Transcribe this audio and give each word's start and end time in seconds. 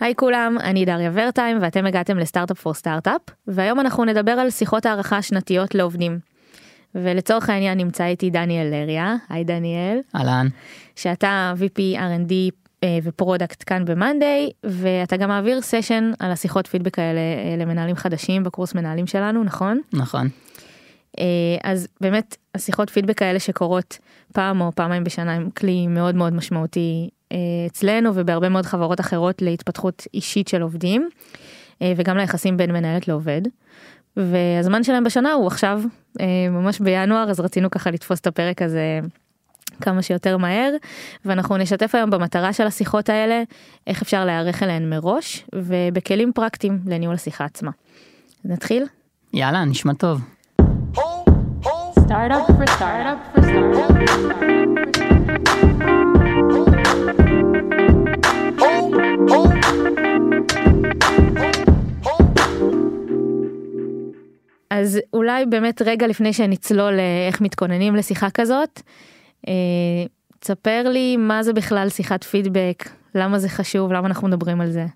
היי 0.00 0.14
כולם, 0.14 0.56
אני 0.60 0.84
דריה 0.84 1.10
ורטהיים 1.14 1.58
ואתם 1.60 1.86
הגעתם 1.86 2.18
ל-Startup 2.18 2.60
for 2.60 2.74
Startup, 2.74 3.20
והיום 3.46 3.80
אנחנו 3.80 4.04
נדבר 4.04 4.32
על 4.32 4.50
שיחות 4.50 4.86
הערכה 4.86 5.22
שנתיות 5.22 5.74
לעובדים. 5.74 6.18
ולצורך 6.94 7.50
העניין 7.50 7.78
נמצא 7.78 8.04
איתי 8.04 8.30
דניאל 8.30 8.66
לריה, 8.70 9.16
היי 9.28 9.44
דניאל. 9.44 9.98
אהלן. 10.16 10.46
שאתה 10.96 11.52
VP 11.58 11.98
R&D 11.98 12.32
אה, 12.84 12.98
ו-product 13.02 13.62
כאן 13.66 13.84
ב-monday, 13.84 14.50
ואתה 14.64 15.16
גם 15.16 15.28
מעביר 15.28 15.60
session 15.60 16.12
על 16.18 16.30
השיחות 16.32 16.66
פידבק 16.66 16.98
האלה 16.98 17.20
אה, 17.20 17.56
למנהלים 17.58 17.96
חדשים 17.96 18.44
בקורס 18.44 18.74
מנהלים 18.74 19.06
שלנו, 19.06 19.44
נכון? 19.44 19.80
נכון. 19.92 20.28
אה, 21.18 21.24
אז 21.64 21.88
באמת 22.00 22.36
השיחות 22.54 22.90
פידבק 22.90 23.22
האלה 23.22 23.38
שקורות 23.38 23.98
פעם 24.32 24.60
או 24.60 24.72
פעמיים 24.74 25.04
בשנה 25.04 25.34
הם 25.34 25.50
כלי 25.50 25.86
מאוד 25.86 26.14
מאוד 26.14 26.32
משמעותי 26.32 27.10
אצלנו 27.66 28.10
ובהרבה 28.14 28.48
מאוד 28.48 28.66
חברות 28.66 29.00
אחרות 29.00 29.42
להתפתחות 29.42 30.06
אישית 30.14 30.48
של 30.48 30.62
עובדים 30.62 31.08
וגם 31.82 32.16
ליחסים 32.16 32.56
בין 32.56 32.72
מנהלת 32.72 33.08
לעובד. 33.08 33.42
והזמן 34.16 34.82
שלהם 34.82 35.04
בשנה 35.04 35.32
הוא 35.32 35.46
עכשיו 35.46 35.82
ממש 36.50 36.80
בינואר 36.80 37.30
אז 37.30 37.40
רצינו 37.40 37.70
ככה 37.70 37.90
לתפוס 37.90 38.20
את 38.20 38.26
הפרק 38.26 38.62
הזה 38.62 39.00
כמה 39.80 40.02
שיותר 40.02 40.36
מהר 40.36 40.72
ואנחנו 41.24 41.56
נשתף 41.56 41.94
היום 41.94 42.10
במטרה 42.10 42.52
של 42.52 42.66
השיחות 42.66 43.08
האלה 43.08 43.42
איך 43.86 44.02
אפשר 44.02 44.24
להיערך 44.24 44.62
אליהן 44.62 44.90
מראש 44.90 45.44
ובכלים 45.54 46.32
פרקטיים 46.32 46.78
לניהול 46.86 47.14
השיחה 47.14 47.44
עצמה. 47.44 47.70
נתחיל? 48.44 48.86
יאללה 49.34 49.64
נשמע 49.64 49.92
טוב. 49.92 50.20
Startup 52.10 52.46
for 52.48 52.66
startup 52.78 53.20
for 53.34 53.40
אז 64.70 65.00
אולי 65.12 65.46
באמת 65.46 65.82
רגע 65.82 66.06
לפני 66.06 66.32
שנצלול 66.32 66.92
לאיך 66.92 67.40
מתכוננים 67.40 67.94
לשיחה 67.94 68.30
כזאת, 68.30 68.82
אה, 69.48 69.52
תספר 70.38 70.88
לי 70.88 71.16
מה 71.16 71.42
זה 71.42 71.52
בכלל 71.52 71.88
שיחת 71.88 72.24
פידבק, 72.24 72.88
למה 73.14 73.38
זה 73.38 73.48
חשוב, 73.48 73.92
למה 73.92 74.06
אנחנו 74.06 74.28
מדברים 74.28 74.60
על 74.60 74.70
זה. 74.70 74.86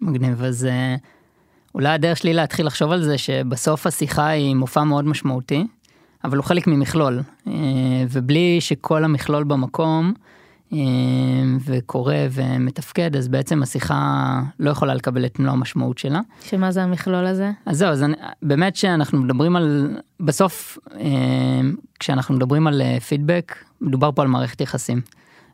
מגניב, 0.00 0.42
אז 0.42 0.64
אה, 0.64 0.96
אולי 1.74 1.88
הדרך 1.88 2.18
שלי 2.18 2.34
להתחיל 2.34 2.66
לחשוב 2.66 2.92
על 2.92 3.02
זה 3.02 3.18
שבסוף 3.18 3.86
השיחה 3.86 4.28
היא 4.28 4.54
מופע 4.54 4.84
מאוד 4.84 5.04
משמעותי, 5.04 5.64
אבל 6.24 6.36
הוא 6.36 6.44
חלק 6.44 6.66
ממכלול, 6.66 7.20
אה, 7.46 7.52
ובלי 8.10 8.60
שכל 8.60 9.04
המכלול 9.04 9.44
במקום 9.44 10.12
וקורה 11.64 12.26
ומתפקד, 12.30 13.16
אז 13.16 13.28
בעצם 13.28 13.62
השיחה 13.62 14.40
לא 14.60 14.70
יכולה 14.70 14.94
לקבל 14.94 15.26
את 15.26 15.38
מלוא 15.38 15.52
המשמעות 15.52 15.98
שלה. 15.98 16.20
שמה 16.44 16.70
זה 16.70 16.82
המכלול 16.82 17.26
הזה? 17.26 17.50
אז 17.66 17.78
זהו, 17.78 17.88
אז 17.90 18.02
אני, 18.02 18.14
באמת 18.42 18.76
שאנחנו 18.76 19.18
מדברים 19.18 19.56
על, 19.56 19.96
בסוף 20.20 20.78
כשאנחנו 22.00 22.34
מדברים 22.34 22.66
על 22.66 22.82
פידבק, 23.08 23.54
מדובר 23.80 24.12
פה 24.12 24.22
על 24.22 24.28
מערכת 24.28 24.60
יחסים. 24.60 25.00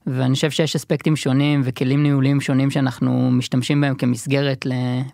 ואני 0.07 0.35
חושב 0.35 0.51
שיש 0.51 0.77
אספקטים 0.77 1.17
שונים 1.17 1.61
וכלים 1.65 2.03
ניהוליים 2.03 2.41
שונים 2.41 2.71
שאנחנו 2.71 3.31
משתמשים 3.31 3.81
בהם 3.81 3.95
כמסגרת 3.95 4.67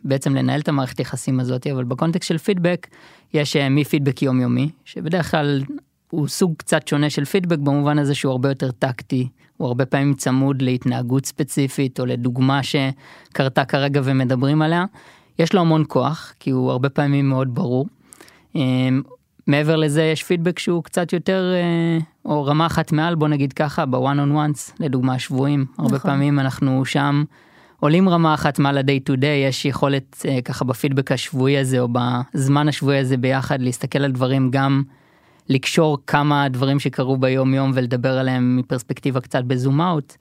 בעצם 0.05 0.37
לנהל 0.37 0.61
את 0.61 0.69
המערכת 0.69 1.01
יחסים 1.01 1.41
הזאת, 1.41 1.67
אבל 1.67 1.85
בקונטקסט 1.85 2.29
של 2.29 2.39
פידבק 2.39 2.87
יש 3.35 3.57
אה, 3.57 3.69
מפידבק 3.69 4.23
יומיומי, 4.23 4.71
שבדרך 4.85 5.31
כלל 5.31 5.63
הוא 6.11 6.29
סוג 6.29 6.55
קצת 6.57 6.89
שונה 6.89 7.11
של 7.11 7.25
פידבק 7.25 7.59
במובן 7.59 7.99
הזה 7.99 8.15
שהוא 8.15 8.31
הרבה 8.31 8.49
יותר 8.49 8.71
טקטי, 8.71 9.29
הוא 9.57 9.69
הרבה 9.69 9.87
פעמים 9.87 10.15
צמוד 10.15 10.63
להתנהגות 10.63 11.27
ספציפית 11.27 12.01
או 12.01 12.07
לדוגמה 12.07 12.61
שקרתה 12.63 13.65
כרגע 13.65 14.01
ומדברים 14.05 14.63
עליה. 14.63 14.85
יש 15.39 15.55
לו 15.55 15.61
המון 15.61 15.85
כוח 15.89 16.35
כי 16.41 16.51
הוא 16.51 16.71
הרבה 16.71 16.89
פעמים 16.89 17.29
מאוד 17.29 17.55
ברור. 17.55 17.87
אמ, 18.55 19.03
מעבר 19.47 19.77
לזה 19.77 20.03
יש 20.03 20.23
פידבק 20.23 20.59
שהוא 20.59 20.85
קצת 20.85 21.13
יותר 21.13 21.53
אה, 21.55 21.99
או 22.25 22.45
רמה 22.45 22.67
אחת 22.67 22.93
מעל 22.93 23.15
בוא 23.15 23.29
נגיד 23.29 23.53
ככה 23.53 23.87
בוואן 23.87 24.21
און 24.21 24.33
וואנס 24.33 24.75
לדוגמה 24.81 25.19
שבויים 25.19 25.67
נכון. 25.73 25.85
הרבה 25.85 25.99
פעמים 25.99 26.39
אנחנו 26.39 26.85
שם 26.85 27.25
עולים 27.81 28.09
רמה 28.09 28.35
אחת 28.35 28.59
מעל 28.59 28.79
ה-day 28.79 29.11
to 29.11 29.17
day 29.17 29.49
יש 29.49 29.65
יכולת 29.65 30.27
אה, 30.29 30.43
ככה 30.43 30.65
בפידבק 30.65 31.13
השבועי 31.13 31.59
הזה 31.59 31.81
או 31.81 31.89
בזמן 31.93 32.69
השבועי 32.69 32.99
הזה 32.99 33.17
ביחד 33.17 33.63
להסתכל 33.63 33.99
על 33.99 34.13
דברים 34.13 34.51
גם 34.51 34.83
לקשור 35.51 35.99
כמה 36.07 36.49
דברים 36.49 36.81
שקרו 36.81 37.17
ביום 37.17 37.55
יום 37.55 37.71
ולדבר 37.75 38.19
עליהם 38.19 38.57
מפרספקטיבה 38.57 39.21
קצת 39.21 39.45
בזום 39.45 39.81
אאוט 39.81 40.17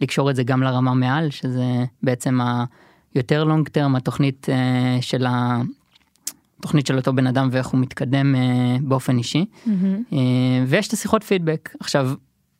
לקשור 0.00 0.30
את 0.30 0.36
זה 0.36 0.42
גם 0.42 0.62
לרמה 0.62 0.94
מעל 0.94 1.30
שזה 1.30 1.64
בעצם 2.02 2.38
היותר 3.14 3.44
לונג 3.44 3.68
טרם 3.68 3.96
התוכנית 3.96 4.46
אה, 4.48 4.98
של 5.00 5.26
התוכנית 6.58 6.86
של 6.86 6.96
אותו 6.96 7.12
בן 7.12 7.26
אדם 7.26 7.48
ואיך 7.52 7.66
הוא 7.66 7.80
מתקדם 7.80 8.34
אה, 8.34 8.76
באופן 8.80 9.18
אישי 9.18 9.44
mm-hmm. 9.44 9.68
אה, 10.12 10.18
ויש 10.66 10.88
את 10.88 10.92
השיחות 10.92 11.22
פידבק 11.22 11.74
עכשיו 11.80 12.10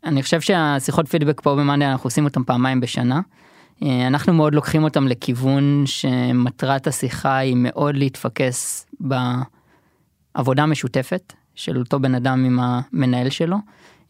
אני 0.04 0.22
חושב 0.22 0.40
שהשיחות 0.40 1.08
פידבק 1.08 1.40
פה 1.40 1.54
במאניה 1.54 1.92
אנחנו 1.92 2.06
עושים 2.06 2.24
אותם 2.24 2.44
פעמיים 2.44 2.80
בשנה. 2.80 3.20
אנחנו 3.82 4.32
מאוד 4.32 4.54
לוקחים 4.54 4.84
אותם 4.84 5.08
לכיוון 5.08 5.82
שמטרת 5.86 6.86
השיחה 6.86 7.36
היא 7.36 7.56
מאוד 7.56 7.96
להתפקס 7.96 8.86
בעבודה 10.34 10.66
משותפת 10.66 11.32
של 11.58 11.78
אותו 11.78 12.00
בן 12.00 12.14
אדם 12.14 12.44
עם 12.44 12.58
המנהל 12.62 13.30
שלו. 13.30 13.56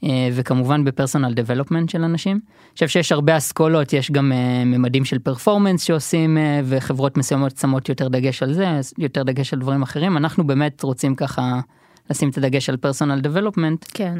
אה, 0.04 0.28
וכמובן 0.32 0.84
ב-personal 0.84 1.34
development 1.34 1.88
של 1.90 2.04
אנשים. 2.04 2.36
אני 2.36 2.74
חושב 2.74 2.88
שיש 2.88 3.12
הרבה 3.12 3.36
אסכולות, 3.36 3.92
יש 3.92 4.10
גם 4.10 4.32
אה, 4.32 4.64
ממדים 4.64 5.04
של 5.04 5.18
performance 5.18 5.82
שעושים 5.82 6.38
אה, 6.38 6.60
וחברות 6.64 7.16
מסוימות 7.16 7.56
שמות 7.56 7.88
יותר 7.88 8.08
דגש 8.08 8.42
על 8.42 8.52
זה, 8.52 8.80
יותר 8.98 9.22
דגש 9.22 9.52
על 9.52 9.60
דברים 9.60 9.82
אחרים. 9.82 10.16
אנחנו 10.16 10.46
באמת 10.46 10.82
רוצים 10.82 11.14
ככה 11.14 11.60
לשים 12.10 12.28
את 12.28 12.38
הדגש 12.38 12.68
על 12.68 12.76
personal 12.76 13.20
development. 13.20 13.84
כן. 13.94 14.16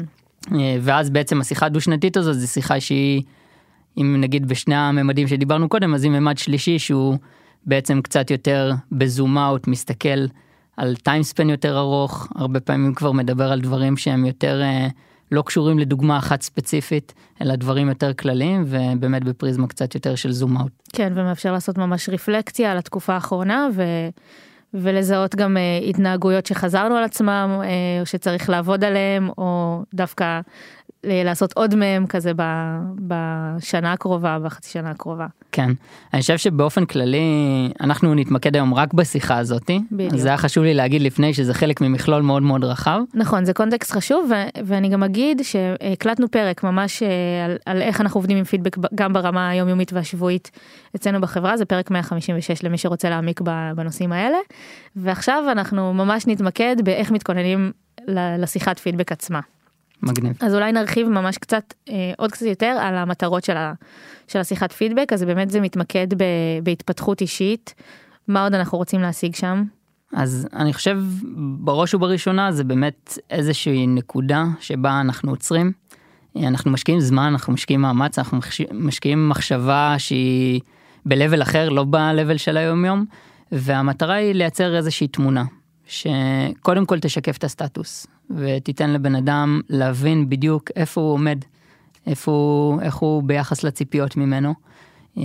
ואז 0.81 1.09
בעצם 1.09 1.41
השיחה 1.41 1.65
הדו 1.65 1.81
שנתית 1.81 2.17
הזאת 2.17 2.39
זה 2.39 2.47
שיחה 2.47 2.79
שהיא, 2.79 3.23
אם 3.97 4.21
נגיד 4.21 4.47
בשני 4.47 4.75
הממדים 4.75 5.27
שדיברנו 5.27 5.69
קודם, 5.69 5.93
אז 5.93 6.03
היא 6.03 6.11
ממד 6.11 6.37
שלישי 6.37 6.79
שהוא 6.79 7.17
בעצם 7.65 8.01
קצת 8.01 8.31
יותר 8.31 8.71
ב-zoom 8.91 9.37
out 9.37 9.67
מסתכל 9.67 10.25
על 10.79 10.95
time 10.95 11.22
span 11.22 11.49
יותר 11.49 11.77
ארוך, 11.77 12.27
הרבה 12.35 12.59
פעמים 12.59 12.93
כבר 12.93 13.11
מדבר 13.11 13.51
על 13.51 13.61
דברים 13.61 13.97
שהם 13.97 14.25
יותר... 14.25 14.61
לא 15.31 15.41
קשורים 15.41 15.79
לדוגמה 15.79 16.17
אחת 16.17 16.41
ספציפית, 16.41 17.13
אלא 17.41 17.55
דברים 17.55 17.89
יותר 17.89 18.13
כלליים 18.13 18.65
ובאמת 18.67 19.23
בפריזמה 19.23 19.67
קצת 19.67 19.95
יותר 19.95 20.15
של 20.15 20.31
זום 20.31 20.57
אאוט. 20.57 20.71
כן, 20.93 21.13
ומאפשר 21.15 21.51
לעשות 21.51 21.77
ממש 21.77 22.09
רפלקציה 22.09 22.71
על 22.71 22.77
התקופה 22.77 23.13
האחרונה 23.13 23.67
ו... 23.75 23.83
ולזהות 24.73 25.35
גם 25.35 25.57
uh, 25.57 25.89
התנהגויות 25.89 26.45
שחזרנו 26.45 26.95
על 26.95 27.03
עצמם, 27.03 27.61
uh, 27.61 27.65
או 28.01 28.05
שצריך 28.05 28.49
לעבוד 28.49 28.83
עליהם, 28.83 29.29
או 29.37 29.81
דווקא 29.93 30.39
לעשות 31.03 31.53
עוד 31.53 31.75
מהם 31.75 32.07
כזה 32.07 32.31
בשנה 33.07 33.93
הקרובה, 33.93 34.39
בחצי 34.39 34.71
שנה 34.71 34.89
הקרובה. 34.89 35.27
כן, 35.51 35.71
אני 36.13 36.21
חושב 36.21 36.37
שבאופן 36.37 36.85
כללי 36.85 37.19
אנחנו 37.81 38.15
נתמקד 38.15 38.55
היום 38.55 38.73
רק 38.73 38.93
בשיחה 38.93 39.37
הזאתי. 39.37 39.79
בדיוק. 39.91 40.15
זה 40.15 40.27
היה 40.27 40.37
חשוב 40.37 40.63
לי 40.63 40.73
להגיד 40.73 41.01
לפני 41.01 41.33
שזה 41.33 41.53
חלק 41.53 41.81
ממכלול 41.81 42.21
מאוד 42.21 42.43
מאוד 42.43 42.63
רחב. 42.63 42.99
נכון, 43.13 43.45
זה 43.45 43.53
קונטקסט 43.53 43.91
חשוב 43.91 44.31
ו- 44.31 44.65
ואני 44.65 44.89
גם 44.89 45.03
אגיד 45.03 45.41
שהקלטנו 45.43 46.31
פרק 46.31 46.63
ממש 46.63 47.03
אה, 47.03 47.09
על, 47.45 47.57
על 47.65 47.81
איך 47.81 48.01
אנחנו 48.01 48.17
עובדים 48.17 48.37
עם 48.37 48.43
פידבק 48.43 48.77
גם 48.95 49.13
ברמה 49.13 49.49
היומיומית 49.49 49.93
והשבועית 49.93 50.51
אצלנו 50.95 51.21
בחברה, 51.21 51.57
זה 51.57 51.65
פרק 51.65 51.91
156 51.91 52.63
למי 52.63 52.77
שרוצה 52.77 53.09
להעמיק 53.09 53.41
בנושאים 53.75 54.11
האלה. 54.11 54.37
ועכשיו 54.95 55.43
אנחנו 55.51 55.93
ממש 55.93 56.27
נתמקד 56.27 56.75
באיך 56.83 57.11
מתכוננים 57.11 57.71
לשיחת 58.07 58.79
פידבק 58.79 59.11
עצמה. 59.11 59.39
מגניב. 60.03 60.37
אז 60.39 60.55
אולי 60.55 60.71
נרחיב 60.71 61.07
ממש 61.07 61.37
קצת 61.37 61.73
אה, 61.89 62.11
עוד 62.17 62.31
קצת 62.31 62.45
יותר 62.45 62.77
על 62.81 62.95
המטרות 62.95 63.43
של, 63.43 63.57
ה, 63.57 63.73
של 64.27 64.39
השיחת 64.39 64.71
פידבק 64.71 65.13
אז 65.13 65.23
באמת 65.23 65.49
זה 65.49 65.61
מתמקד 65.61 66.07
ב, 66.13 66.23
בהתפתחות 66.63 67.21
אישית 67.21 67.73
מה 68.27 68.43
עוד 68.43 68.53
אנחנו 68.53 68.77
רוצים 68.77 69.01
להשיג 69.01 69.35
שם. 69.35 69.63
אז 70.13 70.47
אני 70.53 70.73
חושב 70.73 70.97
בראש 71.59 71.93
ובראשונה 71.93 72.51
זה 72.51 72.63
באמת 72.63 73.17
איזושהי 73.29 73.87
נקודה 73.87 74.45
שבה 74.59 75.01
אנחנו 75.01 75.31
עוצרים. 75.31 75.71
אנחנו 76.37 76.71
משקיעים 76.71 76.99
זמן 76.99 77.23
אנחנו 77.23 77.53
משקיעים 77.53 77.81
מאמץ 77.81 78.19
אנחנו 78.19 78.39
משקיעים 78.73 79.29
מחשבה 79.29 79.95
שהיא 79.97 80.61
ב-level 81.05 81.41
אחר 81.41 81.69
לא 81.69 81.83
ב-level 81.83 82.37
של 82.37 82.57
היום 82.57 82.85
יום 82.85 83.05
והמטרה 83.51 84.13
היא 84.13 84.33
לייצר 84.33 84.75
איזושהי 84.75 85.07
תמונה 85.07 85.43
שקודם 85.89 86.85
כל 86.85 86.99
תשקף 86.99 87.37
את 87.37 87.43
הסטטוס 87.43 88.07
ותיתן 88.35 88.89
לבן 88.89 89.15
אדם 89.15 89.61
להבין 89.69 90.29
בדיוק 90.29 90.71
איפה 90.75 91.01
הוא 91.01 91.13
עומד, 91.13 91.37
איפה 92.07 92.31
הוא, 92.31 92.81
איך 92.81 92.95
הוא 92.95 93.23
ביחס 93.23 93.63
לציפיות 93.63 94.17
ממנו, 94.17 94.53
אה, 95.17 95.23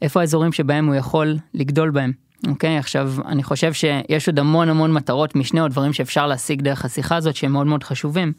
ואיפה 0.00 0.20
האזורים 0.20 0.52
שבהם 0.52 0.86
הוא 0.86 0.94
יכול 0.94 1.36
לגדול 1.54 1.90
בהם. 1.90 2.12
אוקיי, 2.48 2.78
עכשיו 2.78 3.12
אני 3.26 3.42
חושב 3.42 3.72
שיש 3.72 4.28
עוד 4.28 4.38
המון 4.38 4.68
המון 4.68 4.92
מטרות 4.92 5.36
משנה 5.36 5.62
או 5.62 5.68
דברים 5.68 5.92
שאפשר 5.92 6.26
להשיג 6.26 6.62
דרך 6.62 6.84
השיחה 6.84 7.16
הזאת 7.16 7.36
שהם 7.36 7.52
מאוד 7.52 7.66
מאוד 7.66 7.84
חשובים. 7.84 8.32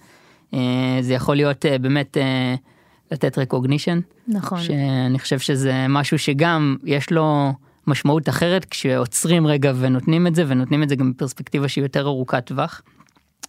אה, 0.53 0.97
זה 1.01 1.13
יכול 1.13 1.35
להיות 1.35 1.65
אה, 1.65 1.77
באמת 1.77 2.17
לתת 3.11 3.37
recognition, 3.37 4.01
נכון. 4.27 4.59
שאני 4.59 5.19
חושב 5.19 5.39
שזה 5.39 5.85
משהו 5.89 6.19
שגם 6.19 6.77
יש 6.83 7.11
לו 7.11 7.53
משמעות 7.89 8.29
אחרת 8.29 8.65
כשעוצרים 8.65 9.47
רגע 9.47 9.73
ונותנים 9.79 10.27
את 10.27 10.35
זה 10.35 10.43
ונותנים 10.47 10.83
את 10.83 10.89
זה 10.89 10.95
גם 10.95 11.11
בפרספקטיבה 11.11 11.67
שהיא 11.67 11.83
יותר 11.83 12.07
ארוכת 12.07 12.45
טווח. 12.45 12.81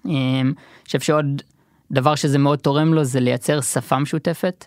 אמ, 0.07 0.13
אני 0.47 0.85
חושב 0.87 1.01
שעוד 1.01 1.43
דבר 1.91 2.15
שזה 2.15 2.39
מאוד 2.39 2.59
תורם 2.59 2.95
לו 2.95 3.05
זה 3.05 3.21
לייצר 3.21 3.61
שפה 3.61 3.99
משותפת. 3.99 4.67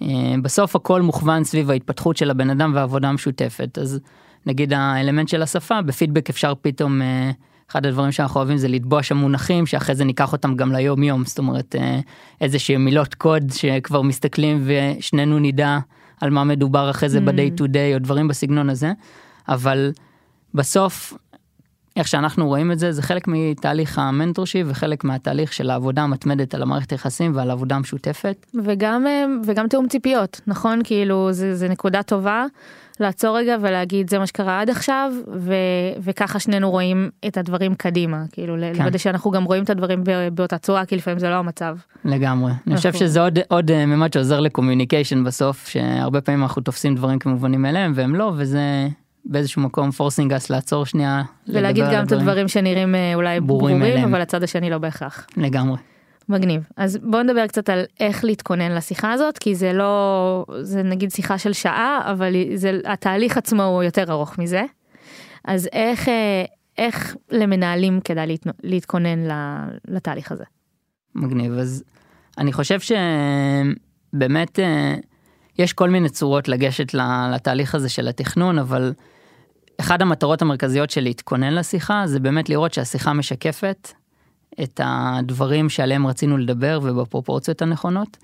אמ, 0.00 0.42
בסוף 0.42 0.76
הכל 0.76 1.02
מוכוון 1.02 1.44
סביב 1.44 1.70
ההתפתחות 1.70 2.16
של 2.16 2.30
הבן 2.30 2.50
אדם 2.50 2.72
והעבודה 2.74 3.08
המשותפת 3.08 3.78
אז 3.78 4.00
נגיד 4.46 4.72
האלמנט 4.72 5.28
של 5.28 5.42
השפה 5.42 5.82
בפידבק 5.82 6.30
אפשר 6.30 6.52
פתאום 6.62 7.02
אה, 7.02 7.30
אחד 7.70 7.86
הדברים 7.86 8.12
שאנחנו 8.12 8.38
אוהבים 8.40 8.56
זה 8.56 8.68
לתבוע 8.68 9.02
שם 9.02 9.16
מונחים 9.16 9.66
שאחרי 9.66 9.94
זה 9.94 10.04
ניקח 10.04 10.32
אותם 10.32 10.54
גם 10.54 10.72
ליום 10.72 11.02
יום 11.02 11.24
זאת 11.24 11.38
אומרת 11.38 11.76
אה, 11.78 12.00
איזה 12.40 12.58
שהם 12.58 12.84
מילות 12.84 13.14
קוד 13.14 13.52
שכבר 13.52 14.02
מסתכלים 14.02 14.64
ושנינו 14.64 15.38
נדע 15.38 15.78
על 16.20 16.30
מה 16.30 16.44
מדובר 16.44 16.90
אחרי 16.90 17.08
זה 17.08 17.18
Mm. 17.18 17.22
ב-day 17.22 17.60
to 17.60 17.64
day 17.64 17.94
או 17.94 17.98
דברים 17.98 18.28
בסגנון 18.28 18.70
הזה 18.70 18.92
אבל 19.48 19.92
בסוף 20.54 21.14
איך 21.96 22.08
שאנחנו 22.08 22.46
רואים 22.46 22.72
את 22.72 22.78
זה 22.78 22.92
זה 22.92 23.02
חלק 23.02 23.28
מתהליך 23.28 23.98
ה-mentorship 23.98 24.66
וחלק 24.70 25.04
מהתהליך 25.04 25.52
של 25.52 25.70
העבודה 25.70 26.02
המתמדת 26.02 26.54
על 26.54 26.62
המערכת 26.62 26.90
היחסים 26.90 27.36
ועל 27.36 27.50
העבודה 27.50 27.76
המשותפת. 27.76 28.46
וגם 28.64 29.06
אה, 29.06 29.24
וגם 29.46 29.68
תיאום 29.68 29.88
ציפיות 29.88 30.40
נכון 30.46 30.80
כאילו 30.84 31.32
זה, 31.32 31.56
זה 31.56 31.68
נקודה 31.68 32.02
טובה 32.02 32.44
לעצור 33.00 33.38
רגע 33.38 33.56
ולהגיד 33.60 34.10
זה 34.10 34.18
מה 34.18 34.26
שקרה 34.26 34.60
עד 34.60 34.70
עכשיו 34.70 35.12
ו, 35.36 35.54
וככה 36.00 36.38
שנינו 36.38 36.70
רואים 36.70 37.10
את 37.26 37.38
הדברים 37.38 37.74
קדימה 37.74 38.22
כאילו 38.32 38.54
כן. 38.60 38.82
לוודא 38.82 38.98
שאנחנו 38.98 39.30
גם 39.30 39.44
רואים 39.44 39.64
את 39.64 39.70
הדברים 39.70 40.04
באותה 40.32 40.58
צורה 40.58 40.84
כי 40.84 40.96
לפעמים 40.96 41.18
זה 41.18 41.30
לא 41.30 41.34
המצב. 41.34 41.76
לגמרי. 42.04 42.52
אני 42.66 42.76
חושב 42.76 42.88
נכון. 42.88 43.00
שזה 43.00 43.20
עוד 43.20 43.38
עוד 43.48 43.70
אה, 43.70 43.86
ממד 43.86 44.12
שעוזר 44.12 44.40
ל-communication 44.40 45.24
בסוף 45.24 45.68
שהרבה 45.68 46.20
פעמים 46.20 46.42
אנחנו 46.42 46.62
תופסים 46.62 46.94
דברים 46.94 47.18
כמובנים 47.18 47.62
מאליהם 47.62 47.92
והם 47.94 48.14
לא 48.14 48.32
וזה 48.36 48.88
באיזשהו 49.24 49.62
מקום 49.62 49.90
forcing 49.90 50.32
us 50.32 50.50
לעצור 50.50 50.86
שנייה. 50.86 51.22
ולהגיד 51.48 51.84
גם 51.92 52.04
את 52.04 52.12
הדברים 52.12 52.48
שנראים 52.48 52.94
אה, 52.94 53.14
אולי 53.14 53.40
ברורים 53.40 53.80
ברורים. 53.80 54.04
אבל 54.04 54.20
הצד 54.20 54.42
השני 54.42 54.70
לא 54.70 54.78
בהכרח. 54.78 55.26
לגמרי. 55.36 55.76
מגניב 56.28 56.68
אז 56.76 56.98
בוא 57.02 57.22
נדבר 57.22 57.46
קצת 57.46 57.68
על 57.68 57.84
איך 58.00 58.24
להתכונן 58.24 58.72
לשיחה 58.72 59.12
הזאת 59.12 59.38
כי 59.38 59.54
זה 59.54 59.72
לא 59.72 60.44
זה 60.60 60.82
נגיד 60.82 61.10
שיחה 61.10 61.38
של 61.38 61.52
שעה 61.52 62.00
אבל 62.12 62.34
זה 62.54 62.80
התהליך 62.84 63.36
עצמו 63.36 63.62
הוא 63.62 63.82
יותר 63.82 64.12
ארוך 64.12 64.38
מזה. 64.38 64.62
אז 65.44 65.68
איך 65.72 66.08
אה, 66.08 66.44
איך 66.78 67.16
למנהלים 67.30 68.00
כדאי 68.00 68.26
להת, 68.26 68.46
להתכונן 68.62 69.18
לתהליך 69.88 70.32
הזה. 70.32 70.44
מגניב 71.14 71.52
אז 71.52 71.84
אני 72.38 72.52
חושב 72.52 72.78
שבאמת 72.80 74.58
אה, 74.58 74.94
יש 75.58 75.72
כל 75.72 75.90
מיני 75.90 76.08
צורות 76.08 76.48
לגשת 76.48 76.94
לתהליך 77.34 77.74
הזה 77.74 77.88
של 77.88 78.08
התכנון 78.08 78.58
אבל 78.58 78.92
אחד 79.80 80.02
המטרות 80.02 80.42
המרכזיות 80.42 80.90
של 80.90 81.00
להתכונן 81.00 81.54
לשיחה 81.54 82.02
זה 82.06 82.20
באמת 82.20 82.48
לראות 82.48 82.74
שהשיחה 82.74 83.12
משקפת 83.12 83.92
את 84.62 84.80
הדברים 84.84 85.68
שעליהם 85.68 86.06
רצינו 86.06 86.38
לדבר 86.38 86.80
ובפרופורציות 86.82 87.62
הנכונות. 87.62 88.16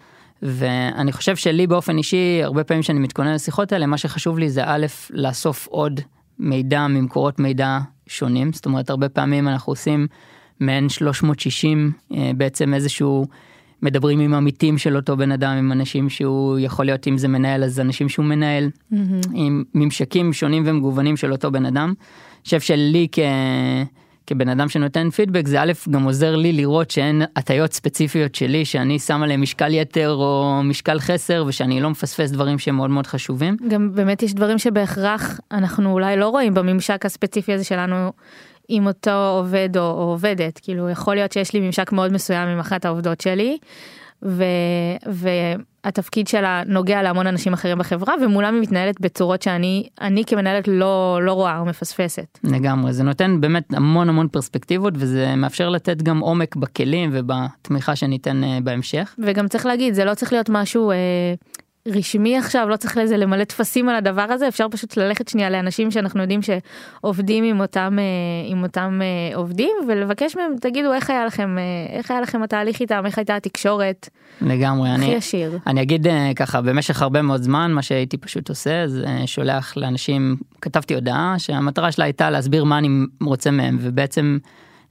ואני 0.43 1.13
חושב 1.13 1.37
שלי 1.37 1.67
באופן 1.67 1.99
אישי 1.99 2.41
הרבה 2.43 2.65
פעמים 2.65 2.83
שאני 2.83 2.99
מתכונן 2.99 3.35
לשיחות 3.35 3.73
האלה 3.73 3.87
מה 3.87 3.99
שחשוב 3.99 4.39
לי 4.39 4.51
זה 4.51 4.63
א' 4.67 4.87
לאסוף 5.11 5.67
עוד 5.67 6.01
מידע 6.39 6.87
ממקורות 6.87 7.39
מידע 7.39 7.79
שונים 8.07 8.53
זאת 8.53 8.67
אומרת 8.67 8.91
הרבה 8.91 9.09
פעמים 9.09 9.49
אנחנו 9.49 9.71
עושים 9.71 10.07
מעין 10.61 10.89
360 10.89 11.93
אה, 12.13 12.31
בעצם 12.37 12.75
איזשהו 12.75 13.27
מדברים 13.83 14.21
עם 14.21 14.35
עמיתים 14.35 14.79
של 14.79 14.97
אותו 14.97 15.17
בן 15.17 15.33
אדם 15.33 15.57
עם 15.57 15.73
אנשים 15.73 16.09
שהוא 16.09 16.59
יכול 16.59 16.85
להיות 16.85 17.09
אם 17.09 17.19
זה 17.19 17.29
מנהל 17.29 17.65
אז 17.65 17.81
אנשים 17.81 18.09
שהוא 18.09 18.27
מנהל 18.27 18.71
עם 19.35 19.65
ממשקים 19.75 20.33
שונים 20.33 20.63
ומגוונים 20.67 21.17
של 21.17 21.33
אותו 21.33 21.51
בן 21.51 21.67
אדם. 21.67 21.95
אני 21.97 22.45
חושב 22.45 22.61
שלי 22.61 23.09
כ... 23.13 23.19
כבן 24.31 24.49
אדם 24.49 24.69
שנותן 24.69 25.11
פידבק 25.11 25.49
זה 25.49 25.63
א' 25.63 25.73
גם 25.91 26.03
עוזר 26.03 26.37
לי 26.37 26.53
לראות 26.53 26.91
שאין 26.91 27.23
הטיות 27.37 27.73
ספציפיות 27.73 28.35
שלי 28.35 28.65
שאני 28.65 28.99
שם 28.99 29.23
עליהם 29.23 29.43
משקל 29.43 29.75
יתר 29.75 30.11
או 30.11 30.61
משקל 30.65 30.99
חסר 30.99 31.45
ושאני 31.47 31.81
לא 31.81 31.91
מפספס 31.91 32.31
דברים 32.31 32.59
שהם 32.59 32.77
מאוד 32.77 32.91
מאוד 32.91 33.07
חשובים. 33.07 33.57
גם 33.69 33.93
באמת 33.95 34.23
יש 34.23 34.35
דברים 34.35 34.59
שבהכרח 34.59 35.41
אנחנו 35.53 35.93
אולי 35.93 36.17
לא 36.17 36.29
רואים 36.29 36.55
בממשק 36.55 37.07
הספציפי 37.07 37.53
הזה 37.53 37.65
שלנו 37.65 38.13
עם 38.69 38.87
אותו 38.87 39.39
עובד 39.39 39.77
או, 39.77 39.83
או 39.83 40.03
עובדת 40.03 40.61
כאילו 40.63 40.91
יכול 40.91 41.15
להיות 41.15 41.33
שיש 41.33 41.55
לי 41.55 41.61
ממשק 41.61 41.93
מאוד 41.93 42.13
מסוים 42.13 42.49
עם 42.49 42.59
אחת 42.59 42.85
העובדות 42.85 43.21
שלי. 43.21 43.59
ו, 44.23 44.45
והתפקיד 45.85 46.29
שלה 46.29 46.63
נוגע 46.67 47.03
להמון 47.03 47.27
אנשים 47.27 47.53
אחרים 47.53 47.79
בחברה 47.79 48.15
ומולם 48.23 48.55
היא 48.55 48.63
מתנהלת 48.63 49.01
בצורות 49.01 49.43
שאני 49.43 49.89
אני 50.01 50.25
כמנהלת 50.25 50.69
לא 50.69 51.19
לא 51.23 51.33
רואה 51.33 51.59
או 51.59 51.65
מפספסת. 51.65 52.39
לגמרי 52.45 52.93
זה 52.93 53.03
נותן 53.03 53.41
באמת 53.41 53.75
המון 53.75 54.09
המון 54.09 54.29
פרספקטיבות 54.29 54.95
וזה 54.97 55.35
מאפשר 55.37 55.69
לתת 55.69 56.03
גם 56.03 56.19
עומק 56.19 56.57
בכלים 56.57 57.11
ובתמיכה 57.13 57.97
שניתן 57.97 58.45
אה, 58.45 58.59
בהמשך. 58.63 59.15
וגם 59.19 59.49
צריך 59.49 59.67
להגיד 59.67 59.95
זה 59.95 60.05
לא 60.05 60.15
צריך 60.15 60.33
להיות 60.33 60.49
משהו 60.49 60.91
אה, 60.91 60.97
רשמי 61.87 62.39
עכשיו 62.39 62.69
לא 62.69 62.77
צריך 62.77 62.97
לזה 62.97 63.17
למלא 63.17 63.45
טפסים 63.45 63.89
על 63.89 63.97
הדבר 63.97 64.23
הזה 64.23 64.49
אפשר 64.49 64.67
פשוט 64.71 64.97
ללכת 64.97 65.29
שנייה 65.29 65.51
לאנשים 65.51 65.91
שאנחנו 65.91 66.21
יודעים 66.21 66.41
שעובדים 66.43 67.45
עם 67.45 67.61
אותם 67.61 67.99
אה, 67.99 68.51
עם 68.51 68.63
אותם 68.63 69.01
אה, 69.03 69.37
עובדים 69.37 69.71
ולבקש 69.89 70.37
מהם 70.37 70.53
תגידו 70.61 70.93
איך 70.93 71.11
היה 71.11 71.27
לכם 71.27 71.59
אה, 71.59 71.97
איך 71.99 72.11
היה 72.11 72.21
לכם 72.21 72.43
התהליך 72.43 72.81
איתם? 72.81 73.03
איך 73.07 73.19
הייתה 73.19 73.37
התקשורת? 73.37 74.09
לגמרי 74.41 74.91
הכי 74.91 75.05
אני 75.05 75.15
ישיר. 75.15 75.59
אני 75.67 75.83
אגיד 75.83 76.07
ככה 76.37 76.61
במשך 76.61 77.03
הרבה 77.03 77.23
מאוד 77.23 77.43
זמן 77.43 77.73
מה 77.73 77.83
שהייתי 77.83 78.17
פשוט 78.17 78.49
עושה 78.49 78.87
זה 78.87 79.07
שולח 79.27 79.77
לאנשים 79.77 80.37
כתבתי 80.61 80.95
הודעה 80.95 81.35
שהמטרה 81.39 81.93
שלה 81.93 82.05
הייתה 82.05 82.31
להסביר 82.31 82.65
מה 82.65 82.79
אני 82.79 82.89
רוצה 83.21 83.51
מהם 83.51 83.79
ובעצם 83.81 84.39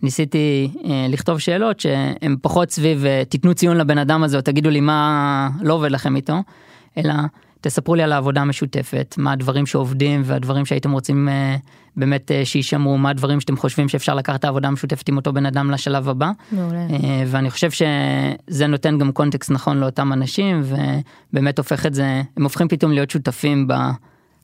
ניסיתי 0.02 0.72
אה, 0.86 1.06
לכתוב 1.10 1.40
שאלות 1.40 1.80
שהן 1.80 2.36
פחות 2.42 2.72
סביב 2.72 3.06
אה, 3.06 3.24
תיתנו 3.30 3.54
ציון 3.54 3.78
לבן 3.78 3.98
אדם 3.98 4.24
הזה 4.24 4.38
או 4.38 4.42
תגידו 4.42 4.70
לי 4.70 4.80
מה 4.80 5.50
לא 5.62 5.74
עובד 5.74 5.92
לכם 5.92 6.16
איתו 6.16 6.34
אלא 6.98 7.14
תספרו 7.62 7.96
לי 7.96 8.04
על 8.04 8.12
העבודה 8.12 8.42
המשותפת 8.42 9.16
מה 9.18 9.32
הדברים 9.32 9.66
שעובדים 9.66 10.22
והדברים 10.26 10.66
שהייתם 10.66 10.92
רוצים 10.92 11.30
אה, 11.30 11.56
באמת 11.96 12.32
אה, 12.32 12.46
שיישמרו 12.46 12.98
מה 12.98 13.10
הדברים 13.10 13.40
שאתם 13.40 13.58
חושבים 13.58 13.90
שאפשר 13.90 14.16
לקחת 14.16 14.40
את 14.40 14.46
העבודה 14.46 14.68
המשותפת 14.68 15.10
עם 15.10 15.18
אותו 15.18 15.34
בן 15.34 15.46
אדם 15.46 15.72
לשלב 15.72 16.10
הבא. 16.10 16.32
מעולה. 16.52 16.80
אה, 16.80 17.24
ואני 17.28 17.50
חושב 17.50 17.70
שזה 17.72 18.68
נותן 18.68 18.98
גם 18.98 19.12
קונטקסט 19.12 19.52
נכון 19.52 19.78
לאותם 19.78 20.14
אנשים 20.14 20.62
ובאמת 20.64 21.58
הופך 21.58 21.86
את 21.86 21.94
זה 21.94 22.22
הם 22.38 22.44
הופכים 22.44 22.68
פתאום 22.68 22.92
להיות 22.92 23.10
שותפים 23.10 23.68
ב... 23.68 23.74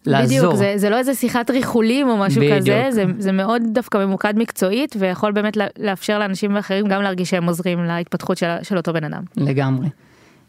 לעזור. 0.05 0.37
בדיוק 0.37 0.55
זה, 0.55 0.73
זה 0.75 0.89
לא 0.89 0.97
איזה 0.97 1.15
שיחת 1.15 1.49
ריחולים 1.49 2.09
או 2.09 2.17
משהו 2.17 2.41
בדיוק. 2.41 2.57
כזה 2.57 2.87
זה, 2.91 3.05
זה 3.17 3.31
מאוד 3.31 3.61
דווקא 3.73 3.97
ממוקד 3.97 4.33
מקצועית 4.37 4.95
ויכול 4.99 5.31
באמת 5.31 5.57
לאפשר 5.79 6.19
לאנשים 6.19 6.57
אחרים 6.57 6.87
גם 6.87 7.01
להרגיש 7.01 7.29
שהם 7.29 7.45
עוזרים 7.45 7.83
להתפתחות 7.83 8.37
של, 8.37 8.47
של 8.63 8.77
אותו 8.77 8.93
בן 8.93 9.03
אדם. 9.03 9.23
לגמרי. 9.37 9.87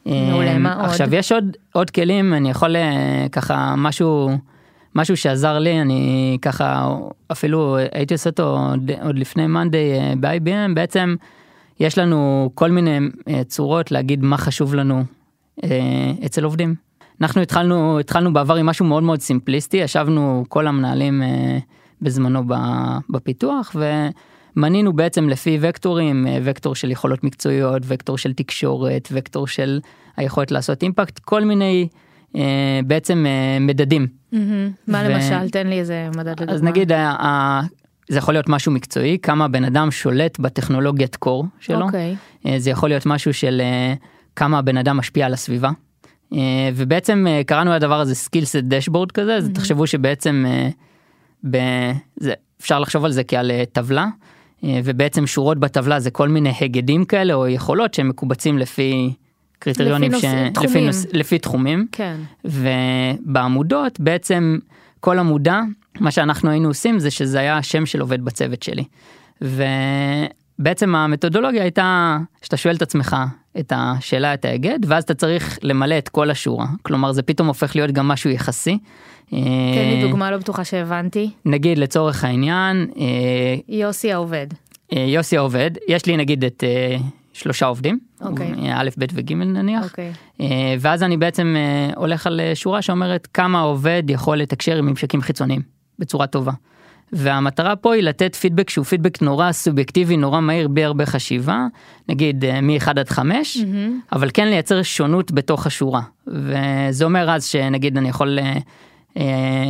מעולה, 0.06 0.52
אה, 0.52 0.58
מה 0.58 0.74
עוד? 0.74 0.84
עכשיו 0.84 1.14
יש 1.14 1.32
עוד 1.32 1.56
עוד 1.72 1.90
כלים 1.90 2.34
אני 2.34 2.50
יכול 2.50 2.76
אה, 2.76 3.26
ככה 3.32 3.74
משהו 3.76 4.30
משהו 4.94 5.16
שעזר 5.16 5.58
לי 5.58 5.80
אני 5.80 6.38
ככה 6.42 6.88
אפילו 7.32 7.76
הייתי 7.92 8.14
עושה 8.14 8.30
אותו 8.30 8.58
עוד, 8.70 8.90
עוד 9.02 9.18
לפני 9.18 9.46
מאנדיי 9.46 10.16
ב-IBM 10.20 10.74
בעצם 10.74 11.14
יש 11.80 11.98
לנו 11.98 12.50
כל 12.54 12.70
מיני 12.70 12.98
אה, 13.28 13.44
צורות 13.44 13.90
להגיד 13.90 14.22
מה 14.22 14.36
חשוב 14.36 14.74
לנו 14.74 15.04
אה, 15.64 16.12
אצל 16.26 16.44
עובדים. 16.44 16.74
אנחנו 17.20 17.42
התחלנו 17.42 18.00
התחלנו 18.00 18.32
בעבר 18.32 18.54
עם 18.54 18.66
משהו 18.66 18.86
מאוד 18.86 19.02
מאוד 19.02 19.20
סימפליסטי 19.20 19.76
ישבנו 19.76 20.44
כל 20.48 20.66
המנהלים 20.66 21.22
אה, 21.22 21.58
בזמנו 22.02 22.42
בפיתוח 23.10 23.76
ומנינו 24.56 24.92
בעצם 24.92 25.28
לפי 25.28 25.58
וקטורים 25.60 26.26
אה, 26.26 26.38
וקטור 26.42 26.74
של 26.74 26.90
יכולות 26.90 27.24
מקצועיות 27.24 27.82
וקטור 27.86 28.18
של 28.18 28.32
תקשורת 28.32 29.08
וקטור 29.12 29.46
של 29.46 29.80
היכולת 30.16 30.50
לעשות 30.50 30.82
אימפקט 30.82 31.18
כל 31.18 31.44
מיני 31.44 31.88
אה, 32.36 32.80
בעצם 32.86 33.26
אה, 33.26 33.58
מדדים 33.60 34.06
מה 34.86 35.08
למשל 35.08 35.50
תן 35.50 35.66
לי 35.66 35.78
איזה 35.78 36.08
מדד 36.16 36.28
לדוגמה. 36.28 36.52
אז 36.52 36.62
נגיד 36.62 36.92
זה 38.08 38.18
יכול 38.18 38.34
להיות 38.34 38.48
משהו 38.48 38.72
מקצועי 38.72 39.18
כמה 39.22 39.48
בן 39.48 39.64
אדם 39.64 39.90
שולט 39.90 40.38
בטכנולוגיית 40.38 41.16
קור 41.16 41.44
שלו 41.60 41.86
אוקיי. 41.86 42.16
אה, 42.46 42.58
זה 42.58 42.70
יכול 42.70 42.88
להיות 42.88 43.06
משהו 43.06 43.34
של 43.34 43.62
כמה 44.36 44.58
הבן 44.58 44.76
אדם 44.76 44.96
משפיע 44.96 45.26
על 45.26 45.32
הסביבה. 45.32 45.70
ובעצם 46.74 47.26
קראנו 47.46 47.72
לדבר 47.72 48.00
הזה 48.00 48.14
skillset 48.14 48.56
dashboard 48.56 49.12
כזה 49.12 49.34
אז 49.34 49.50
תחשבו 49.54 49.86
שבעצם 49.86 50.44
אה, 51.54 51.92
ב- 51.92 51.96
זה, 52.16 52.32
אפשר 52.60 52.78
לחשוב 52.78 53.04
על 53.04 53.12
זה 53.12 53.24
כעל 53.24 53.50
אה, 53.50 53.64
טבלה 53.72 54.06
אה, 54.64 54.80
ובעצם 54.84 55.26
שורות 55.26 55.58
בטבלה 55.58 56.00
זה 56.00 56.10
כל 56.10 56.28
מיני 56.28 56.52
היגדים 56.60 57.04
כאלה 57.04 57.34
או 57.34 57.48
יכולות 57.48 57.94
שהם 57.94 58.08
מקובצים 58.08 58.58
לפי 58.58 59.12
קריטריונים 59.58 60.12
לפי 60.12 60.20
ש... 60.20 60.24
תחומים. 60.54 60.70
לפי, 60.70 60.86
נוס... 60.86 61.06
לפי 61.12 61.38
תחומים 61.38 61.86
כן. 61.92 62.16
ובעמודות 62.44 64.00
בעצם 64.00 64.58
כל 65.00 65.18
עמודה 65.18 65.62
מה 66.00 66.10
שאנחנו 66.10 66.50
היינו 66.50 66.68
עושים 66.68 66.98
זה 66.98 67.10
שזה 67.10 67.38
היה 67.38 67.56
השם 67.56 67.86
של 67.86 68.00
עובד 68.00 68.24
בצוות 68.24 68.62
שלי. 68.62 68.84
ובעצם 69.40 70.94
המתודולוגיה 70.94 71.62
הייתה 71.62 72.18
שאתה 72.42 72.56
שואל 72.56 72.76
את 72.76 72.82
עצמך 72.82 73.16
את 73.58 73.72
השאלה, 73.76 74.34
את 74.34 74.44
ההיגד, 74.44 74.78
ואז 74.86 75.02
אתה 75.02 75.14
צריך 75.14 75.58
למלא 75.62 75.98
את 75.98 76.08
כל 76.08 76.30
השורה. 76.30 76.66
כלומר, 76.82 77.12
זה 77.12 77.22
פתאום 77.22 77.48
הופך 77.48 77.76
להיות 77.76 77.90
גם 77.90 78.08
משהו 78.08 78.30
יחסי. 78.30 78.78
תן 79.30 79.88
לי 79.90 80.02
דוגמה 80.02 80.30
לא 80.30 80.36
בטוחה 80.36 80.64
שהבנתי. 80.64 81.30
נגיד 81.44 81.78
לצורך 81.78 82.24
העניין, 82.24 82.86
יוסי 83.68 84.12
העובד. 84.12 84.46
יוסי 84.92 85.36
העובד, 85.36 85.70
יש 85.88 86.06
לי 86.06 86.16
נגיד 86.16 86.44
את 86.44 86.64
שלושה 87.32 87.66
עובדים, 87.66 87.98
אוקיי. 88.20 88.52
א', 88.74 88.88
ב' 88.98 89.04
וג' 89.12 89.32
נניח, 89.32 89.84
אוקיי. 89.84 90.12
ואז 90.80 91.02
אני 91.02 91.16
בעצם 91.16 91.56
הולך 91.96 92.26
על 92.26 92.40
שורה 92.54 92.82
שאומרת 92.82 93.28
כמה 93.34 93.58
העובד 93.58 94.02
יכול 94.08 94.36
לתקשר 94.36 94.76
עם 94.76 94.86
ממשקים 94.86 95.20
חיצוניים 95.20 95.62
בצורה 95.98 96.26
טובה. 96.26 96.52
והמטרה 97.12 97.76
פה 97.76 97.94
היא 97.94 98.02
לתת 98.02 98.34
פידבק 98.34 98.70
שהוא 98.70 98.84
פידבק 98.84 99.22
נורא 99.22 99.52
סובייקטיבי 99.52 100.16
נורא 100.16 100.40
מהיר 100.40 100.68
בלי 100.68 100.84
הרבה 100.84 101.06
חשיבה 101.06 101.66
נגיד 102.08 102.44
מ-1 102.62 102.90
עד 102.90 103.08
5 103.08 103.56
mm-hmm. 103.56 103.64
אבל 104.12 104.30
כן 104.34 104.48
לייצר 104.48 104.82
שונות 104.82 105.32
בתוך 105.32 105.66
השורה 105.66 106.02
וזה 106.26 107.04
אומר 107.04 107.30
אז 107.30 107.44
שנגיד 107.44 107.98
אני 107.98 108.08
יכול 108.08 108.38
אה, 108.38 108.58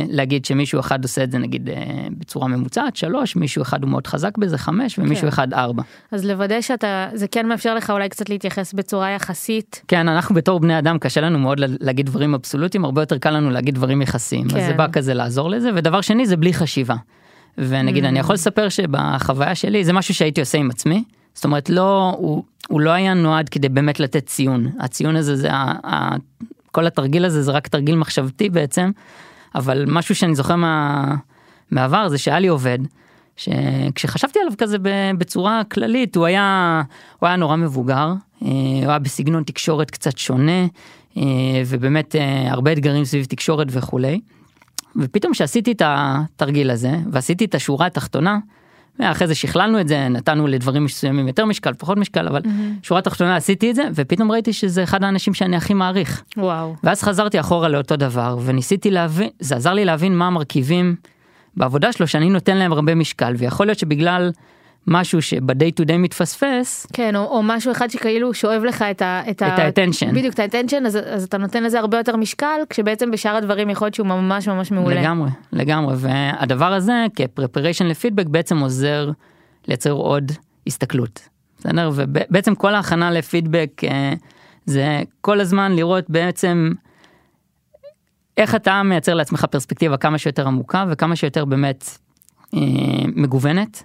להגיד 0.09 0.45
שמישהו 0.45 0.79
אחד 0.79 1.03
עושה 1.03 1.23
את 1.23 1.31
זה 1.31 1.37
נגיד 1.37 1.69
אה, 1.69 2.07
בצורה 2.17 2.47
ממוצעת 2.47 2.95
3 2.95 3.35
מישהו 3.35 3.61
אחד 3.61 3.83
הוא 3.83 3.89
מאוד 3.89 4.07
חזק 4.07 4.37
בזה 4.37 4.57
5 4.57 4.99
ומישהו 4.99 5.21
כן. 5.21 5.27
אחד 5.27 5.53
4. 5.53 5.83
אז 6.11 6.25
לוודא 6.25 6.61
שאתה 6.61 7.09
זה 7.13 7.27
כן 7.27 7.47
מאפשר 7.47 7.75
לך 7.75 7.89
אולי 7.89 8.09
קצת 8.09 8.29
להתייחס 8.29 8.73
בצורה 8.73 9.09
יחסית. 9.09 9.81
כן 9.87 10.07
אנחנו 10.07 10.35
בתור 10.35 10.59
בני 10.59 10.79
אדם 10.79 10.99
קשה 10.99 11.21
לנו 11.21 11.39
מאוד 11.39 11.59
להגיד 11.59 12.05
דברים 12.05 12.33
אבסולוטיים 12.33 12.85
הרבה 12.85 13.01
יותר 13.01 13.17
קל 13.17 13.31
לנו 13.31 13.49
להגיד 13.49 13.75
דברים 13.75 14.01
יחסיים 14.01 14.49
כן. 14.49 14.57
אז 14.57 14.65
זה 14.65 14.73
בא 14.73 14.87
כזה 14.91 15.13
לעזור 15.13 15.49
לזה 15.49 15.69
ודבר 15.75 16.01
שני 16.01 16.25
זה 16.25 16.37
בלי 16.37 16.53
חשיבה. 16.53 16.95
ונגיד 17.57 18.05
mm. 18.05 18.07
אני 18.07 18.19
יכול 18.19 18.33
לספר 18.33 18.69
שבחוויה 18.69 19.55
שלי 19.55 19.83
זה 19.83 19.93
משהו 19.93 20.13
שהייתי 20.13 20.41
עושה 20.41 20.57
עם 20.57 20.69
עצמי. 20.69 21.03
זאת 21.33 21.45
אומרת 21.45 21.69
לא 21.69 22.15
הוא, 22.17 22.43
הוא 22.67 22.81
לא 22.81 22.89
היה 22.89 23.13
נועד 23.13 23.49
כדי 23.49 23.69
באמת 23.69 23.99
לתת 23.99 24.25
ציון 24.25 24.67
הציון 24.79 25.15
הזה 25.15 25.35
זה 25.35 25.51
ה, 25.51 25.73
ה, 25.87 26.15
כל 26.71 26.87
התרגיל 26.87 27.25
הזה 27.25 27.41
זה 27.41 27.51
רק 27.51 27.67
תרגיל 27.67 27.95
מחשבתי 27.95 28.49
בעצם 28.49 28.91
אבל 29.55 29.85
משהו 29.87 30.15
שאני 30.15 30.35
זוכר 30.35 30.55
מה, 30.55 31.15
מהעבר 31.71 32.09
זה 32.09 32.17
שהיה 32.17 32.39
לי 32.39 32.47
עובד 32.47 32.79
שכשחשבתי 33.37 34.39
עליו 34.39 34.53
כזה 34.57 34.77
בצורה 35.17 35.61
כללית 35.71 36.15
הוא 36.15 36.25
היה 36.25 36.81
הוא 37.19 37.27
היה 37.27 37.35
נורא 37.35 37.55
מבוגר 37.55 38.13
אה, 38.41 38.49
הוא 38.81 38.89
היה 38.89 38.99
בסגנון 38.99 39.43
תקשורת 39.43 39.91
קצת 39.91 40.17
שונה 40.17 40.65
אה, 41.17 41.23
ובאמת 41.65 42.15
אה, 42.15 42.51
הרבה 42.51 42.73
אתגרים 42.73 43.05
סביב 43.05 43.25
תקשורת 43.25 43.67
וכולי. 43.71 44.19
ופתאום 44.95 45.33
שעשיתי 45.33 45.71
את 45.71 45.81
התרגיל 45.85 46.71
הזה 46.71 46.91
ועשיתי 47.11 47.45
את 47.45 47.55
השורה 47.55 47.85
התחתונה. 47.85 48.39
אחרי 49.01 49.27
זה 49.27 49.35
שכללנו 49.35 49.79
את 49.79 49.87
זה 49.87 50.07
נתנו 50.07 50.47
לדברים 50.47 50.83
מסוימים 50.83 51.27
יותר 51.27 51.45
משקל 51.45 51.73
פחות 51.73 51.97
משקל 51.97 52.27
אבל 52.27 52.41
mm-hmm. 52.41 52.83
שורה 52.83 53.01
תחתונה 53.01 53.35
עשיתי 53.35 53.69
את 53.71 53.75
זה 53.75 53.83
ופתאום 53.95 54.31
ראיתי 54.31 54.53
שזה 54.53 54.83
אחד 54.83 55.03
האנשים 55.03 55.33
שאני 55.33 55.55
הכי 55.55 55.73
מעריך. 55.73 56.23
וואו. 56.37 56.75
ואז 56.83 57.03
חזרתי 57.03 57.39
אחורה 57.39 57.67
לאותו 57.67 57.95
דבר 57.95 58.37
וניסיתי 58.45 58.91
להבין 58.91 59.29
זה 59.39 59.55
עזר 59.55 59.73
לי 59.73 59.85
להבין 59.85 60.17
מה 60.17 60.27
המרכיבים 60.27 60.95
בעבודה 61.57 61.91
שלו 61.91 62.07
שאני 62.07 62.29
נותן 62.29 62.57
להם 62.57 62.71
הרבה 62.71 62.95
משקל 62.95 63.33
ויכול 63.37 63.65
להיות 63.65 63.79
שבגלל 63.79 64.31
משהו 64.87 65.21
שב-day 65.21 65.71
to 65.71 65.83
day 65.83 65.97
מתפספס. 65.97 66.87
כן, 66.93 67.15
או, 67.15 67.21
או 67.21 67.43
משהו 67.43 67.71
אחד 67.71 67.89
שכאילו 67.89 68.33
שואב 68.33 68.63
לך 68.63 68.81
את 68.91 69.01
ה... 69.01 69.21
את 69.29 69.41
ה-attention. 69.41 70.15
בדיוק, 70.15 70.33
את 70.33 70.39
ה-attention, 70.39 70.85
אז, 70.85 70.97
אז 71.05 71.23
אתה 71.23 71.37
נותן 71.37 71.63
לזה 71.63 71.79
הרבה 71.79 71.97
יותר 71.97 72.15
משקל, 72.15 72.61
כשבעצם 72.69 73.11
בשאר 73.11 73.35
הדברים 73.35 73.69
יכול 73.69 73.85
להיות 73.85 73.95
שהוא 73.95 74.07
ממש 74.07 74.47
ממש 74.47 74.71
מעולה. 74.71 75.01
לגמרי, 75.01 75.29
לגמרי, 75.53 75.95
והדבר 75.97 76.73
הזה 76.73 77.05
כפרפריישן 77.15 77.85
לפידבק 77.85 78.25
בעצם 78.27 78.57
עוזר 78.57 79.11
לייצר 79.67 79.91
עוד 79.91 80.31
הסתכלות. 80.67 81.29
בסדר? 81.59 81.91
ובעצם 81.95 82.55
כל 82.55 82.75
ההכנה 82.75 83.11
לפידבק 83.11 83.81
אה, 83.83 84.13
זה 84.65 85.01
כל 85.21 85.39
הזמן 85.39 85.75
לראות 85.75 86.09
בעצם 86.09 86.71
איך 88.37 88.55
אתה 88.55 88.83
מייצר 88.83 89.13
לעצמך 89.13 89.45
פרספקטיבה 89.45 89.97
כמה 89.97 90.17
שיותר 90.17 90.47
עמוקה 90.47 90.85
וכמה 90.89 91.15
שיותר 91.15 91.45
באמת 91.45 91.85
אה, 92.53 92.59
מגוונת. 93.15 93.83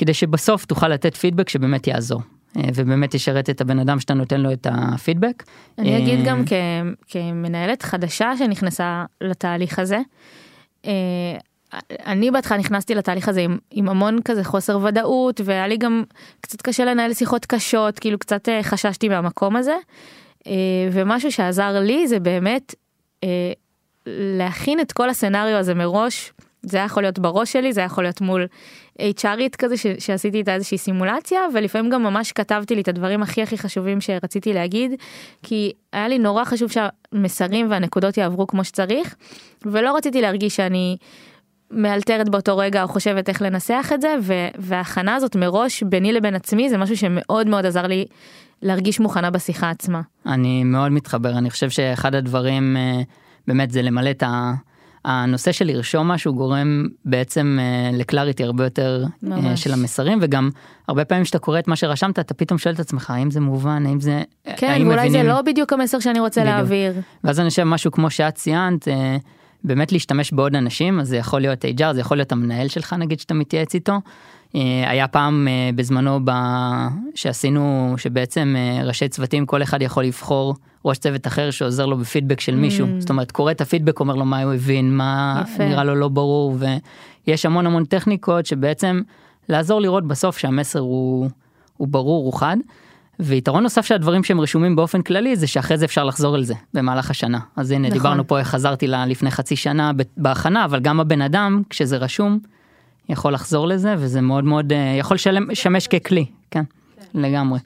כדי 0.00 0.14
שבסוף 0.14 0.64
תוכל 0.64 0.88
לתת 0.88 1.16
פידבק 1.16 1.48
שבאמת 1.48 1.86
יעזור. 1.86 2.20
אה, 2.56 2.62
ובאמת 2.74 3.14
ישרת 3.14 3.50
את 3.50 3.60
הבן 3.60 3.78
אדם 3.78 4.00
שאתה 4.00 4.14
נותן 4.14 4.40
לו 4.40 4.52
את 4.52 4.66
הפידבק. 4.70 5.42
אני 5.78 5.98
אגיד 5.98 6.24
גם 6.24 6.42
כ, 6.46 6.52
כמנהלת 7.08 7.82
חדשה 7.82 8.32
שנכנסה 8.38 9.04
לתהליך 9.20 9.78
הזה. 9.78 10.00
אה, 10.86 10.92
אני 12.06 12.30
בהתחלה 12.30 12.58
נכנסתי 12.58 12.94
לתהליך 12.94 13.28
הזה 13.28 13.40
עם, 13.40 13.58
עם 13.70 13.88
המון 13.88 14.18
כזה 14.24 14.44
חוסר 14.44 14.78
ודאות 14.78 15.40
והיה 15.44 15.68
לי 15.68 15.76
גם 15.76 16.02
קצת 16.40 16.62
קשה 16.62 16.84
לנהל 16.84 17.14
שיחות 17.14 17.46
קשות 17.46 17.98
כאילו 17.98 18.18
קצת 18.18 18.48
אה, 18.48 18.62
חששתי 18.62 19.08
מהמקום 19.08 19.56
הזה 19.56 19.76
ומשהו 20.92 21.32
שעזר 21.32 21.80
לי 21.80 22.08
זה 22.08 22.20
באמת 22.20 22.74
להכין 24.06 24.80
את 24.80 24.92
כל 24.92 25.10
הסצנריו 25.10 25.56
הזה 25.56 25.74
מראש 25.74 26.32
זה 26.62 26.76
היה 26.76 26.86
יכול 26.86 27.02
להיות 27.02 27.18
בראש 27.18 27.52
שלי 27.52 27.72
זה 27.72 27.80
היה 27.80 27.86
יכול 27.86 28.04
להיות 28.04 28.20
מול 28.20 28.46
HRית 29.18 29.56
כזה 29.58 29.76
ש, 29.76 29.86
שעשיתי 29.98 30.38
איתה 30.38 30.54
איזושהי 30.54 30.78
סימולציה 30.78 31.40
ולפעמים 31.54 31.90
גם 31.90 32.02
ממש 32.02 32.32
כתבתי 32.32 32.74
לי 32.74 32.80
את 32.80 32.88
הדברים 32.88 33.22
הכי 33.22 33.42
הכי 33.42 33.58
חשובים 33.58 34.00
שרציתי 34.00 34.52
להגיד 34.52 34.92
כי 35.42 35.72
היה 35.92 36.08
לי 36.08 36.18
נורא 36.18 36.44
חשוב 36.44 36.70
שהמסרים 36.70 37.70
והנקודות 37.70 38.16
יעברו 38.16 38.46
כמו 38.46 38.64
שצריך 38.64 39.14
ולא 39.66 39.96
רציתי 39.96 40.20
להרגיש 40.20 40.56
שאני 40.56 40.96
מאלתרת 41.70 42.28
באותו 42.28 42.56
רגע 42.56 42.82
או 42.82 42.88
חושבת 42.88 43.28
איך 43.28 43.42
לנסח 43.42 43.90
את 43.94 44.00
זה 44.00 44.14
וההכנה 44.58 45.14
הזאת 45.14 45.36
מראש 45.36 45.82
ביני 45.82 46.12
לבין 46.12 46.34
עצמי 46.34 46.70
זה 46.70 46.78
משהו 46.78 46.96
שמאוד 46.96 47.46
מאוד 47.46 47.66
עזר 47.66 47.86
לי 47.86 48.06
להרגיש 48.62 49.00
מוכנה 49.00 49.30
בשיחה 49.30 49.70
עצמה. 49.70 50.00
אני 50.26 50.64
מאוד 50.64 50.92
מתחבר 50.92 51.38
אני 51.38 51.50
חושב 51.50 51.70
שאחד 51.70 52.14
הדברים 52.14 52.76
אה, 52.76 53.00
באמת 53.46 53.70
זה 53.70 53.82
למלא 53.82 54.10
את 54.10 54.22
ה... 54.22 54.52
הנושא 55.04 55.52
של 55.52 55.66
לרשום 55.66 56.08
משהו 56.08 56.34
גורם 56.34 56.86
בעצם 57.04 57.58
uh, 57.60 57.96
לקלריטי 57.96 58.44
הרבה 58.44 58.64
יותר 58.64 59.04
uh, 59.24 59.28
של 59.56 59.72
המסרים 59.72 60.18
וגם 60.22 60.50
הרבה 60.88 61.04
פעמים 61.04 61.24
שאתה 61.24 61.38
קורא 61.38 61.58
את 61.58 61.68
מה 61.68 61.76
שרשמת 61.76 62.18
אתה 62.18 62.34
פתאום 62.34 62.58
שואל 62.58 62.74
את 62.74 62.80
עצמך 62.80 63.10
האם 63.10 63.30
זה 63.30 63.40
מובן 63.40 63.86
האם 63.86 64.00
זה 64.00 64.22
כן 64.56 64.70
האם 64.70 64.88
ואולי 64.88 65.08
מבינים... 65.08 65.22
זה 65.22 65.28
לא 65.28 65.42
בדיוק 65.42 65.72
המסר 65.72 66.00
שאני 66.00 66.20
רוצה 66.20 66.40
בדיוק. 66.40 66.54
להעביר 66.54 66.92
ואז 67.24 67.40
אני 67.40 67.48
חושב 67.48 67.64
משהו 67.64 67.90
כמו 67.90 68.10
שאת 68.10 68.34
ציינת 68.34 68.88
באמת 69.64 69.92
להשתמש 69.92 70.32
בעוד 70.32 70.56
אנשים 70.56 71.00
אז 71.00 71.08
זה 71.08 71.16
יכול 71.16 71.40
להיות 71.40 71.64
HR 71.64 71.92
זה 71.92 72.00
יכול 72.00 72.16
להיות 72.16 72.32
המנהל 72.32 72.68
שלך 72.68 72.92
נגיד 72.92 73.20
שאתה 73.20 73.34
מתייעץ 73.34 73.74
איתו. 73.74 74.00
אה, 74.54 74.90
היה 74.90 75.08
פעם 75.08 75.48
אה, 75.48 75.70
בזמנו 75.74 76.20
ב... 76.24 76.30
שעשינו 77.14 77.94
שבעצם 77.96 78.54
אה, 78.56 78.84
ראשי 78.84 79.08
צוותים 79.08 79.46
כל 79.46 79.62
אחד 79.62 79.82
יכול 79.82 80.04
לבחור 80.04 80.54
ראש 80.84 80.98
צוות 80.98 81.26
אחר 81.26 81.50
שעוזר 81.50 81.86
לו 81.86 81.98
בפידבק 81.98 82.40
של 82.40 82.54
מישהו 82.54 82.86
mm. 82.86 83.00
זאת 83.00 83.10
אומרת 83.10 83.30
קורא 83.30 83.52
את 83.52 83.60
הפידבק 83.60 84.00
אומר 84.00 84.14
לו 84.14 84.24
מה 84.24 84.42
הוא 84.42 84.52
הבין 84.52 84.96
מה 84.96 85.42
יפה. 85.44 85.68
נראה 85.68 85.84
לו 85.84 85.94
לא 85.94 86.08
ברור 86.08 86.56
ויש 87.26 87.46
המון 87.46 87.66
המון 87.66 87.84
טכניקות 87.84 88.46
שבעצם 88.46 89.00
לעזור 89.48 89.80
לראות 89.80 90.06
בסוף 90.06 90.38
שהמסר 90.38 90.78
הוא, 90.78 91.28
הוא 91.76 91.88
ברור 91.88 92.24
הוא 92.24 92.32
חד. 92.32 92.56
ויתרון 93.22 93.62
נוסף 93.62 93.86
של 93.86 93.94
הדברים 93.94 94.24
שהם 94.24 94.40
רשומים 94.40 94.76
באופן 94.76 95.02
כללי 95.02 95.36
זה 95.36 95.46
שאחרי 95.46 95.78
זה 95.78 95.84
אפשר 95.84 96.04
לחזור 96.04 96.34
על 96.34 96.44
זה 96.44 96.54
במהלך 96.74 97.10
השנה 97.10 97.38
אז 97.56 97.70
הנה 97.70 97.88
נכון. 97.88 97.98
דיברנו 97.98 98.26
פה 98.26 98.38
איך 98.38 98.48
חזרתי 98.48 98.86
לה 98.86 99.06
לפני 99.06 99.30
חצי 99.30 99.56
שנה 99.56 99.92
בהכנה 100.16 100.64
אבל 100.64 100.80
גם 100.80 101.00
הבן 101.00 101.22
אדם 101.22 101.62
כשזה 101.70 101.96
רשום 101.96 102.38
יכול 103.08 103.32
לחזור 103.32 103.66
לזה 103.66 103.94
וזה 103.98 104.20
מאוד 104.20 104.44
מאוד 104.44 104.72
אה, 104.72 104.96
יכול 104.98 105.16
לשמש 105.48 105.86
ככלי 105.86 106.26
כן, 106.50 106.62
כן 107.12 107.20
לגמרי. 107.20 107.58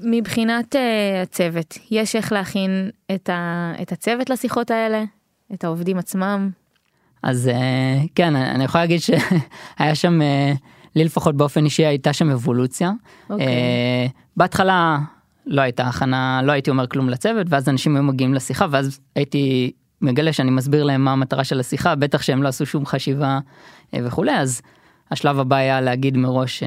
מבחינת 0.00 0.74
uh, 0.74 0.78
הצוות 1.22 1.78
יש 1.90 2.16
איך 2.16 2.32
להכין 2.32 2.90
את, 3.14 3.28
ה, 3.28 3.72
את 3.82 3.92
הצוות 3.92 4.30
לשיחות 4.30 4.70
האלה 4.70 5.04
את 5.54 5.64
העובדים 5.64 5.98
עצמם. 5.98 6.50
אז 7.22 7.50
uh, 7.52 8.08
כן 8.14 8.36
אני 8.36 8.64
יכול 8.64 8.80
להגיד 8.80 9.00
שהיה 9.00 9.94
שם 9.94 10.20
uh, 10.20 10.58
לי 10.94 11.04
לפחות 11.04 11.36
באופן 11.36 11.64
אישי 11.64 11.86
הייתה 11.86 12.12
שם 12.12 12.30
אבולוציה. 12.30 12.90
Okay. 12.90 13.32
אוקיי. 13.32 13.46
Uh, 13.46 14.10
בהתחלה 14.36 14.98
לא 15.46 15.60
הייתה 15.60 15.86
הכנה 15.86 16.40
לא 16.44 16.52
הייתי 16.52 16.70
אומר 16.70 16.86
כלום 16.86 17.08
לצוות 17.08 17.46
ואז 17.50 17.68
אנשים 17.68 17.96
היו 17.96 18.02
מגיעים 18.02 18.34
לשיחה 18.34 18.66
ואז 18.70 19.00
הייתי 19.14 19.72
מגלה 20.02 20.32
שאני 20.32 20.50
מסביר 20.50 20.84
להם 20.84 21.04
מה 21.04 21.12
המטרה 21.12 21.44
של 21.44 21.60
השיחה 21.60 21.94
בטח 21.94 22.22
שהם 22.22 22.42
לא 22.42 22.48
עשו 22.48 22.66
שום 22.66 22.86
חשיבה 22.86 23.38
וכולי 23.94 24.32
אז 24.32 24.62
השלב 25.10 25.38
הבא 25.38 25.56
היה 25.56 25.80
להגיד 25.80 26.16
מראש 26.16 26.62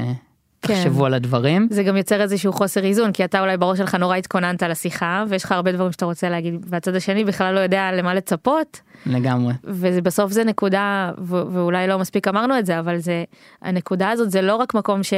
כן. 0.64 0.74
תחשבו 0.74 1.06
על 1.06 1.14
הדברים. 1.14 1.68
זה 1.72 1.84
גם 1.84 1.98
יוצר 1.98 2.22
איזשהו 2.22 2.54
חוסר 2.54 2.84
איזון 2.86 3.12
כי 3.12 3.26
אתה 3.26 3.40
אולי 3.40 3.58
בראש 3.58 3.78
שלך 3.78 3.96
נורא 3.96 4.16
התכוננת 4.16 4.64
לשיחה 4.64 5.24
ויש 5.30 5.44
לך 5.44 5.52
הרבה 5.52 5.72
דברים 5.72 5.92
שאתה 5.92 6.06
רוצה 6.06 6.30
להגיד 6.30 6.66
והצד 6.70 6.96
השני 6.96 7.26
בכלל 7.26 7.56
לא 7.56 7.60
יודע 7.60 7.92
למה 7.92 8.14
לצפות. 8.14 8.82
לגמרי. 9.06 9.54
ובסוף 9.64 10.32
זה 10.32 10.44
נקודה 10.44 11.12
ואולי 11.28 11.88
לא 11.88 12.00
מספיק 12.00 12.28
אמרנו 12.28 12.60
את 12.60 12.66
זה 12.66 12.80
אבל 12.80 12.98
זה 12.98 13.24
הנקודה 13.62 14.10
הזאת 14.10 14.32
זה 14.32 14.42
לא 14.42 14.56
רק 14.56 14.74
מקום 14.74 15.04
ש, 15.04 15.14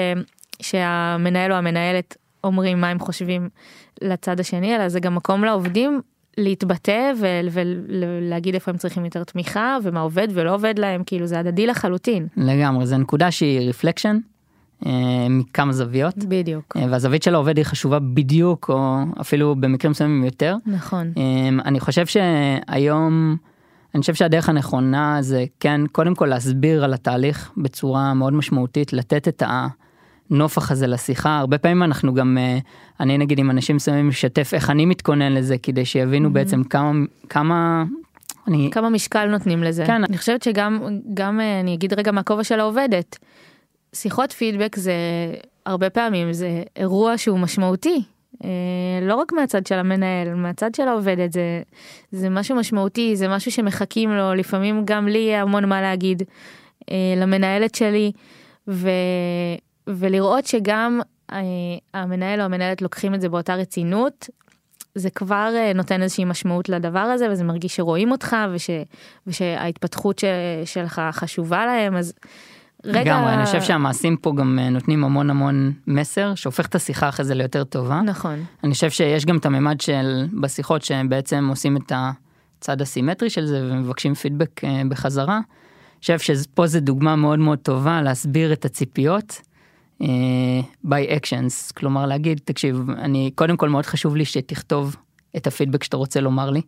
שהמנהל 0.61 1.51
או 1.51 1.57
המנהלת 1.57 2.17
אומרים 2.43 2.81
מה 2.81 2.89
הם 2.89 2.99
חושבים 2.99 3.49
לצד 4.01 4.39
השני 4.39 4.75
אלא 4.75 4.89
זה 4.89 4.99
גם 4.99 5.15
מקום 5.15 5.43
לעובדים 5.43 6.01
להתבטא 6.37 7.11
ולהגיד 7.51 8.53
איפה 8.53 8.71
הם 8.71 8.77
צריכים 8.77 9.05
יותר 9.05 9.23
תמיכה 9.23 9.77
ומה 9.83 9.99
עובד 9.99 10.27
ולא 10.31 10.53
עובד 10.55 10.79
להם 10.79 11.03
כאילו 11.05 11.27
זה 11.27 11.39
הדדי 11.39 11.67
לחלוטין. 11.67 12.27
לגמרי 12.37 12.85
זה 12.85 12.97
נקודה 12.97 13.31
שהיא 13.31 13.69
רפלקשן. 13.69 14.17
אה, 14.85 14.91
מכמה 15.29 15.73
זוויות. 15.73 16.15
בדיוק. 16.17 16.77
אה, 16.77 16.85
והזווית 16.89 17.23
של 17.23 17.35
העובד 17.35 17.57
היא 17.57 17.65
חשובה 17.65 17.99
בדיוק, 17.99 18.69
או 18.69 18.97
אפילו 19.21 19.55
במקרים 19.59 19.91
מסוימים 19.91 20.23
יותר. 20.23 20.55
נכון. 20.65 21.11
אה, 21.17 21.23
אני 21.65 21.79
חושב 21.79 22.05
שהיום, 22.05 23.35
אני 23.95 24.01
חושב 24.01 24.13
שהדרך 24.13 24.49
הנכונה 24.49 25.17
זה 25.21 25.45
כן, 25.59 25.81
קודם 25.91 26.15
כל 26.15 26.25
להסביר 26.25 26.83
על 26.83 26.93
התהליך 26.93 27.51
בצורה 27.57 28.13
מאוד 28.13 28.33
משמעותית, 28.33 28.93
לתת 28.93 29.27
את 29.27 29.43
הנופח 30.29 30.71
הזה 30.71 30.87
לשיחה. 30.87 31.37
הרבה 31.37 31.57
פעמים 31.57 31.83
אנחנו 31.83 32.13
גם, 32.13 32.37
אני 32.99 33.17
נגיד 33.17 33.39
עם 33.39 33.49
אנשים 33.51 33.75
מסוימים 33.75 34.07
משתף 34.07 34.51
איך 34.53 34.69
אני 34.69 34.85
מתכונן 34.85 35.33
לזה, 35.33 35.57
כדי 35.57 35.85
שיבינו 35.85 36.29
Mhm. 36.29 36.31
בעצם 36.31 36.63
כמה, 36.63 36.91
כמה, 37.29 37.83
אני, 38.47 38.69
כמה 38.71 38.89
משקל 38.89 39.25
נותנים 39.25 39.63
לזה. 39.63 39.85
כן. 39.85 40.03
אני 40.03 40.17
חושבת 40.17 40.43
שגם, 40.43 40.79
גם 41.13 41.39
אני 41.61 41.73
אגיד 41.73 41.93
רגע 41.93 42.11
מהכובע 42.11 42.43
של 42.43 42.59
העובדת, 42.59 43.17
שיחות 43.95 44.31
פידבק 44.31 44.75
זה 44.75 44.93
הרבה 45.65 45.89
פעמים 45.89 46.33
זה 46.33 46.63
אירוע 46.75 47.17
שהוא 47.17 47.39
משמעותי. 47.39 48.03
אה, 48.43 48.49
לא 49.01 49.15
רק 49.15 49.33
מהצד 49.33 49.67
של 49.67 49.75
המנהל, 49.75 50.33
מהצד 50.33 50.75
של 50.75 50.87
העובדת, 50.87 51.33
זה, 51.33 51.61
זה 52.11 52.29
משהו 52.29 52.55
משמעותי, 52.55 53.15
זה 53.15 53.27
משהו 53.27 53.51
שמחכים 53.51 54.11
לו, 54.11 54.33
לפעמים 54.33 54.81
גם 54.85 55.07
לי 55.07 55.17
יהיה 55.17 55.41
המון 55.41 55.69
מה 55.69 55.81
להגיד 55.81 56.23
אה, 56.91 57.13
למנהלת 57.17 57.75
שלי, 57.75 58.11
ו, 58.67 58.89
ולראות 59.87 60.45
שגם 60.45 60.99
אה, 61.31 61.39
המנהל 61.93 62.39
או 62.39 62.45
המנהלת 62.45 62.81
לוקחים 62.81 63.15
את 63.15 63.21
זה 63.21 63.29
באותה 63.29 63.55
רצינות, 63.55 64.29
זה 64.95 65.09
כבר 65.09 65.49
נותן 65.75 66.01
איזושהי 66.01 66.25
משמעות 66.25 66.69
לדבר 66.69 66.99
הזה, 66.99 67.31
וזה 67.31 67.43
מרגיש 67.43 67.75
שרואים 67.75 68.11
אותך, 68.11 68.35
וש, 68.53 68.69
ושההתפתחות 69.27 70.19
ש, 70.19 70.25
שלך 70.65 71.01
חשובה 71.11 71.65
להם, 71.65 71.95
אז 71.97 72.13
רגע... 72.85 73.01
לגמרי, 73.01 73.33
אני 73.33 73.45
חושב 73.45 73.61
שהמעשים 73.61 74.17
פה 74.17 74.33
גם 74.37 74.59
אה, 74.59 74.69
נותנים 74.69 75.03
המון 75.03 75.29
המון 75.29 75.73
מסר, 75.87 76.35
שהופך 76.35 76.65
את 76.65 76.75
השיחה 76.75 77.09
אחרי 77.09 77.25
זה 77.25 77.35
ליותר 77.35 77.63
טובה. 77.63 78.01
נכון, 78.01 78.43
אני 78.63 78.73
חושב 78.73 78.89
שיש 78.89 79.25
גם 79.25 79.37
את 79.37 79.45
הממד 79.45 79.81
של 79.81 80.25
בשיחות 80.41 80.81
שהם 80.81 81.09
בעצם 81.09 81.47
עושים 81.49 81.77
את 81.77 81.91
הצד 82.59 82.81
הסימטרי 82.81 83.29
של 83.29 83.45
זה 83.45 83.69
ומבקשים 83.71 84.13
פידבק 84.13 84.63
אה, 84.63 84.81
בחזרה. 84.89 85.35
אני 85.35 85.99
חושב 85.99 86.19
שפה 86.19 86.67
זה 86.67 86.79
דוגמה 86.79 87.15
מאוד 87.15 87.39
מאוד 87.39 87.59
טובה 87.59 88.01
להסביר 88.01 88.53
את 88.53 88.65
הציפיות 88.65 89.41
אה, 90.01 90.07
by 90.85 91.19
actions, 91.19 91.73
כלומר 91.77 92.05
להגיד, 92.05 92.39
תקשיב, 92.45 92.89
אני 92.97 93.31
קודם 93.35 93.57
כל 93.57 93.69
מאוד 93.69 93.85
חשוב 93.85 94.15
לי 94.15 94.25
שתכתוב 94.25 94.95
את 95.37 95.47
הפידבק 95.47 95.83
שאתה 95.83 95.97
רוצה 95.97 96.21
לומר 96.21 96.49
לי. 96.49 96.61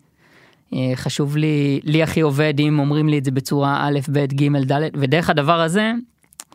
אה, 0.73 0.91
חשוב 0.95 1.37
לי, 1.37 1.79
לי 1.83 2.03
הכי 2.03 2.21
עובד 2.21 2.53
אם 2.59 2.79
אומרים 2.79 3.09
לי 3.09 3.17
את 3.17 3.25
זה 3.25 3.31
בצורה 3.31 3.87
א', 3.87 3.99
ב', 4.11 4.25
ג', 4.25 4.71
ד', 4.71 4.89
ודרך 4.93 5.29
הדבר 5.29 5.61
הזה, 5.61 5.91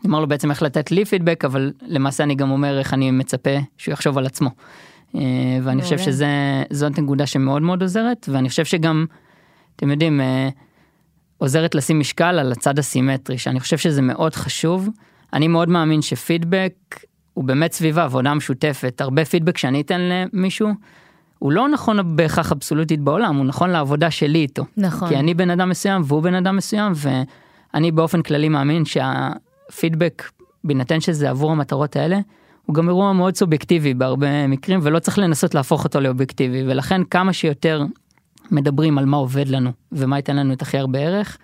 אומר 0.04 0.20
לו 0.20 0.26
בעצם 0.28 0.50
איך 0.50 0.62
לתת 0.62 0.90
לי 0.90 1.04
פידבק, 1.04 1.44
אבל 1.44 1.72
למעשה 1.82 2.24
אני 2.24 2.34
גם 2.34 2.50
אומר 2.50 2.78
איך 2.78 2.94
אני 2.94 3.10
מצפה 3.10 3.50
שהוא 3.78 3.92
יחשוב 3.92 4.18
על 4.18 4.26
עצמו. 4.26 4.50
אה, 5.14 5.20
ואני 5.62 5.82
חושב. 5.82 5.96
שזאת 5.98 6.98
נקודה 6.98 7.26
שמאוד 7.26 7.62
מאוד 7.62 7.82
עוזרת, 7.82 8.28
ואני 8.32 8.48
חושב 8.48 8.64
שגם, 8.64 9.06
אתם 9.76 9.90
יודעים, 9.90 10.20
אה, 10.20 10.48
עוזרת 11.38 11.74
לשים 11.74 12.00
משקל 12.00 12.38
על 12.38 12.52
הצד 12.52 12.78
הסימטרי, 12.78 13.38
שאני 13.38 13.60
חושב 13.60 13.78
שזה 13.78 14.02
מאוד 14.02 14.34
חשוב. 14.34 14.88
אני 15.32 15.48
מאוד 15.48 15.68
מאמין 15.68 16.02
שפידבק 16.02 16.74
הוא 17.34 17.44
באמת 17.44 17.72
סביב 17.72 17.98
העבודה 17.98 18.30
המשותפת. 18.30 19.00
הרבה 19.00 19.24
פידבק 19.24 19.58
שאני 19.58 19.80
אתן 19.80 20.00
למישהו, 20.00 20.68
הוא 21.42 21.52
לא 21.52 21.68
נכון 21.68 22.16
בהכרח 22.16 22.52
אבסולוטית 22.52 23.00
בעולם, 23.00 23.36
הוא 23.36 23.44
נכון 23.44 23.70
לעבודה 23.70 24.10
שלי 24.10 24.38
איתו. 24.38 24.64
נכון. 24.76 25.08
כי 25.08 25.16
אני 25.16 25.34
בן 25.34 25.50
אדם 25.50 25.68
מסוים 25.68 26.02
והוא 26.04 26.22
בן 26.22 26.34
אדם 26.34 26.56
מסוים, 26.56 26.92
ואני 26.96 27.92
באופן 27.92 28.22
כללי 28.22 28.48
מאמין 28.48 28.82
שהפידבק, 28.84 30.22
בהינתן 30.64 31.00
שזה 31.00 31.30
עבור 31.30 31.52
המטרות 31.52 31.96
האלה, 31.96 32.18
הוא 32.66 32.74
גם 32.74 32.88
אירוע 32.88 33.12
מאוד 33.12 33.36
סובייקטיבי 33.36 33.94
בהרבה 33.94 34.46
מקרים, 34.46 34.80
ולא 34.82 34.98
צריך 34.98 35.18
לנסות 35.18 35.54
להפוך 35.54 35.84
אותו 35.84 36.00
לאובייקטיבי, 36.00 36.62
ולכן 36.66 37.04
כמה 37.04 37.32
שיותר 37.32 37.84
מדברים 38.50 38.98
על 38.98 39.04
מה 39.04 39.16
עובד 39.16 39.48
לנו 39.48 39.70
ומה 39.92 40.18
ייתן 40.18 40.36
לנו 40.36 40.52
את 40.52 40.62
הכי 40.62 40.78
הרבה 40.78 40.98
ערך, 40.98 41.38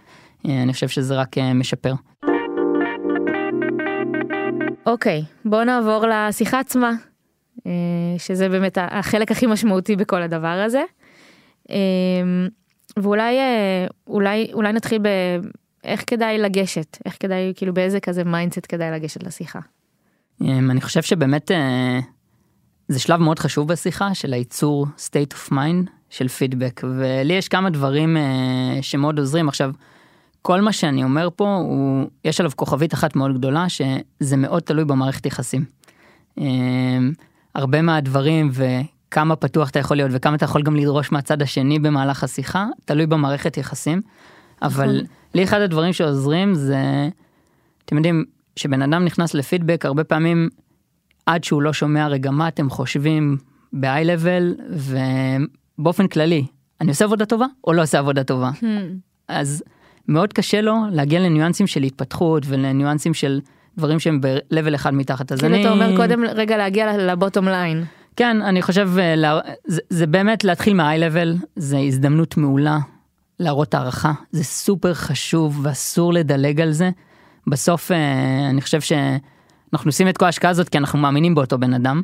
אני 0.44 0.72
חושב 0.72 0.88
שזה 0.88 1.16
רק 1.16 1.38
אה, 1.38 1.54
משפר. 1.54 1.94
אוקיי, 4.86 5.24
בואו 5.44 5.64
נעבור 5.64 6.04
לשיחה 6.06 6.60
עצמה, 6.60 6.92
שזה 8.18 8.48
באמת 8.48 8.78
החלק 8.80 9.30
הכי 9.30 9.46
משמעותי 9.46 9.96
בכל 9.96 10.22
הדבר 10.22 10.62
הזה. 10.66 10.82
אה, 11.70 11.76
ואולי 12.96 13.38
אה, 13.38 13.86
אולי, 14.06 14.50
אולי 14.52 14.72
נתחיל 14.72 15.02
באיך 15.02 16.04
כדאי 16.06 16.38
לגשת, 16.38 16.98
איך 17.06 17.16
כדאי, 17.20 17.52
כאילו 17.56 17.74
באיזה 17.74 18.00
כזה 18.00 18.24
mindset 18.24 18.66
כדאי 18.68 18.90
לגשת 18.90 19.22
לשיחה. 19.22 19.58
אמ, 20.40 20.70
אני 20.70 20.80
חושב 20.80 21.02
שבאמת 21.02 21.50
אה, 21.50 22.00
זה 22.88 23.00
שלב 23.00 23.20
מאוד 23.20 23.38
חשוב 23.38 23.68
בשיחה 23.68 24.14
של 24.14 24.32
הייצור 24.32 24.86
state 24.96 25.34
of 25.34 25.52
mind 25.52 25.90
של 26.10 26.28
פידבק 26.28 26.80
ולי 26.98 27.34
יש 27.34 27.48
כמה 27.48 27.70
דברים 27.70 28.16
אה, 28.16 28.78
שמאוד 28.82 29.18
עוזרים 29.18 29.48
עכשיו. 29.48 29.72
כל 30.42 30.60
מה 30.60 30.72
שאני 30.72 31.04
אומר 31.04 31.28
פה 31.36 31.54
הוא 31.54 32.06
יש 32.24 32.40
עליו 32.40 32.52
כוכבית 32.56 32.94
אחת 32.94 33.16
מאוד 33.16 33.38
גדולה 33.38 33.68
שזה 33.68 34.36
מאוד 34.36 34.62
תלוי 34.62 34.84
במערכת 34.84 35.26
יחסים. 35.26 35.64
הרבה 37.58 37.82
מהדברים 37.82 38.50
וכמה 38.52 39.36
פתוח 39.36 39.70
אתה 39.70 39.78
יכול 39.78 39.96
להיות 39.96 40.10
וכמה 40.14 40.36
אתה 40.36 40.44
יכול 40.44 40.62
גם 40.62 40.76
לדרוש 40.76 41.12
מהצד 41.12 41.42
השני 41.42 41.78
במהלך 41.78 42.24
השיחה 42.24 42.66
תלוי 42.84 43.06
במערכת 43.06 43.56
יחסים. 43.56 44.00
אבל 44.62 44.96
נכון. 44.96 45.06
לי 45.34 45.44
אחד 45.44 45.60
הדברים 45.60 45.92
שעוזרים 45.92 46.54
זה 46.54 47.08
אתם 47.84 47.96
יודעים 47.96 48.24
שבן 48.56 48.82
אדם 48.82 49.04
נכנס 49.04 49.34
לפידבק 49.34 49.84
הרבה 49.84 50.04
פעמים 50.04 50.48
עד 51.26 51.44
שהוא 51.44 51.62
לא 51.62 51.72
שומע 51.72 52.08
רגע 52.08 52.30
מה 52.30 52.48
אתם 52.48 52.70
חושבים 52.70 53.36
ב-high 53.72 54.06
level 54.06 54.62
ובאופן 55.78 56.08
כללי 56.08 56.46
אני 56.80 56.90
עושה 56.90 57.04
עבודה 57.04 57.26
טובה 57.26 57.46
או 57.64 57.72
לא 57.72 57.82
עושה 57.82 57.98
עבודה 57.98 58.24
טובה 58.24 58.50
אז 59.28 59.62
מאוד 60.08 60.32
קשה 60.32 60.60
לו 60.60 60.76
להגיע 60.92 61.20
לניואנסים 61.20 61.66
של 61.66 61.82
התפתחות 61.82 62.42
ולניואנסים 62.46 63.14
של 63.14 63.40
דברים 63.78 64.00
שהם 64.00 64.20
ב-level 64.20 64.74
אחד 64.74 64.94
מתחת 64.94 65.32
אז 65.32 65.40
כאילו 65.40 65.54
אני 65.54 65.62
אתה 65.62 65.72
אומר 65.72 65.96
קודם 65.96 66.24
רגע 66.24 66.56
להגיע 66.56 66.96
לבוטום 66.96 67.48
ליין. 67.48 67.84
כן 68.16 68.42
אני 68.42 68.62
חושב 68.62 68.90
אה, 68.98 69.40
זה, 69.66 69.80
זה 69.90 70.06
באמת 70.06 70.44
להתחיל 70.44 70.74
מה-high 70.74 71.12
level 71.12 71.46
זה 71.56 71.78
הזדמנות 71.78 72.36
מעולה 72.36 72.78
להראות 73.40 73.74
הערכה 73.74 74.12
זה 74.30 74.44
סופר 74.44 74.94
חשוב 74.94 75.60
ואסור 75.62 76.12
לדלג 76.12 76.60
על 76.60 76.72
זה. 76.72 76.90
בסוף 77.46 77.92
אה, 77.92 78.50
אני 78.50 78.60
חושב 78.60 78.80
שאנחנו 78.80 79.88
עושים 79.88 80.08
את 80.08 80.18
כל 80.18 80.24
ההשקעה 80.24 80.50
הזאת 80.50 80.68
כי 80.68 80.78
אנחנו 80.78 80.98
מאמינים 80.98 81.34
באותו 81.34 81.58
בן 81.58 81.74
אדם. 81.74 82.02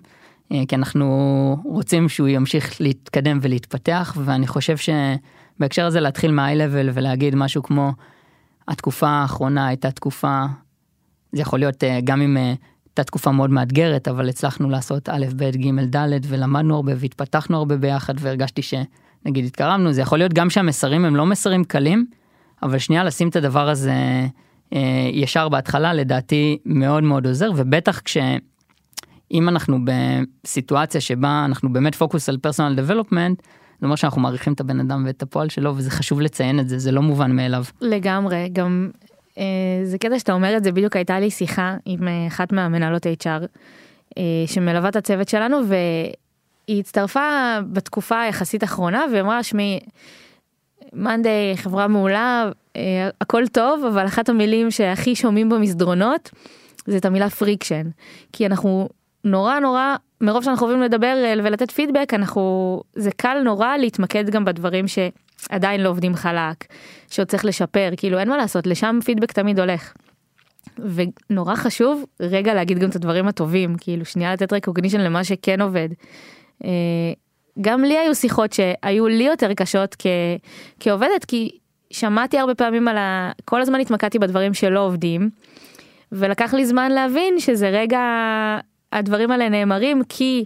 אה, 0.53 0.63
כי 0.69 0.77
אנחנו 0.77 1.57
רוצים 1.65 2.09
שהוא 2.09 2.29
ימשיך 2.29 2.81
להתקדם 2.81 3.39
ולהתפתח 3.43 4.17
ואני 4.25 4.47
חושב 4.47 4.77
שבהקשר 4.77 5.87
הזה 5.87 6.01
להתחיל 6.01 6.31
מה-high 6.31 6.57
level 6.57 6.91
ולהגיד 6.95 7.35
משהו 7.35 7.63
כמו 7.63 7.93
התקופה 8.69 9.09
האחרונה 9.09 9.67
הייתה 9.67 9.91
תקופה 9.91 10.45
זה 11.35 11.43
יכול 11.43 11.59
להיות 11.59 11.85
אה, 11.85 12.01
גם 12.05 12.23
אם 12.23 12.37
אה, 12.37 12.55
הייתה 12.87 13.05
תקופה 13.05 13.33
מאוד 13.33 13.51
מאתגרת 13.51 14.09
אבל 14.09 14.29
הצלחנו 14.29 14.71
לעשות 14.71 15.09
א' 15.09 15.27
ב' 15.37 15.51
ג' 15.51 15.97
ד' 15.97 16.19
ולמדנו 16.29 16.75
הרבה 16.75 16.93
והתפתחנו 16.97 17.57
הרבה 17.57 17.77
ביחד 17.77 18.15
והרגשתי 18.19 18.63
שנגיד 18.63 19.45
התקרבנו 19.45 19.93
זה 19.93 20.01
יכול 20.01 20.19
להיות 20.19 20.33
גם 20.33 20.51
שהמסרים 20.51 21.05
הם 21.05 21.17
לא 21.17 21.27
מסרים 21.27 21.65
קלים 21.65 22.07
אבל 22.63 22.79
שנייה 22.79 23.05
לשים 23.05 23.29
את 23.29 23.37
הדבר 23.37 23.69
הזה 23.69 23.95
אה, 24.75 25.09
ישר 25.13 25.49
בהתחלה 25.49 25.95
לדעתי 25.95 26.59
מאוד 26.65 27.03
מאוד 27.03 27.27
עוזר 27.27 27.51
ובטח 27.57 28.01
כש... 28.01 28.17
אם 29.33 29.49
אנחנו 29.49 29.79
בסיטואציה 29.85 31.01
שבה 31.01 31.45
אנחנו 31.45 31.73
באמת 31.73 31.95
פוקוס 31.95 32.29
על 32.29 32.39
פרסונל 32.39 32.75
דבלופמנט 32.75 33.43
זה 33.81 33.87
אומר 33.87 33.97
שאנחנו 33.97 34.21
מעריכים 34.21 34.53
את 34.53 34.61
הבן 34.61 34.81
אדם 34.81 35.03
ואת 35.07 35.23
הפועל 35.23 35.49
שלו 35.49 35.77
וזה 35.77 35.91
חשוב 35.91 36.21
לציין 36.21 36.61
את 36.61 36.69
זה 36.69 36.79
זה 36.79 36.93
לא 36.93 37.03
מובן 37.03 37.37
מאליו. 37.37 37.65
לגמרי, 37.81 38.49
גם 38.53 38.91
זה 39.85 39.99
קטע 39.99 40.19
שאתה 40.19 40.33
אומר 40.33 40.57
את 40.57 40.65
זה, 40.65 40.73
בדיוק 40.73 40.97
הייתה 40.97 41.21
לי 41.21 41.31
שיחה 41.31 41.77
עם 41.85 42.09
אה, 42.09 42.27
אחת 42.27 42.53
מהמנהלות 42.53 43.07
HR 43.07 43.47
אה, 44.19 44.23
שמלווה 44.47 44.89
את 44.89 44.97
הצוות 44.97 45.29
שלנו 45.29 45.61
והיא 45.67 46.81
הצטרפה 46.81 47.59
בתקופה 47.73 48.21
היחסית 48.21 48.63
האחרונה 48.63 49.05
והיא 49.11 49.21
אמרה 49.21 49.43
שמי, 49.43 49.81
monday 50.93 51.57
חברה 51.57 51.89
מעולה, 51.89 52.51
אה, 52.77 53.09
הכל 53.21 53.47
טוב, 53.47 53.85
אבל 53.85 54.07
אחת 54.07 54.29
המילים 54.29 54.71
שהכי 54.71 55.15
שומעים 55.15 55.49
במסדרונות 55.49 56.31
זה 56.87 56.97
את 56.97 57.05
המילה 57.05 57.31
friction, 57.31 57.89
כי 58.33 58.47
אנחנו 58.47 58.89
נורא 59.25 59.59
נורא 59.59 59.97
מרוב 60.21 60.45
שאנחנו 60.45 60.67
אוהבים 60.67 60.83
לדבר 60.83 61.23
אה, 61.25 61.35
ולתת 61.45 61.71
פידבק 61.71 62.15
אנחנו 62.15 62.83
זה 62.95 63.11
קל 63.11 63.41
נורא 63.45 63.77
להתמקד 63.77 64.31
גם 64.31 64.45
בדברים 64.45 64.89
שעדיין 65.49 65.81
לא 65.81 65.89
עובדים 65.89 66.15
חלק 66.15 66.65
שעוד 67.11 67.29
צריך 67.29 67.45
לשפר 67.45 67.91
כאילו 67.97 68.19
אין 68.19 68.29
מה 68.29 68.37
לעשות 68.37 68.67
לשם 68.67 68.99
פידבק 69.05 69.33
תמיד 69.33 69.61
הולך. 69.61 69.93
ונורא 70.79 71.55
חשוב 71.55 72.05
רגע 72.21 72.55
להגיד 72.55 72.79
גם 72.79 72.91
את 72.91 72.97
הדברים 72.97 73.29
הטובים 73.29 73.77
כאילו 73.81 74.05
שנייה 74.05 74.33
לתת 74.33 74.53
recognition 74.53 75.01
למה 75.01 75.25
שכן 75.25 75.61
עובד. 75.61 75.89
אה, 76.65 76.71
גם 77.61 77.85
לי 77.85 77.99
היו 77.99 78.15
שיחות 78.15 78.53
שהיו 78.53 79.09
לי 79.09 79.25
יותר 79.25 79.55
קשות 79.55 79.97
כ, 79.99 80.07
כעובדת 80.81 81.25
כי 81.27 81.59
שמעתי 81.91 82.39
הרבה 82.39 82.55
פעמים 82.55 82.89
על 82.89 82.97
ה... 82.97 83.33
כל 83.45 83.61
הזמן 83.61 83.81
התמקדתי 83.81 84.19
בדברים 84.19 84.55
שלא 84.55 84.81
עובדים. 84.81 85.31
ולקח 86.13 86.55
לי 86.55 86.67
זמן 86.67 86.93
להבין 86.93 87.41
שזה 87.41 87.69
רגע, 87.69 88.01
הדברים 88.93 89.31
האלה 89.31 89.49
נאמרים 89.49 90.03
כי 90.09 90.45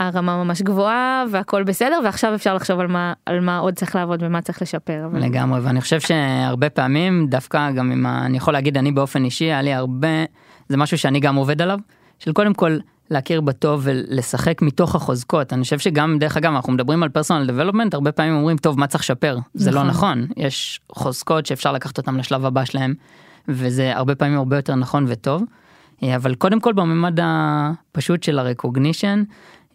הרמה 0.00 0.44
ממש 0.44 0.62
גבוהה 0.62 1.24
והכל 1.30 1.62
בסדר 1.62 2.00
ועכשיו 2.04 2.34
אפשר 2.34 2.54
לחשוב 2.54 2.80
על 2.80 2.86
מה, 2.86 3.12
על 3.26 3.40
מה 3.40 3.58
עוד 3.58 3.74
צריך 3.74 3.96
לעבוד 3.96 4.22
ומה 4.22 4.40
צריך 4.40 4.62
לשפר. 4.62 5.02
אבל... 5.06 5.20
לגמרי 5.20 5.60
ואני 5.60 5.80
חושב 5.80 6.00
שהרבה 6.00 6.70
פעמים 6.70 7.26
דווקא 7.26 7.70
גם 7.70 7.92
אם 7.92 8.06
אני 8.06 8.36
יכול 8.36 8.52
להגיד 8.52 8.78
אני 8.78 8.92
באופן 8.92 9.24
אישי 9.24 9.44
היה 9.44 9.62
לי 9.62 9.72
הרבה 9.72 10.24
זה 10.68 10.76
משהו 10.76 10.98
שאני 10.98 11.20
גם 11.20 11.36
עובד 11.36 11.62
עליו 11.62 11.78
של 12.18 12.32
קודם 12.32 12.54
כל 12.54 12.78
להכיר 13.10 13.40
בטוב 13.40 13.80
ולשחק 13.84 14.62
מתוך 14.62 14.94
החוזקות 14.94 15.52
אני 15.52 15.62
חושב 15.62 15.78
שגם 15.78 16.18
דרך 16.18 16.36
אגב 16.36 16.52
אנחנו 16.54 16.72
מדברים 16.72 17.02
על 17.02 17.08
פרסונל 17.08 17.46
דבלופמנט 17.46 17.94
הרבה 17.94 18.12
פעמים 18.12 18.34
אומרים 18.34 18.56
טוב 18.56 18.80
מה 18.80 18.86
צריך 18.86 19.04
לשפר 19.04 19.38
זה 19.54 19.70
לא 19.70 19.82
נכון 19.82 20.26
יש 20.36 20.80
חוזקות 20.92 21.46
שאפשר 21.46 21.72
לקחת 21.72 21.98
אותם 21.98 22.16
לשלב 22.16 22.44
הבא 22.44 22.64
שלהם 22.64 22.94
וזה 23.48 23.96
הרבה 23.96 24.14
פעמים 24.14 24.38
הרבה 24.38 24.56
יותר 24.56 24.74
נכון 24.74 25.04
וטוב. 25.08 25.42
אבל 26.16 26.34
קודם 26.34 26.60
כל 26.60 26.72
בממד 26.72 27.18
הפשוט 27.22 28.22
של 28.22 28.38
הרקוגנישן 28.38 29.22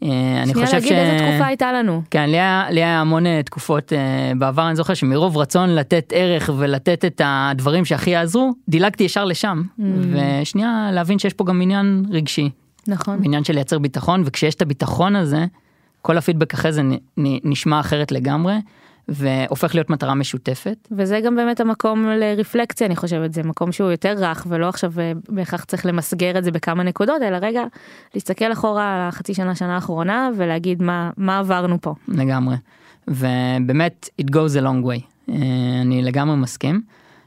אני 0.02 0.54
חושב 0.54 0.66
ש... 0.66 0.70
שנייה 0.70 0.74
להגיד 0.74 0.94
איזה 0.94 1.18
תקופה 1.18 1.46
הייתה 1.46 1.74
לנו. 1.74 2.02
כן, 2.12 2.30
לי 2.30 2.38
היה, 2.38 2.66
לי 2.70 2.84
היה 2.84 3.02
המון 3.02 3.26
אה, 3.26 3.42
תקופות 3.44 3.94
אה, 3.94 4.32
בעבר, 4.38 4.68
אני 4.68 4.76
זוכר 4.76 4.94
שמרוב 4.94 5.38
רצון 5.38 5.70
לתת 5.70 6.14
ערך 6.16 6.50
ולתת 6.58 7.06
את 7.06 7.22
הדברים 7.26 7.86
שהכי 7.86 8.10
יעזרו, 8.10 8.54
דילגתי 8.70 9.04
ישר 9.04 9.26
לשם. 9.26 9.64
Mm. 9.80 9.84
ושנייה 10.42 10.90
להבין 10.94 11.20
שיש 11.20 11.34
פה 11.34 11.44
גם 11.44 11.62
עניין 11.62 12.06
רגשי. 12.12 12.50
נכון. 12.88 13.20
עניין 13.24 13.44
של 13.44 13.54
לייצר 13.54 13.80
ביטחון, 13.80 14.24
וכשיש 14.26 14.56
את 14.56 14.62
הביטחון 14.62 15.16
הזה, 15.16 15.46
כל 16.02 16.18
הפידבק 16.18 16.54
אחרי 16.54 16.72
זה 16.72 16.82
נשמע 17.44 17.80
אחרת 17.80 18.12
לגמרי. 18.12 18.56
והופך 19.10 19.76
להיות 19.76 19.90
מטרה 19.90 20.16
משותפת. 20.16 20.88
וזה 20.92 21.20
גם 21.26 21.36
באמת 21.36 21.60
המקום 21.60 22.06
לרפלקציה 22.08 22.88
אני 22.88 22.96
חושבת 22.96 23.34
זה 23.34 23.44
מקום 23.44 23.72
שהוא 23.72 23.92
יותר 23.92 24.14
רך 24.18 24.48
ולא 24.50 24.70
עכשיו 24.70 24.94
אה, 25.00 25.12
בהכרח 25.30 25.64
צריך 25.64 25.86
למסגר 25.86 26.38
את 26.38 26.44
זה 26.44 26.52
בכמה 26.52 26.84
נקודות 26.84 27.22
אלא 27.22 27.38
רגע 27.42 27.64
להסתכל 28.16 28.52
אחורה 28.52 28.96
על 28.96 29.10
החצי 29.10 29.34
שנה 29.34 29.56
שנה 29.56 29.76
האחרונה 29.76 30.30
ולהגיד 30.38 30.84
מה 30.84 31.12
מה 31.18 31.40
עברנו 31.40 31.82
פה. 31.82 31.94
לגמרי. 32.08 32.56
ובאמת 33.08 34.10
it 34.22 34.26
goes 34.26 34.60
a 34.60 34.64
long 34.64 34.86
way 34.86 35.02
אה, 35.30 35.36
אני 35.82 36.02
לגמרי 36.02 36.36
מסכים. 36.36 36.82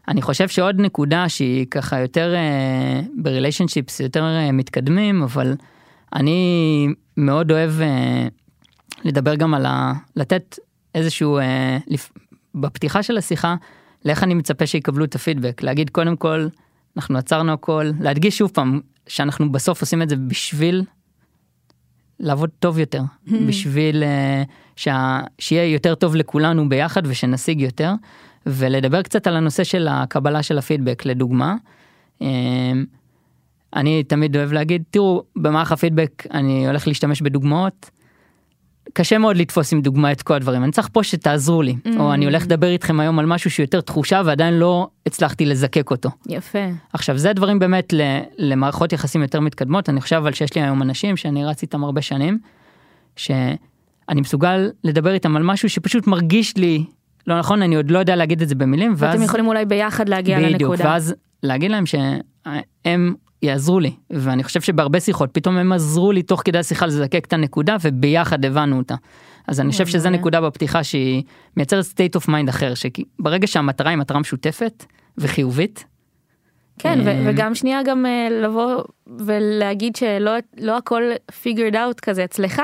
אני 0.09 0.23
חושב 0.23 0.49
שעוד 0.49 0.81
נקודה 0.81 1.29
שהיא 1.29 1.67
ככה 1.71 2.01
יותר 2.01 2.35
uh, 2.35 3.23
בריליישנשיפס 3.23 4.01
יותר 4.01 4.25
מתקדמים 4.53 5.23
אבל 5.23 5.55
אני 6.15 6.89
מאוד 7.17 7.53
אוהב 7.53 7.71
לדבר 9.05 9.35
גם 9.35 9.55
על 9.55 9.67
ה... 9.67 9.93
לתת 10.17 10.59
איזשהו, 10.95 11.39
אה, 11.39 11.79
לפ... 11.87 12.13
בפתיחה 12.55 13.03
של 13.03 13.17
השיחה, 13.17 13.55
לאיך 14.05 14.23
אני 14.23 14.35
מצפה 14.35 14.67
שיקבלו 14.67 15.05
את 15.05 15.15
הפידבק, 15.15 15.63
להגיד 15.63 15.91
קודם 15.91 16.17
כל, 16.17 16.47
אנחנו 16.97 17.19
עצרנו 17.19 17.53
הכל, 17.53 17.91
להדגיש 18.01 18.39
שוב 18.39 18.51
פעם, 18.55 18.81
שאנחנו 19.07 19.53
בסוף 19.53 19.81
עושים 19.81 20.03
את 20.03 20.09
זה 20.09 20.17
בשביל 20.17 20.85
לעבוד 22.21 22.51
טוב 22.59 22.79
יותר, 22.79 23.03
hmm. 23.03 23.33
בשביל 23.49 24.03
אה, 24.03 24.43
שה... 24.77 25.21
שיהיה 25.39 25.73
יותר 25.73 25.95
טוב 25.95 26.17
לכולנו 26.17 26.69
ביחד 26.69 27.03
ושנשיג 27.07 27.61
יותר, 27.61 27.93
ולדבר 28.47 29.03
קצת 29.03 29.27
על 29.27 29.37
הנושא 29.37 29.65
של 29.65 29.89
הקבלה 29.91 30.43
של 30.43 30.59
הפידבק, 30.59 31.07
לדוגמה. 31.07 31.57
אה, 32.23 32.73
אני 33.77 34.05
תמיד 34.05 34.37
אוהב 34.37 34.53
להגיד, 34.53 34.83
תראו, 34.91 35.23
במערך 35.37 35.73
הפידבק 35.73 36.27
אני 36.31 36.67
הולך 36.67 36.89
להשתמש 36.89 37.23
בדוגמאות. 37.23 37.91
קשה 38.93 39.19
מאוד 39.19 39.37
לתפוס 39.37 39.73
עם 39.73 39.83
דוגמה 39.83 40.13
את 40.13 40.23
כל 40.23 40.35
הדברים 40.35 40.65
אני 40.65 40.73
צריך 40.73 40.89
פה 40.93 41.03
שתעזרו 41.03 41.63
לי 41.63 41.77
mm. 41.85 41.91
או 41.99 42.13
אני 42.13 42.25
הולך 42.25 42.43
לדבר 42.43 42.67
איתכם 42.67 43.01
היום 43.01 43.19
על 43.19 43.27
משהו 43.27 43.51
שהוא 43.51 43.65
יותר 43.65 43.81
תחושה 43.81 44.23
ועדיין 44.25 44.55
לא 44.55 44.89
הצלחתי 45.07 45.47
לזקק 45.47 45.91
אותו. 45.91 46.11
יפה. 46.27 46.59
עכשיו 46.93 47.19
זה 47.19 47.33
דברים 47.33 47.59
באמת 47.59 47.95
למערכות 48.39 48.93
יחסים 48.93 49.23
יותר 49.23 49.41
מתקדמות 49.41 49.89
אני 49.89 50.01
חושב 50.01 50.27
על 50.27 50.33
שיש 50.33 50.55
לי 50.55 50.63
היום 50.63 50.83
אנשים 50.83 51.17
שאני 51.17 51.45
רץ 51.45 51.63
איתם 51.63 51.85
הרבה 51.85 52.03
שנים 52.03 52.39
שאני 53.17 53.57
מסוגל 54.11 54.71
לדבר 54.85 55.13
איתם 55.13 55.37
על 55.37 55.43
משהו 55.43 55.69
שפשוט 55.69 56.07
מרגיש 56.07 56.57
לי 56.57 56.85
לא 57.27 57.39
נכון 57.39 57.63
אני 57.63 57.77
עוד 57.77 57.91
לא 57.91 57.99
יודע 57.99 58.17
להגיד 58.17 58.43
את 58.43 58.49
זה 58.49 58.55
במילים 58.55 58.95
ואז 58.97 59.15
ואתם 59.15 59.23
יכולים 59.25 59.47
אולי 59.47 59.65
ביחד 59.65 60.09
להגיע 60.09 60.39
בדיוק, 60.39 60.53
לנקודה. 60.53 60.75
בדיוק 60.75 60.91
ואז 60.91 61.15
להגיד 61.43 61.71
להם 61.71 61.85
שהם 61.87 63.15
יעזרו 63.43 63.81
לי 63.81 63.93
ואני 64.11 64.45
חושב 64.45 64.61
שבהרבה 64.61 65.01
שיחות 65.01 65.31
פתאום 65.33 65.57
הם 65.57 65.73
עזרו 65.73 66.13
לי 66.13 66.23
תוך 66.23 66.43
כדי 66.45 66.59
השיחה 66.59 66.87
לזקק 66.87 67.25
את 67.27 67.33
הנקודה 67.33 67.77
וביחד 67.83 68.45
הבנו 68.45 68.79
אותה. 68.79 68.95
אז 69.49 69.61
אני 69.61 69.73
חושב 69.73 69.87
שזה 69.87 70.11
נקודה 70.11 70.41
בפתיחה 70.41 70.85
שהיא 70.85 71.23
מייצרת 71.57 71.85
state 71.85 72.21
of 72.21 72.29
mind 72.29 72.49
אחר 72.51 72.73
שברגע 72.75 73.47
שהמטרה 73.47 73.91
היא 73.91 73.99
מטרה 73.99 74.21
משותפת 74.21 74.85
וחיובית. 75.19 75.85
כן 76.79 77.09
אה, 77.09 77.23
וגם 77.27 77.55
שנייה 77.55 77.83
גם 77.83 78.07
אה, 78.07 78.29
לבוא 78.43 78.83
ולהגיד 79.07 79.97
שלא 79.97 80.33
לא 80.59 80.77
הכל 80.77 81.03
figured 81.45 81.75
out 81.75 82.01
כזה 82.03 82.25
אצלך 82.25 82.63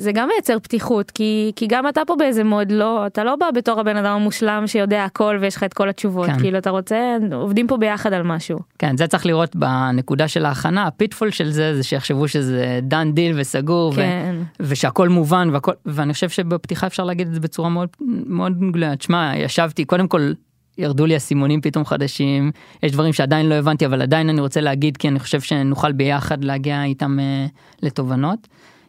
זה 0.00 0.12
גם 0.12 0.28
מייצר 0.32 0.58
פתיחות 0.58 1.10
כי 1.10 1.52
כי 1.56 1.66
גם 1.66 1.88
אתה 1.88 2.00
פה 2.06 2.14
באיזה 2.18 2.44
mode 2.44 2.72
לא 2.72 3.06
אתה 3.06 3.24
לא 3.24 3.36
בא 3.36 3.46
בתור 3.54 3.80
הבן 3.80 3.96
אדם 3.96 4.12
המושלם 4.12 4.66
שיודע 4.66 5.04
הכל 5.04 5.38
ויש 5.40 5.56
לך 5.56 5.64
את 5.64 5.74
כל 5.74 5.88
התשובות 5.88 6.26
כן. 6.26 6.38
כאילו 6.38 6.58
אתה 6.58 6.70
רוצה 6.70 7.16
עובדים 7.32 7.66
פה 7.66 7.76
ביחד 7.76 8.12
על 8.12 8.22
משהו. 8.22 8.58
כן 8.78 8.96
זה 8.96 9.06
צריך 9.06 9.26
לראות 9.26 9.56
בנקודה 9.56 10.28
של 10.28 10.44
ההכנה 10.44 10.86
ה-pitfall 10.86 11.30
של 11.30 11.50
זה 11.50 11.76
זה 11.76 11.82
שיחשבו 11.82 12.28
שזה 12.28 12.80
done 12.82 13.12
deal 13.12 13.40
וסגור 13.40 13.94
כן. 13.96 14.36
ו, 14.60 14.64
ושהכל 14.68 15.08
מובן 15.08 15.48
והכל 15.52 15.72
ואני 15.86 16.12
חושב 16.12 16.28
שבפתיחה 16.28 16.86
אפשר 16.86 17.04
להגיד 17.04 17.26
את 17.26 17.34
זה 17.34 17.40
בצורה 17.40 17.68
מאוד 17.68 17.88
מאוד 18.26 18.62
מגולה 18.62 19.02
שמע 19.02 19.32
ישבתי 19.36 19.84
קודם 19.84 20.08
כל 20.08 20.32
ירדו 20.78 21.06
לי 21.06 21.16
אסימונים 21.16 21.60
פתאום 21.60 21.84
חדשים 21.84 22.50
יש 22.82 22.92
דברים 22.92 23.12
שעדיין 23.12 23.48
לא 23.48 23.54
הבנתי 23.54 23.86
אבל 23.86 24.02
עדיין 24.02 24.28
אני 24.28 24.40
רוצה 24.40 24.60
להגיד 24.60 24.96
כי 24.96 25.08
אני 25.08 25.18
חושב 25.18 25.40
שנוכל 25.40 25.92
ביחד 25.92 26.44
להגיע 26.44 26.84
איתם 26.84 27.18
uh, 27.18 27.50
לתובנות. 27.82 28.48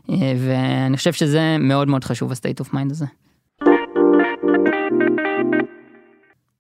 אה, 0.09 0.33
ואני 0.37 0.97
חושב 0.97 1.13
שזה 1.13 1.57
מאוד 1.59 1.87
מאוד 1.87 2.03
חשוב 2.03 2.31
ה-state 2.31 2.65
of 2.65 2.69
mind 2.73 2.91
הזה. 2.91 3.05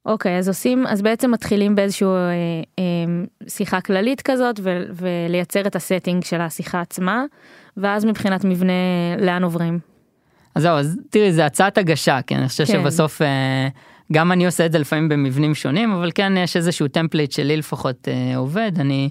אוקיי 0.05 0.35
okay, 0.35 0.39
אז 0.39 0.47
עושים 0.47 0.87
אז 0.87 1.01
בעצם 1.01 1.31
מתחילים 1.31 1.75
באיזשהו 1.75 2.09
אה, 2.09 2.31
אה, 2.79 2.83
שיחה 3.47 3.81
כללית 3.81 4.21
כזאת 4.21 4.59
ו, 4.63 4.83
ולייצר 4.93 5.61
את 5.67 5.75
הסטינג 5.75 6.23
של 6.23 6.41
השיחה 6.41 6.81
עצמה 6.81 7.23
ואז 7.77 8.05
מבחינת 8.05 8.45
מבנה 8.45 8.73
לאן 9.19 9.43
עוברים. 9.43 9.79
אז 10.55 10.63
זהו 10.63 10.77
אז 10.77 10.97
תראי 11.09 11.31
זה 11.31 11.45
הצעת 11.45 11.77
הגשה 11.77 12.19
כן 12.27 12.37
אני 12.37 12.47
חושב 12.47 12.65
כן. 12.65 12.73
שבסוף 12.73 13.21
אה, 13.21 13.67
גם 14.11 14.31
אני 14.31 14.45
עושה 14.45 14.65
את 14.65 14.71
זה 14.71 14.79
לפעמים 14.79 15.09
במבנים 15.09 15.55
שונים 15.55 15.91
אבל 15.91 16.11
כן 16.15 16.33
יש 16.37 16.57
איזשהו 16.57 16.87
טמפליט 16.87 17.31
שלי 17.31 17.57
לפחות 17.57 18.07
אה, 18.07 18.37
עובד 18.37 18.71
אני 18.79 19.09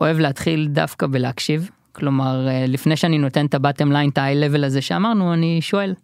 אוהב 0.00 0.18
להתחיל 0.18 0.68
דווקא 0.70 1.06
בלהקשיב 1.06 1.70
כלומר, 1.98 2.48
אה, 2.48 2.64
לפני 2.68 2.96
שאני 2.96 3.18
נותן 3.18 3.46
את 3.46 3.54
הבטם 3.54 3.92
ליין, 3.92 4.10
את 4.10 4.18
ה-high 4.18 4.52
level 4.52 4.66
הזה 4.66 4.82
שאמרנו, 4.82 5.32
אני 5.32 5.58
שואל, 5.60 5.94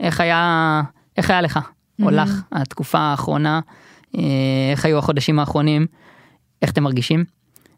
איך 0.00 0.20
היה, 0.20 0.82
איך 1.16 1.30
היה 1.30 1.40
לך, 1.40 1.56
mm-hmm. 1.56 2.04
או 2.04 2.10
לך, 2.10 2.30
התקופה 2.52 2.98
האחרונה, 2.98 3.60
אה, 4.16 4.22
איך 4.70 4.84
היו 4.84 4.98
החודשים 4.98 5.38
האחרונים, 5.38 5.86
איך 6.62 6.70
אתם 6.70 6.82
מרגישים, 6.82 7.24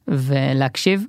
ולהקשיב. 0.09 1.07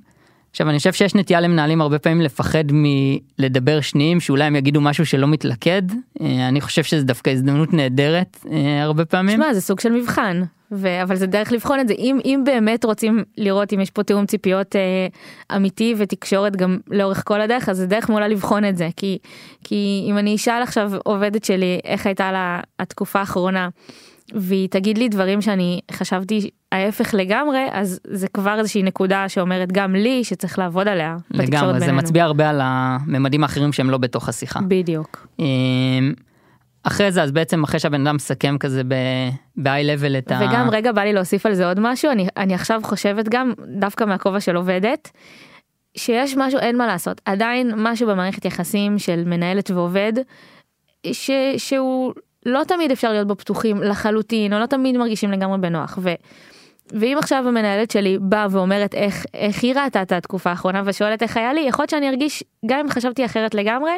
עכשיו 0.54 0.70
אני 0.70 0.78
חושב 0.78 0.92
שיש 0.92 1.14
נטייה 1.14 1.40
למנהלים 1.40 1.80
הרבה 1.80 1.98
פעמים 1.98 2.20
לפחד 2.20 2.64
מלדבר 2.72 3.80
שניים 3.80 4.20
שאולי 4.20 4.44
הם 4.44 4.56
יגידו 4.56 4.80
משהו 4.80 5.06
שלא 5.06 5.26
מתלכד. 5.26 5.82
אה, 6.20 6.48
אני 6.48 6.60
חושב 6.60 6.82
שזה 6.82 7.04
דווקא 7.04 7.30
הזדמנות 7.30 7.72
נהדרת 7.72 8.44
הרבה 8.82 9.04
פעמים. 9.04 9.36
שמע 9.36 9.54
זה 9.54 9.60
סוג 9.60 9.80
של 9.80 9.92
מבחן 9.92 10.42
ו... 10.72 11.02
אבל 11.02 11.16
זה 11.16 11.26
דרך 11.26 11.52
לבחון 11.52 11.80
את 11.80 11.88
זה. 11.88 11.94
אם 11.94 12.18
אם 12.24 12.42
באמת 12.44 12.84
רוצים 12.84 13.24
לראות 13.38 13.72
אם 13.72 13.80
יש 13.80 13.90
פה 13.90 14.02
תיאום 14.02 14.26
ציפיות 14.26 14.76
אה, 14.76 15.06
אמיתי 15.56 15.94
ותקשורת 15.98 16.56
גם 16.56 16.78
לאורך 16.90 17.22
כל 17.24 17.40
הדרך 17.40 17.68
אז 17.68 17.76
זה 17.76 17.86
דרך 17.86 18.08
מעולה 18.08 18.28
לבחון 18.28 18.64
את 18.64 18.76
זה. 18.76 18.88
כי 18.96 19.18
כי 19.64 20.04
אם 20.08 20.18
אני 20.18 20.34
אשאל 20.34 20.62
עכשיו 20.62 20.92
עובדת 21.04 21.44
שלי 21.44 21.80
איך 21.84 22.06
הייתה 22.06 22.32
לה 22.32 22.60
התקופה 22.78 23.18
האחרונה 23.18 23.68
והיא 24.32 24.68
תגיד 24.68 24.98
לי 24.98 25.08
דברים 25.08 25.42
שאני 25.42 25.80
חשבתי 25.92 26.50
ההפך 26.72 27.14
לגמרי 27.14 27.66
אז 27.72 28.00
זה 28.06 28.28
כבר 28.28 28.58
איזושהי 28.58 28.82
נקודה 28.82 29.28
שאומרת 29.28 29.72
גם 29.72 29.94
לי 29.94 30.24
שצריך 30.24 30.58
לעבוד 30.58 30.88
עליה. 30.88 31.16
לגמרי 31.30 31.80
זה 31.80 31.92
מצביע 31.92 32.24
הרבה 32.24 32.50
על 32.50 32.60
הממדים 32.62 33.42
האחרים 33.42 33.72
שהם 33.72 33.90
לא 33.90 33.98
בתוך 33.98 34.28
השיחה. 34.28 34.60
בדיוק. 34.68 35.26
אמ, 35.38 36.12
אחרי 36.82 37.12
זה 37.12 37.22
אז 37.22 37.32
בעצם 37.32 37.64
אחרי 37.64 37.80
שהבן 37.80 38.06
אדם 38.06 38.16
מסכם 38.16 38.56
כזה 38.60 38.84
ב-high 38.84 39.62
level 39.62 40.18
את 40.18 40.26
וגם 40.26 40.42
ה... 40.42 40.46
וגם 40.50 40.68
רגע 40.72 40.92
בא 40.92 41.02
לי 41.02 41.12
להוסיף 41.12 41.46
על 41.46 41.54
זה 41.54 41.66
עוד 41.66 41.80
משהו 41.80 42.10
אני 42.10 42.28
אני 42.36 42.54
עכשיו 42.54 42.80
חושבת 42.84 43.28
גם 43.28 43.52
דווקא 43.78 44.04
מהכובע 44.04 44.40
של 44.40 44.56
עובדת. 44.56 45.10
שיש 45.96 46.34
משהו 46.36 46.58
אין 46.58 46.78
מה 46.78 46.86
לעשות 46.86 47.20
עדיין 47.24 47.72
משהו 47.76 48.08
במערכת 48.08 48.44
יחסים 48.44 48.98
של 48.98 49.22
מנהלת 49.26 49.70
ועובד 49.70 50.12
ש, 51.12 51.30
שהוא 51.56 52.12
לא 52.46 52.62
תמיד 52.68 52.90
אפשר 52.90 53.12
להיות 53.12 53.28
בו 53.28 53.36
פתוחים 53.36 53.82
לחלוטין 53.82 54.52
או 54.52 54.58
לא 54.58 54.66
תמיד 54.66 54.96
מרגישים 54.96 55.30
לגמרי 55.30 55.58
בנוח. 55.58 55.98
ו... 56.02 56.14
ואם 56.92 57.16
עכשיו 57.18 57.44
המנהלת 57.48 57.90
שלי 57.90 58.18
באה 58.20 58.46
ואומרת 58.50 58.94
איך 58.94 59.26
איך 59.34 59.62
היא 59.62 59.74
ראתה 59.74 60.02
את 60.02 60.12
התקופה 60.12 60.50
האחרונה 60.50 60.82
ושואלת 60.84 61.22
איך 61.22 61.36
היה 61.36 61.52
לי 61.52 61.60
יכול 61.60 61.82
להיות 61.82 61.90
שאני 61.90 62.08
ארגיש 62.08 62.44
גם 62.66 62.78
אם 62.78 62.88
חשבתי 62.88 63.24
אחרת 63.24 63.54
לגמרי 63.54 63.92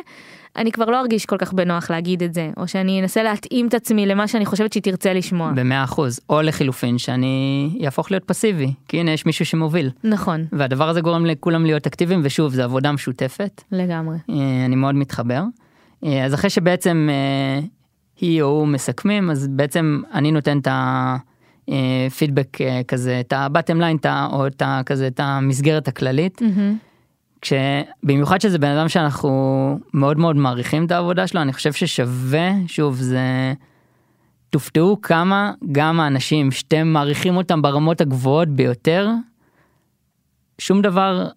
אני 0.56 0.72
כבר 0.72 0.84
לא 0.84 1.00
ארגיש 1.00 1.26
כל 1.26 1.36
כך 1.36 1.52
בנוח 1.52 1.90
להגיד 1.90 2.22
את 2.22 2.34
זה 2.34 2.50
או 2.56 2.68
שאני 2.68 3.00
אנסה 3.00 3.22
להתאים 3.22 3.68
את 3.68 3.74
עצמי 3.74 4.06
למה 4.06 4.28
שאני 4.28 4.46
חושבת 4.46 4.72
שהיא 4.72 4.82
תרצה 4.82 5.12
לשמוע. 5.12 5.52
במאה 5.54 5.84
אחוז. 5.84 6.20
או 6.30 6.42
לחילופין 6.42 6.98
שאני 6.98 7.68
יהפוך 7.78 8.10
להיות 8.10 8.24
פסיבי 8.24 8.72
כי 8.88 9.00
הנה 9.00 9.10
יש 9.10 9.26
מישהו 9.26 9.46
שמוביל. 9.46 9.90
נכון. 10.04 10.44
והדבר 10.52 10.88
הזה 10.88 11.00
גורם 11.00 11.26
לכולם 11.26 11.64
להיות 11.64 11.86
אקטיביים 11.86 12.20
ושוב 12.24 12.52
זה 12.52 12.64
עבודה 12.64 12.92
משותפת. 12.92 13.62
לגמרי. 13.72 14.16
אה, 14.30 14.64
אני 14.66 14.76
מאוד 14.76 14.94
מתחבר. 14.94 15.42
אה, 16.04 16.24
אז 16.24 16.34
אחרי 16.34 16.50
שבעצם 16.50 17.08
אה, 17.10 17.60
היא 18.20 18.42
או 18.42 18.46
הוא 18.46 18.68
מסכמים 18.68 19.30
אז 19.30 19.48
בעצם 19.48 20.02
אני 20.14 20.32
נותן 20.32 20.58
את 20.58 20.68
הפידבק 21.68 22.58
כזה 22.88 23.20
את 23.20 23.32
הבטם 23.32 23.80
ליין 23.80 23.98
או 24.32 24.46
את 24.46 24.62
כזה 24.86 25.06
את 25.06 25.20
המסגרת 25.20 25.88
הכללית. 25.88 26.42
Mm-hmm. 26.42 26.86
כשבמיוחד 27.40 28.40
שזה 28.40 28.58
בן 28.58 28.76
אדם 28.76 28.88
שאנחנו 28.88 29.78
מאוד 29.94 30.18
מאוד 30.18 30.36
מעריכים 30.36 30.86
את 30.86 30.90
העבודה 30.90 31.26
שלו 31.26 31.42
אני 31.42 31.52
חושב 31.52 31.72
ששווה 31.72 32.50
שוב 32.66 32.94
זה 32.94 33.52
תופתעו 34.50 35.00
כמה 35.02 35.52
גם 35.72 36.00
האנשים 36.00 36.50
שאתם 36.50 36.88
מעריכים 36.88 37.36
אותם 37.36 37.62
ברמות 37.62 38.00
הגבוהות 38.00 38.48
ביותר 38.48 39.10
שום 40.58 40.82
דבר 40.82 41.28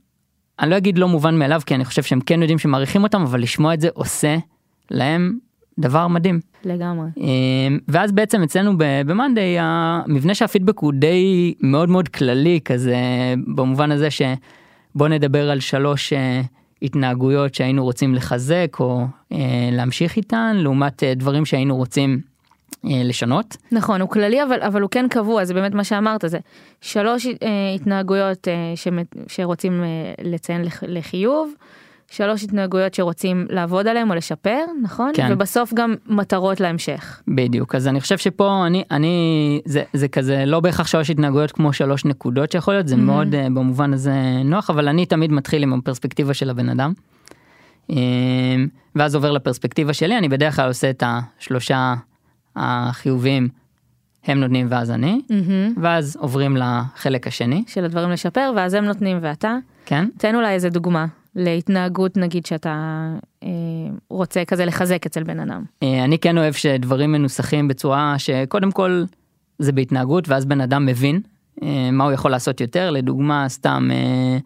אני 0.60 0.70
לא 0.70 0.78
אגיד 0.78 0.98
לא 0.98 1.08
מובן 1.08 1.40
מאליו 1.40 1.62
כי 1.66 1.76
אני 1.76 1.86
חושב 1.86 2.04
שהם 2.04 2.22
כן 2.22 2.42
יודעים 2.42 2.60
שמעריכים 2.60 3.04
אותם 3.04 3.22
אבל 3.22 3.42
לשמוע 3.42 3.74
את 3.74 3.82
זה 3.82 3.90
עושה 3.94 4.38
להם 4.92 5.38
דבר 5.80 6.08
מדהים. 6.08 6.40
לגמרי. 6.66 7.08
אמ, 7.18 7.80
ואז 7.88 8.12
בעצם 8.12 8.44
אצלנו 8.44 8.74
במאנדיי 8.78 9.58
המבנה 9.60 10.36
של 10.36 10.46
הפידבק 10.46 10.80
הוא 10.80 10.94
די 10.94 11.54
מאוד 11.62 11.90
מאוד 11.90 12.08
כללי 12.08 12.60
כזה 12.66 12.96
במובן 13.48 13.92
הזה 13.92 14.12
ש... 14.12 14.22
בוא 14.96 15.08
נדבר 15.08 15.52
על 15.52 15.60
שלוש 15.60 16.14
uh, 16.14 16.16
התנהגויות 16.82 17.56
שהיינו 17.56 17.84
רוצים 17.84 18.16
לחזק 18.16 18.78
או 18.80 19.04
uh, 19.04 19.36
להמשיך 19.72 20.18
איתן 20.18 20.56
לעומת 20.60 21.04
uh, 21.04 21.06
דברים 21.16 21.46
שהיינו 21.46 21.76
רוצים 21.76 22.22
לשנות. 22.84 23.58
נכון 23.72 24.02
הוא 24.02 24.10
כללי 24.10 24.44
אבל 24.44 24.62
אבל 24.62 24.82
הוא 24.82 24.90
כן 24.90 25.06
קבוע 25.10 25.46
זה 25.46 25.54
באמת 25.54 25.74
מה 25.74 25.84
שאמרת 25.84 26.24
זה 26.28 26.38
שלוש 26.82 27.26
uh, 27.26 27.30
התנהגויות 27.76 28.48
uh, 28.48 28.92
שרוצים 29.28 29.84
uh, 29.84 30.22
לציין 30.24 30.62
לח, 30.62 30.84
לחיוב. 30.88 31.54
שלוש 32.10 32.44
התנהגויות 32.44 32.94
שרוצים 32.94 33.46
לעבוד 33.50 33.88
עליהם 33.88 34.10
או 34.10 34.16
לשפר 34.16 34.60
נכון 34.82 35.12
כן. 35.14 35.30
ובסוף 35.32 35.74
גם 35.74 35.96
מטרות 36.08 36.60
להמשך. 36.60 37.22
בדיוק 37.28 37.76
אז 37.76 37.88
אני 37.88 38.02
חושב 38.02 38.18
שפה 38.18 38.64
אני 38.68 38.84
אני 38.92 39.62
זה 39.66 39.84
זה 39.94 40.08
כזה 40.08 40.44
לא 40.46 40.60
בהכרח 40.60 40.88
שלוש 40.88 41.10
התנהגויות 41.10 41.52
כמו 41.52 41.74
שלוש 41.74 42.06
נקודות 42.06 42.52
שיכול 42.52 42.74
להיות 42.74 42.88
זה 42.88 42.96
mm-hmm. 42.96 42.98
מאוד 42.98 43.34
uh, 43.34 43.38
במובן 43.38 43.94
הזה 43.94 44.14
נוח 44.46 44.70
אבל 44.70 44.88
אני 44.88 45.06
תמיד 45.06 45.32
מתחיל 45.32 45.64
עם 45.64 45.74
הפרספקטיבה 45.74 46.34
של 46.34 46.50
הבן 46.50 46.70
אדם. 46.70 46.94
Um, 47.92 47.94
ואז 48.96 49.16
עובר 49.16 49.32
לפרספקטיבה 49.32 49.94
שלי 49.94 50.18
אני 50.18 50.30
בדרך 50.30 50.56
כלל 50.56 50.68
עושה 50.68 50.90
את 50.90 51.04
השלושה 51.06 51.94
החיוביים 52.56 53.48
הם 54.26 54.40
נותנים 54.40 54.68
ואז 54.70 54.92
אני 54.92 55.22
mm-hmm. 55.28 55.80
ואז 55.82 56.18
עוברים 56.20 56.58
לחלק 56.58 57.28
השני 57.28 57.64
של 57.68 57.86
הדברים 57.86 58.10
לשפר 58.10 58.52
ואז 58.56 58.74
הם 58.74 58.86
נותנים 58.86 59.18
ואתה 59.22 59.56
כן 59.86 60.10
תן 60.18 60.36
אולי 60.36 60.54
איזה 60.54 60.70
דוגמה 60.70 61.06
להתנהגות 61.36 62.18
נגיד 62.18 62.46
שאתה 62.46 63.06
אה, 63.44 63.50
רוצה 64.10 64.46
כזה 64.46 64.66
לחזק 64.66 65.06
אצל 65.06 65.24
בן 65.24 65.40
אדם. 65.40 65.64
אה, 65.84 66.04
אני 66.04 66.20
כן 66.20 66.38
אוהב 66.38 66.54
שדברים 66.54 67.12
מנוסחים 67.12 67.68
בצורה 67.68 68.16
שקודם 68.18 68.72
כל 68.72 69.04
זה 69.60 69.72
בהתנהגות 69.72 70.30
ואז 70.30 70.46
בן 70.46 70.62
אדם 70.62 70.86
מבין 70.86 71.22
אה, 71.64 71.92
מה 71.92 72.04
הוא 72.04 72.12
יכול 72.12 72.32
לעשות 72.32 72.62
יותר 72.62 72.92
לדוגמה 72.92 73.50
סתם 73.50 73.90
אה, 73.92 74.38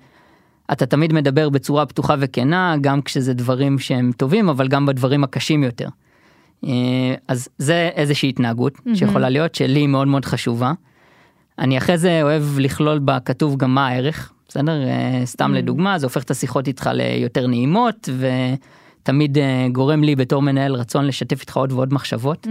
אתה 0.71 0.85
תמיד 0.85 1.13
מדבר 1.13 1.49
בצורה 1.49 1.85
פתוחה 1.85 2.15
וכנה 2.19 2.75
גם 2.81 3.01
כשזה 3.01 3.33
דברים 3.33 3.79
שהם 3.79 4.11
טובים 4.17 4.49
אבל 4.49 4.67
גם 4.67 4.85
בדברים 4.85 5.23
הקשים 5.23 5.63
יותר. 5.63 5.87
אה, 6.65 7.15
אז 7.27 7.49
זה 7.57 7.89
איזושהי 7.95 8.29
התנהגות 8.29 8.75
mm-hmm. 8.77 8.95
שיכולה 8.95 9.29
להיות 9.29 9.55
שלי 9.55 9.87
מאוד 9.87 10.07
מאוד 10.07 10.25
חשובה. 10.25 10.73
אני 11.59 11.77
אחרי 11.77 11.97
זה 11.97 12.23
אוהב 12.23 12.43
לכלול 12.59 12.99
בכתוב 12.99 13.57
גם 13.57 13.75
מה 13.75 13.87
הערך 13.87 14.33
בסדר? 14.53 14.83
אה, 14.83 15.21
סתם 15.25 15.51
mm. 15.53 15.57
לדוגמה, 15.57 15.99
זה 15.99 16.05
הופך 16.05 16.23
את 16.23 16.31
השיחות 16.31 16.67
איתך 16.67 16.89
ליותר 16.93 17.47
נעימות 17.47 18.09
ותמיד 18.19 19.37
אה, 19.37 19.67
גורם 19.71 20.03
לי 20.03 20.15
בתור 20.15 20.41
מנהל 20.41 20.75
רצון 20.75 21.05
לשתף 21.05 21.41
איתך 21.41 21.57
עוד 21.57 21.71
ועוד 21.71 21.93
מחשבות, 21.93 22.47
mm. 22.47 22.49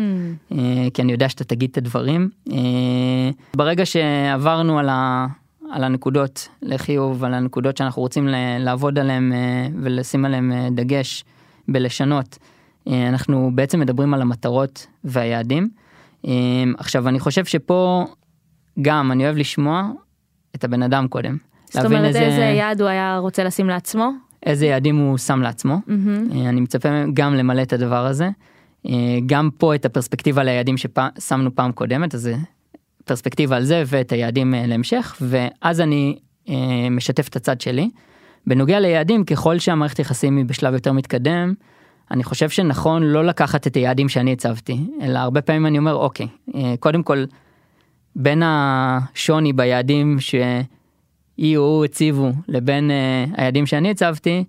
אה, 0.52 0.86
כי 0.94 1.02
אני 1.02 1.12
יודע 1.12 1.28
שאתה 1.28 1.44
תגיד 1.44 1.70
את 1.70 1.78
הדברים. 1.78 2.28
ברגע 3.56 3.86
שעברנו 3.86 4.78
על, 4.78 4.88
ה, 4.88 5.26
על 5.70 5.84
הנקודות 5.84 6.48
לחיוב, 6.62 7.24
על 7.24 7.34
הנקודות 7.34 7.76
שאנחנו 7.76 8.02
רוצים 8.02 8.28
לעבוד 8.58 8.98
עליהם 8.98 9.32
ולשים 9.82 10.24
עליהם 10.24 10.52
דגש 10.70 11.24
בלשנות, 11.68 12.38
אנחנו 12.86 13.50
בעצם 13.54 13.80
מדברים 13.80 14.14
על 14.14 14.22
המטרות 14.22 14.86
והיעדים. 15.04 15.70
עכשיו 16.78 17.08
אני 17.08 17.20
חושב 17.20 17.44
שפה 17.44 18.06
גם 18.82 19.12
אני 19.12 19.24
אוהב 19.24 19.36
לשמוע 19.36 19.90
את 20.54 20.64
הבן 20.64 20.82
אדם 20.82 21.08
קודם. 21.08 21.51
זאת 21.72 21.84
אומרת 21.84 22.04
איזה... 22.04 22.20
איזה 22.20 22.42
יעד 22.42 22.80
הוא 22.80 22.88
היה 22.88 23.18
רוצה 23.18 23.44
לשים 23.44 23.68
לעצמו? 23.68 24.10
איזה 24.46 24.66
יעדים 24.66 24.96
הוא 24.96 25.18
שם 25.18 25.42
לעצמו. 25.42 25.76
Mm-hmm. 25.76 26.34
אני 26.48 26.60
מצפה 26.60 26.88
גם 27.14 27.34
למלא 27.34 27.62
את 27.62 27.72
הדבר 27.72 28.06
הזה. 28.06 28.30
אה, 28.88 29.18
גם 29.26 29.50
פה 29.58 29.74
את 29.74 29.84
הפרספקטיבה 29.84 30.42
ליעדים 30.42 30.74
ששמנו 30.76 31.54
פעם 31.54 31.72
קודמת, 31.72 32.14
אז 32.14 32.30
פרספקטיבה 33.04 33.56
על 33.56 33.64
זה 33.64 33.82
ואת 33.86 34.12
היעדים 34.12 34.54
אה, 34.54 34.66
להמשך, 34.66 35.16
ואז 35.20 35.80
אני 35.80 36.18
משתף 36.90 37.28
את 37.28 37.36
הצד 37.36 37.60
שלי. 37.60 37.90
בנוגע 38.46 38.80
ליעדים, 38.80 39.24
ככל 39.24 39.58
שהמערכת 39.58 39.98
יחסים 39.98 40.36
היא 40.36 40.44
בשלב 40.44 40.74
יותר 40.74 40.92
מתקדם, 40.92 41.54
אני 42.10 42.24
חושב 42.24 42.48
שנכון 42.48 43.02
לא 43.02 43.24
לקחת 43.24 43.66
את 43.66 43.74
היעדים 43.74 44.08
שאני 44.08 44.32
הצבתי, 44.32 44.78
אלא 45.02 45.18
הרבה 45.18 45.42
פעמים 45.42 45.66
אני 45.66 45.78
אומר, 45.78 45.94
אוקיי, 45.94 46.26
קודם 46.80 47.02
כל, 47.02 47.24
בין 48.16 48.42
השוני 48.44 49.52
ביעדים 49.52 50.20
ש... 50.20 50.34
הוא 51.54 51.84
הציבו 51.84 52.30
לבין 52.48 52.90
uh, 52.90 53.34
היעדים 53.36 53.66
שאני 53.66 53.90
הצבתי, 53.90 54.44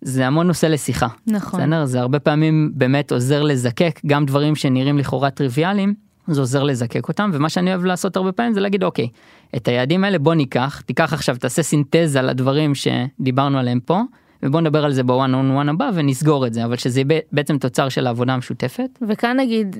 זה 0.00 0.26
המון 0.26 0.46
נושא 0.46 0.66
לשיחה. 0.66 1.06
נכון. 1.26 1.60
בסדר? 1.60 1.84
זה 1.84 2.00
הרבה 2.00 2.18
פעמים 2.18 2.72
באמת 2.74 3.12
עוזר 3.12 3.42
לזקק 3.42 4.00
גם 4.06 4.26
דברים 4.26 4.54
שנראים 4.54 4.98
לכאורה 4.98 5.30
טריוויאליים, 5.30 5.94
זה 6.26 6.40
עוזר 6.40 6.62
לזקק 6.62 7.08
אותם, 7.08 7.30
ומה 7.32 7.48
שאני 7.48 7.70
אוהב 7.70 7.84
לעשות 7.84 8.16
הרבה 8.16 8.32
פעמים 8.32 8.52
זה 8.52 8.60
להגיד 8.60 8.84
אוקיי, 8.84 9.08
את 9.56 9.68
היעדים 9.68 10.04
האלה 10.04 10.18
בוא 10.18 10.34
ניקח, 10.34 10.80
תיקח 10.86 11.12
עכשיו, 11.12 11.36
תעשה 11.36 11.62
סינתזה 11.62 12.22
לדברים 12.22 12.72
שדיברנו 12.74 13.58
עליהם 13.58 13.80
פה, 13.80 14.00
ובוא 14.42 14.60
נדבר 14.60 14.84
על 14.84 14.92
זה 14.92 15.02
בוואן 15.02 15.34
און 15.34 15.50
וואן 15.50 15.68
הבא 15.68 15.90
ונסגור 15.94 16.46
את 16.46 16.54
זה, 16.54 16.64
אבל 16.64 16.76
שזה 16.76 17.02
בעצם 17.32 17.58
תוצר 17.58 17.88
של 17.88 18.06
העבודה 18.06 18.34
המשותפת. 18.34 18.98
וכאן 19.08 19.36
נגיד 19.40 19.76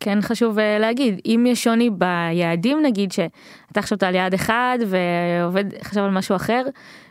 כן 0.00 0.18
חשוב 0.22 0.58
אה, 0.58 0.78
להגיד 0.78 1.20
אם 1.26 1.44
יש 1.48 1.64
שוני 1.64 1.90
ביעדים 1.90 2.78
נגיד 2.82 3.12
שאתה 3.12 3.82
חשבת 3.82 4.02
על 4.02 4.14
יעד 4.14 4.34
אחד 4.34 4.78
ועובד 4.86 5.64
חשב 5.82 6.00
על 6.00 6.10
משהו 6.10 6.36
אחר 6.36 6.62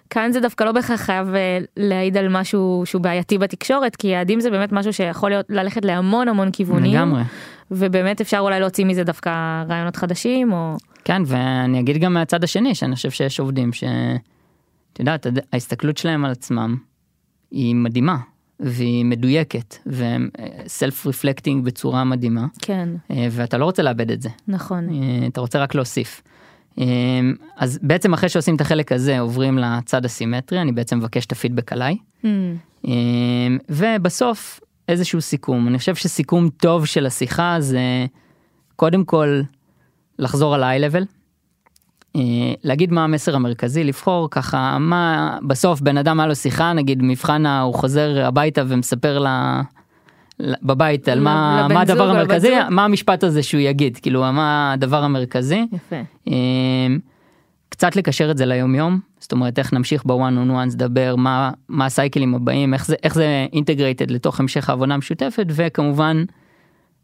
כאן 0.10 0.32
זה 0.32 0.40
דווקא 0.40 0.64
לא 0.64 0.72
בהכרח 0.72 1.02
חייב 1.02 1.36
אה, 1.36 1.60
להעיד 1.78 2.18
על 2.18 2.30
משהו 2.30 2.84
שהוא 2.86 3.02
בעייתי 3.02 3.38
בתקשורת 3.38 3.96
כי 3.96 4.08
יעדים 4.08 4.40
זה 4.40 4.50
באמת 4.50 4.72
משהו 4.72 4.94
שיכול 4.94 5.30
להיות 5.30 5.46
ללכת 5.50 5.86
להמון 5.86 6.28
המון 6.28 6.52
כיוונים. 6.52 6.94
לגמרי. 6.94 7.22
ובאמת 7.72 8.22
אפשר 8.22 8.40
אולי 8.40 8.60
להוציא 8.60 8.86
מזה 8.86 9.04
דווקא 9.04 9.64
רעיונות 9.70 9.96
חדשים 9.96 10.54
או 10.54 10.76
כן 11.04 11.22
ואני 11.26 11.80
אגיד 11.80 11.98
גם 11.98 12.14
מהצד 12.14 12.44
השני 12.44 12.76
שאני 12.76 12.96
חושב 12.96 13.12
שיש 13.12 13.40
עובדים 13.40 13.74
שאת 13.74 15.00
יודעת 15.00 15.28
ההסתכלות 15.54 15.98
שלהם 15.98 16.26
על 16.26 16.32
עצמם 16.32 16.78
היא 17.52 17.76
מדהימה 17.76 18.18
והיא 18.60 19.06
מדויקת 19.06 19.76
וסלף 19.86 21.08
רפלקטינג 21.08 21.66
בצורה 21.66 22.04
מדהימה. 22.04 22.46
כן. 22.62 22.90
אה, 23.12 23.28
ואתה 23.32 23.58
לא 23.58 23.66
רוצה 23.66 23.84
לאבד 23.84 24.12
את 24.12 24.22
זה. 24.22 24.30
נכון. 24.48 24.90
אה, 24.90 25.28
אתה 25.28 25.42
רוצה 25.42 25.60
רק 25.60 25.76
להוסיף. 25.76 26.22
אה, 26.80 26.86
אז 27.58 27.80
בעצם 27.82 28.14
אחרי 28.14 28.30
שעושים 28.30 28.56
את 28.56 28.62
החלק 28.62 28.92
הזה 28.92 29.20
עוברים 29.20 29.58
לצד 29.58 30.06
הסימטרי 30.06 30.62
אני 30.62 30.72
בעצם 30.72 30.98
מבקש 30.98 31.26
את 31.26 31.32
הפידבק 31.32 31.74
עליי. 31.74 31.98
Mm. 32.24 32.88
ובסוף 33.70 34.60
איזשהו 34.88 35.22
סיכום 35.22 35.68
אני 35.68 35.78
חושב 35.78 35.96
שסיכום 35.96 36.50
טוב 36.50 36.86
של 36.86 37.06
השיחה 37.06 37.56
זה 37.60 37.82
קודם 38.76 39.06
כל 39.06 39.42
לחזור 40.20 40.56
על 40.56 40.64
ה-high 40.64 40.92
level. 40.92 41.19
אה, 42.16 42.22
להגיד 42.64 42.92
מה 42.92 43.04
המסר 43.04 43.36
המרכזי 43.36 43.84
לבחור 43.84 44.28
ככה 44.32 44.78
מה 44.80 45.38
בסוף 45.48 45.82
בן 45.82 45.98
אדם 45.98 46.20
היה 46.20 46.28
לו 46.28 46.36
שיחה 46.36 46.74
נגיד 46.74 47.04
מבחן 47.04 47.46
הוא 47.46 47.74
חוזר 47.74 48.26
הביתה 48.26 48.64
ומספר 48.68 49.20
לה 49.20 49.62
בבית 50.40 51.10
על 51.10 51.20
מה, 51.20 51.68
מה 51.74 51.82
הדבר 51.82 52.10
המרכזי 52.10 52.54
מה 52.70 52.86
המשפט 52.86 53.24
הזה 53.24 53.44
שהוא 53.44 53.62
יגיד 53.62 53.98
כאילו 53.98 54.20
מה 54.22 54.72
הדבר 54.74 55.04
המרכזי 55.04 55.66
יפה. 55.74 55.96
אה, 56.28 56.34
קצת 57.70 57.96
לקשר 57.96 58.32
את 58.32 58.38
זה 58.38 58.46
ליום 58.46 58.76
יום 58.76 59.00
זאת 59.20 59.32
אומרת 59.32 59.60
איך 59.60 59.74
נמשיך 59.74 60.04
בוואן 60.04 60.38
און 60.38 60.52
וואנס 60.52 60.74
לדבר 60.74 61.16
מה 61.16 61.52
מה 61.70 61.86
הסייקלים 61.86 62.36
הבאים 62.36 62.74
איך 62.74 62.86
זה 62.86 62.96
איך 63.04 63.16
זה 63.16 63.46
אינטגרייטד 63.54 64.12
לתוך 64.12 64.40
המשך 64.40 64.70
העבודה 64.70 64.94
המשותפת 64.94 65.46
וכמובן 65.50 66.24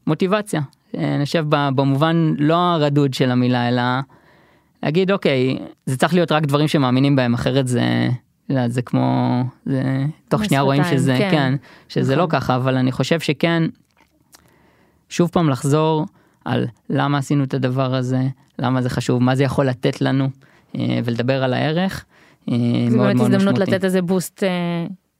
מוטיבציה 0.08 0.62
אה, 0.98 1.16
אני 1.16 1.26
חושב 1.26 1.46
במובן 1.50 2.34
לא 2.38 2.56
הרדוד 2.56 3.14
של 3.14 3.32
המילה 3.32 3.68
אלא. 3.68 3.82
להגיד 4.86 5.12
אוקיי 5.12 5.58
זה 5.86 5.98
צריך 5.98 6.14
להיות 6.14 6.32
רק 6.32 6.44
דברים 6.46 6.68
שמאמינים 6.68 7.16
בהם 7.16 7.34
אחרת 7.34 7.68
זה 7.68 8.10
זה 8.68 8.82
כמו 8.82 9.42
זה 9.66 10.06
תוך 10.30 10.46
שנייה 10.46 10.62
רואים 10.62 10.84
שזה 10.84 11.16
כן, 11.18 11.32
כן 11.32 11.54
שזה 11.90 12.16
לא 12.16 12.24
נכון. 12.24 12.36
לא 12.36 12.40
ככה 12.40 12.56
אבל 12.56 12.78
אני 12.78 12.92
חושב 12.92 13.20
שכן. 13.20 13.64
שוב 15.10 15.30
פעם 15.30 15.50
לחזור 15.50 16.06
על 16.46 16.68
למה 16.90 17.18
עשינו 17.18 17.44
את 17.44 17.54
הדבר 17.54 17.96
הזה 17.96 18.22
למה 18.60 18.82
זה 18.82 18.90
חשוב 18.90 19.24
מה 19.24 19.36
זה 19.36 19.44
יכול 19.44 19.66
לתת 19.66 20.02
לנו 20.02 20.30
אה, 20.76 21.00
ולדבר 21.06 21.44
על 21.44 21.54
הערך. 21.54 22.06
אה, 22.52 22.56
זה 22.90 22.98
באמת 22.98 23.20
הזדמנות 23.20 23.58
לתת 23.58 23.84
איזה 23.84 24.02
בוסט 24.02 24.44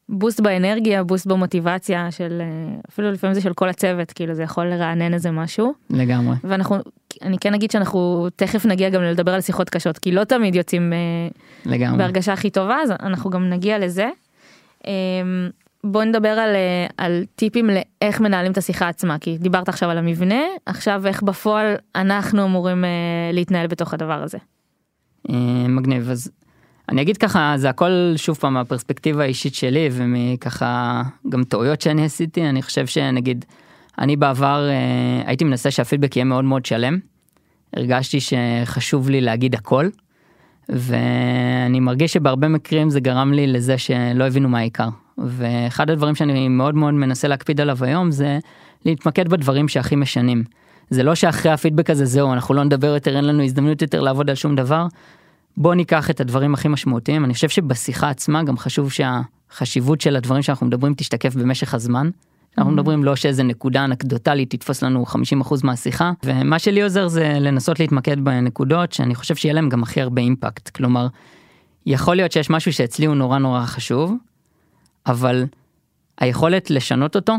בוסט 0.10 0.40
באנרגיה 0.40 1.04
בוסט 1.04 1.28
במוטיבציה 1.28 2.12
של 2.12 2.42
אפילו 2.90 3.12
לפעמים 3.12 3.34
זה 3.34 3.42
של 3.42 3.54
כל 3.54 3.70
הצוות 3.70 4.12
כאילו 4.12 4.34
זה 4.34 4.44
יכול 4.44 4.66
לרענן 4.66 5.14
איזה 5.14 5.32
משהו 5.32 5.74
לגמרי 5.90 6.36
ואנחנו 6.44 6.78
אני 7.22 7.38
כן 7.38 7.54
אגיד 7.54 7.72
שאנחנו 7.72 8.28
תכף 8.36 8.66
נגיע 8.66 8.90
גם 8.90 9.04
לדבר 9.04 9.34
על 9.34 9.42
שיחות 9.42 9.70
קשות 9.70 10.00
כי 10.00 10.12
לא 10.12 10.24
תמיד 10.24 10.56
יוצאים 10.56 10.94
אה, 10.94 10.98
לגמרי 11.66 11.98
בהרגשה 11.98 12.34
הכי 12.34 12.50
טובה 12.50 12.76
אז 12.84 12.92
אנחנו 12.92 13.30
גם 13.30 13.50
נגיע 13.50 13.80
לזה. 13.80 14.10
אמ, 14.88 14.92
בוא 15.84 16.04
נדבר 16.04 16.30
על, 16.30 16.56
אה, 16.56 16.88
על 16.98 17.24
טיפים 17.36 17.70
לאיך 17.70 18.22
מנהלים 18.22 18.52
את 18.52 18.58
השיחה 18.58 18.88
עצמה 18.88 19.20
כי 19.20 19.38
דיברת 19.38 19.70
עכשיו 19.70 19.90
על 19.90 19.98
המבנה 19.98 20.42
עכשיו 20.66 21.08
איך 21.08 21.24
בפועל 21.24 21.76
אנחנו 21.96 22.46
אמורים 22.46 22.84
להתנהל 23.34 23.68
בתוך 23.68 23.94
הדבר 23.94 24.24
הזה. 24.24 24.38
מגניב 25.70 26.10
אז 26.10 26.32
אני 26.90 27.02
אגיד 27.02 27.18
ככה 27.18 27.54
זה 27.58 27.70
הכל 27.70 28.14
שוב 28.16 28.38
פעם 28.38 28.54
מהפרספקטיבה 28.54 29.24
האישית 29.24 29.56
שלי 29.56 29.90
ומככה 29.92 31.02
גם 31.30 31.44
טעויות 31.44 31.82
שאני 31.82 32.06
עשיתי 32.06 32.50
אני 32.50 32.62
חושב 32.62 32.88
שנגיד 32.88 33.46
אני 34.00 34.16
בעבר 34.16 34.70
אה, 34.70 35.28
הייתי 35.30 35.44
מנסה 35.44 35.72
שהפידבק 35.72 36.16
יהיה 36.16 36.26
מאוד 36.26 36.44
מאוד 36.44 36.66
שלם. 36.66 37.00
הרגשתי 37.76 38.18
שחשוב 38.20 39.10
לי 39.10 39.22
להגיד 39.22 39.56
הכל. 39.56 39.90
ואני 40.70 41.80
מרגיש 41.80 42.14
שבהרבה 42.14 42.48
מקרים 42.48 42.90
זה 42.90 43.00
גרם 43.00 43.34
לי 43.34 43.48
לזה 43.48 43.78
שלא 43.78 44.24
הבינו 44.24 44.50
מה 44.50 44.60
העיקר. 44.60 44.90
ואחד 45.18 45.90
הדברים 45.90 46.16
שאני 46.16 46.48
מאוד 46.48 46.76
מאוד 46.76 46.94
מנסה 46.94 47.28
להקפיד 47.28 47.62
עליו 47.62 47.78
היום 47.82 48.12
זה 48.12 48.40
להתמקד 48.86 49.28
בדברים 49.28 49.68
שהכי 49.68 49.96
משנים. 49.96 50.44
זה 50.90 51.04
לא 51.04 51.16
שאחרי 51.16 51.52
הפידבק 51.52 51.90
הזה 51.90 52.06
זהו 52.06 52.34
אנחנו 52.34 52.54
לא 52.54 52.64
נדבר 52.64 52.88
יותר 52.88 53.16
אין 53.18 53.26
לנו 53.26 53.44
הזדמנות 53.44 53.82
יותר 53.82 54.02
לעבוד 54.02 54.30
על 54.30 54.36
שום 54.36 54.56
דבר. 54.56 54.88
בוא 55.58 55.76
ניקח 55.76 56.10
את 56.10 56.22
הדברים 56.22 56.54
הכי 56.54 56.68
משמעותיים 56.68 57.26
אני 57.26 57.34
חושב 57.34 57.50
שבשיחה 57.50 58.10
עצמה 58.10 58.44
גם 58.44 58.58
חשוב 58.58 58.92
שהחשיבות 58.92 60.02
של 60.02 60.16
הדברים 60.16 60.42
שאנחנו 60.42 60.66
מדברים 60.68 60.94
תשתקף 60.94 61.36
במשך 61.36 61.74
הזמן. 61.74 62.10
אנחנו 62.58 62.72
mm-hmm. 62.72 62.76
מדברים 62.76 63.04
לא 63.04 63.16
שאיזה 63.16 63.44
נקודה 63.44 63.86
אנקדוטלית 63.86 64.50
תתפוס 64.50 64.84
לנו 64.84 65.06
50% 65.44 65.56
מהשיחה 65.64 66.12
ומה 66.24 66.60
שלי 66.60 66.82
עוזר 66.84 67.08
זה 67.08 67.38
לנסות 67.40 67.80
להתמקד 67.80 68.20
בנקודות 68.20 68.92
שאני 68.92 69.16
חושב 69.16 69.36
שיהיה 69.36 69.54
להם 69.54 69.70
גם 69.70 69.84
הכי 69.84 70.02
הרבה 70.02 70.22
אימפקט 70.22 70.70
כלומר 70.70 71.08
יכול 71.86 72.16
להיות 72.16 72.32
שיש 72.32 72.50
משהו 72.50 72.74
שאצלי 72.74 73.06
הוא 73.06 73.16
נורא 73.16 73.38
נורא 73.38 73.66
חשוב 73.66 74.14
אבל 75.06 75.46
היכולת 76.18 76.72
לשנות 76.72 77.16
אותו 77.16 77.34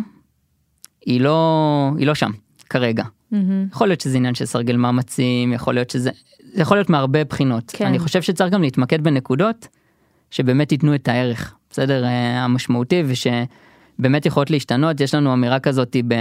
היא 1.06 1.20
לא 1.20 1.90
היא 1.98 2.06
לא 2.06 2.14
שם 2.14 2.30
כרגע. 2.70 3.04
Mm-hmm. 3.04 3.36
יכול 3.72 3.88
להיות 3.88 4.00
שזה 4.00 4.16
עניין 4.16 4.34
של 4.34 4.44
סרגל 4.46 4.76
מאמצים 4.76 5.52
יכול 5.52 5.74
להיות 5.74 5.90
שזה 5.90 6.10
זה 6.56 6.62
יכול 6.62 6.76
להיות 6.76 6.90
מהרבה 6.90 7.24
בחינות 7.24 7.72
כן. 7.74 7.86
אני 7.86 7.98
חושב 7.98 8.22
שצריך 8.22 8.52
גם 8.52 8.62
להתמקד 8.62 9.04
בנקודות 9.04 9.68
שבאמת 10.30 10.72
ייתנו 10.72 10.94
את 10.94 11.08
הערך 11.08 11.54
בסדר 11.70 12.04
אה, 12.04 12.44
המשמעותי 12.44 13.02
ושבאמת 13.06 14.26
יכולות 14.26 14.50
להשתנות 14.50 15.00
יש 15.00 15.14
לנו 15.14 15.32
אמירה 15.32 15.60
כזאת 15.60 15.96
ב... 16.08 16.14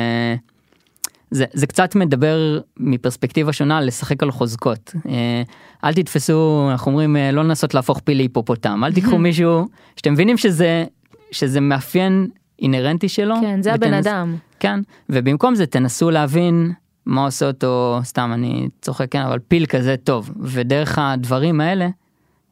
זה, 1.31 1.45
זה 1.53 1.67
קצת 1.67 1.95
מדבר 1.95 2.59
מפרספקטיבה 2.77 3.53
שונה 3.53 3.81
לשחק 3.81 4.23
על 4.23 4.31
חוזקות. 4.31 4.93
אה, 5.09 5.41
אל 5.83 5.93
תתפסו, 5.93 6.67
אנחנו 6.71 6.91
אומרים 6.91 7.17
אה, 7.17 7.31
לא 7.31 7.43
לנסות 7.43 7.73
להפוך 7.73 7.99
פיל 8.03 8.17
להיפופוטם, 8.17 8.83
אל 8.83 8.93
תיקחו 8.93 9.17
מישהו 9.27 9.67
שאתם 9.95 10.13
מבינים 10.13 10.37
שזה, 10.37 10.85
שזה 11.31 11.61
מאפיין 11.61 12.27
אינהרנטי 12.61 13.09
שלו. 13.09 13.35
כן, 13.41 13.61
זה 13.61 13.73
ותנס... 13.73 13.87
הבן 13.87 13.93
אדם. 13.93 14.35
כן, 14.59 14.79
ובמקום 15.09 15.55
זה 15.55 15.65
תנסו 15.65 16.11
להבין 16.11 16.71
מה 17.05 17.25
עושה 17.25 17.47
אותו 17.47 17.99
סתם 18.03 18.31
אני 18.33 18.67
צוחק 18.81 19.11
כן 19.11 19.21
אבל 19.21 19.39
פיל 19.39 19.65
כזה 19.65 19.95
טוב 20.03 20.31
ודרך 20.41 20.97
הדברים 21.01 21.61
האלה 21.61 21.89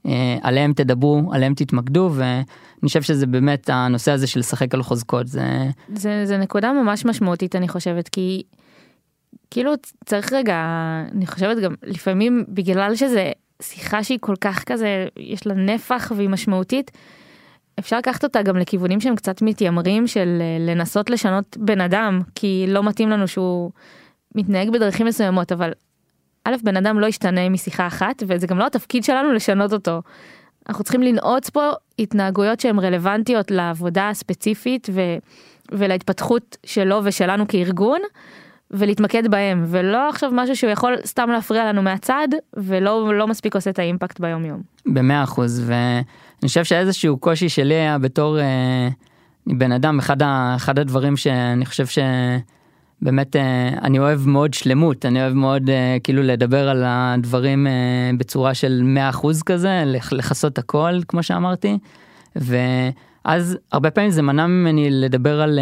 אה, 0.05 0.37
עליהם 0.41 0.73
תדברו 0.73 1.21
עליהם 1.33 1.53
תתמקדו 1.53 2.11
ואני 2.13 2.43
חושב 2.87 3.01
שזה 3.01 3.27
באמת 3.27 3.69
הנושא 3.73 4.11
הזה 4.11 4.27
של 4.27 4.39
לשחק 4.39 4.73
על 4.73 4.83
חוזקות 4.83 5.27
זה 5.27 5.69
זה 5.95 6.25
זה 6.25 6.37
נקודה 6.37 6.73
ממש 6.73 7.05
משמעותית 7.05 7.55
אני 7.55 7.67
חושבת 7.67 8.07
כי 8.07 8.43
כאילו 9.51 9.71
צריך 10.05 10.33
רגע 10.33 10.55
אני 11.15 11.27
חושבת 11.27 11.57
גם 11.63 11.73
לפעמים 11.83 12.43
בגלל 12.47 12.95
שזה 12.95 13.31
שיחה 13.61 14.03
שהיא 14.03 14.17
כל 14.21 14.35
כך 14.41 14.63
כזה 14.63 15.07
יש 15.17 15.47
לה 15.47 15.53
נפח 15.53 16.11
והיא 16.15 16.29
משמעותית. 16.29 16.91
אפשר 17.79 17.97
לקחת 17.97 18.23
אותה 18.23 18.41
גם 18.41 18.57
לכיוונים 18.57 19.01
שהם 19.01 19.15
קצת 19.15 19.41
מתיימרים 19.41 20.07
של 20.07 20.37
אה, 20.41 20.73
לנסות 20.73 21.09
לשנות 21.09 21.57
בן 21.57 21.81
אדם 21.81 22.21
כי 22.35 22.65
לא 22.67 22.83
מתאים 22.83 23.09
לנו 23.09 23.27
שהוא 23.27 23.71
מתנהג 24.35 24.69
בדרכים 24.69 25.05
מסוימות 25.05 25.51
אבל 25.51 25.71
א' 26.45 26.55
בן 26.63 26.77
אדם 26.77 26.99
לא 26.99 27.05
ישתנה 27.05 27.49
משיחה 27.49 27.87
אחת 27.87 28.23
וזה 28.27 28.47
גם 28.47 28.57
לא 28.57 28.65
התפקיד 28.65 29.03
שלנו 29.03 29.33
לשנות 29.33 29.73
אותו. 29.73 30.01
אנחנו 30.69 30.83
צריכים 30.83 31.03
לנעוץ 31.03 31.49
פה 31.49 31.69
התנהגויות 31.99 32.59
שהן 32.59 32.79
רלוונטיות 32.79 33.51
לעבודה 33.51 34.09
הספציפית 34.09 34.89
ו, 34.93 35.01
ולהתפתחות 35.71 36.57
שלו 36.65 37.01
ושלנו 37.03 37.47
כארגון 37.47 37.99
ולהתמקד 38.71 39.31
בהם 39.31 39.63
ולא 39.67 40.09
עכשיו 40.09 40.29
משהו 40.33 40.55
שהוא 40.55 40.69
יכול 40.71 40.95
סתם 41.05 41.29
להפריע 41.29 41.65
לנו 41.65 41.81
מהצד 41.81 42.27
ולא 42.53 43.13
לא 43.13 43.27
מספיק 43.27 43.55
עושה 43.55 43.69
את 43.69 43.79
האימפקט 43.79 44.19
ביום 44.19 44.45
יום. 44.45 44.61
במאה 44.85 45.23
אחוז 45.23 45.63
ואני 45.65 46.47
חושב 46.47 46.63
שאיזשהו 46.63 47.17
קושי 47.17 47.49
שלי 47.49 47.73
היה 47.73 47.97
בתור 47.97 48.39
אה, 48.39 48.87
בן 49.47 49.71
אדם 49.71 49.99
אחד, 49.99 50.21
ה, 50.21 50.53
אחד 50.55 50.79
הדברים 50.79 51.17
שאני 51.17 51.65
חושב 51.65 51.85
ש... 51.85 51.99
באמת 53.03 53.35
אה, 53.35 53.69
אני 53.69 53.99
אוהב 53.99 54.27
מאוד 54.27 54.53
שלמות 54.53 55.05
אני 55.05 55.21
אוהב 55.21 55.33
מאוד 55.33 55.69
אה, 55.69 55.97
כאילו 56.03 56.23
לדבר 56.23 56.69
על 56.69 56.83
הדברים 56.85 57.67
אה, 57.67 57.71
בצורה 58.17 58.53
של 58.53 58.97
100% 59.13 59.27
כזה 59.45 59.83
לכסות 60.11 60.57
הכל 60.57 60.99
כמו 61.07 61.23
שאמרתי 61.23 61.77
ואז 62.35 63.57
הרבה 63.71 63.91
פעמים 63.91 64.11
זה 64.11 64.21
מנע 64.21 64.47
ממני 64.47 64.87
לדבר 64.91 65.41
על 65.41 65.59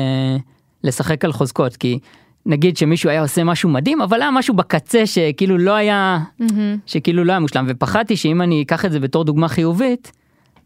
לשחק 0.83 1.25
על 1.25 1.31
חוזקות 1.31 1.77
כי 1.77 1.99
נגיד 2.45 2.77
שמישהו 2.77 3.09
היה 3.09 3.21
עושה 3.21 3.43
משהו 3.43 3.69
מדהים 3.69 4.01
אבל 4.01 4.21
היה 4.21 4.31
משהו 4.31 4.53
בקצה 4.55 5.05
שכאילו 5.05 5.57
לא 5.57 5.75
היה 5.75 6.19
mm-hmm. 6.41 6.53
שכאילו 6.85 7.23
לא 7.23 7.31
היה 7.31 7.39
מושלם 7.39 7.65
ופחדתי 7.69 8.17
שאם 8.17 8.41
אני 8.41 8.63
אקח 8.63 8.85
את 8.85 8.91
זה 8.91 8.99
בתור 8.99 9.23
דוגמה 9.23 9.47
חיובית 9.47 10.11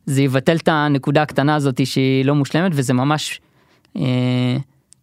זה 0.05 0.21
יבטל 0.21 0.55
את 0.55 0.67
הנקודה 0.67 1.21
הקטנה 1.21 1.55
הזאת 1.55 1.85
שהיא 1.85 2.25
לא 2.25 2.35
מושלמת 2.35 2.71
וזה 2.75 2.93
ממש 2.93 3.41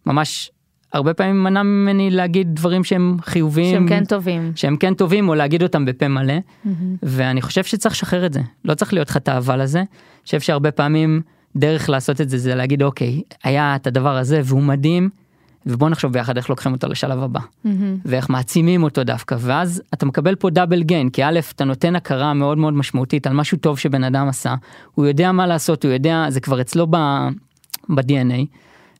ממש 0.05 0.51
הרבה 0.93 1.13
פעמים 1.13 1.43
מנע 1.43 1.63
ממני 1.63 2.11
להגיד 2.11 2.55
דברים 2.55 2.83
שהם 2.83 3.17
חיוביים. 3.21 3.75
שהם 3.75 3.87
כן 3.87 4.05
טובים. 4.05 4.51
שהם 4.55 4.77
כן 4.77 4.93
טובים 4.93 5.29
או 5.29 5.35
להגיד 5.35 5.63
אותם 5.63 5.85
בפה 5.85 6.07
מלא. 6.07 6.33
Mm-hmm. 6.37 6.69
ואני 7.03 7.41
חושב 7.41 7.63
שצריך 7.63 7.95
לשחרר 7.95 8.25
את 8.25 8.33
זה. 8.33 8.41
לא 8.65 8.73
צריך 8.73 8.93
להיות 8.93 9.09
לך 9.09 9.17
את 9.17 9.27
האבל 9.27 9.61
הזה. 9.61 9.79
אני 9.79 10.25
חושב 10.25 10.39
שהרבה 10.39 10.71
פעמים 10.71 11.21
דרך 11.55 11.89
לעשות 11.89 12.21
את 12.21 12.29
זה 12.29 12.37
זה 12.37 12.55
להגיד 12.55 12.83
אוקיי 12.83 13.21
היה 13.43 13.75
את 13.75 13.87
הדבר 13.87 14.17
הזה 14.17 14.41
והוא 14.43 14.61
מדהים 14.61 15.09
ובוא 15.65 15.89
נחשוב 15.89 16.13
ביחד 16.13 16.37
איך 16.37 16.49
לוקחים 16.49 16.71
אותו 16.71 16.87
לשלב 16.87 17.23
הבא. 17.23 17.39
Mm-hmm. 17.39 17.69
ואיך 18.05 18.29
מעצימים 18.29 18.83
אותו 18.83 19.03
דווקא. 19.03 19.35
ואז 19.39 19.81
אתה 19.93 20.05
מקבל 20.05 20.35
פה 20.35 20.49
דאבל 20.49 20.83
גיין 20.83 21.09
כי 21.09 21.23
א' 21.23 21.39
אתה 21.55 21.63
נותן 21.63 21.95
הכרה 21.95 22.33
מאוד 22.33 22.57
מאוד 22.57 22.73
משמעותית 22.73 23.27
על 23.27 23.33
משהו 23.33 23.57
טוב 23.57 23.79
שבן 23.79 24.03
אדם 24.03 24.27
עשה. 24.27 24.55
הוא 24.93 25.05
יודע 25.05 25.31
מה 25.31 25.47
לעשות 25.47 25.85
הוא 25.85 25.93
יודע 25.93 26.25
זה 26.29 26.39
כבר 26.39 26.61
אצלו 26.61 26.87
ב-DNA 26.87 28.45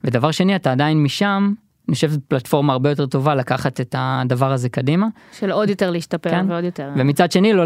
ודבר 0.04 0.32
שני 0.32 0.56
אתה 0.56 0.72
עדיין 0.72 1.04
משם 1.04 1.54
אני 1.88 1.96
חושב 1.96 2.10
שזו 2.10 2.20
פלטפורמה 2.28 2.74
הרבה 2.74 2.90
יותר 2.90 3.06
טובה 3.06 3.36
לקחת 3.36 3.82
את 3.82 3.96
הדבר 3.98 4.52
הזה 4.52 4.70
קדימה. 4.70 5.08
של 5.40 5.52
עוד 5.52 5.70
יותר 5.70 5.92
להשתפר 5.92 6.30
כן? 6.30 6.46
ועוד 6.50 6.64
יותר. 6.64 6.90
ומצד 6.98 7.32
שני 7.32 7.54
לא 7.54 7.64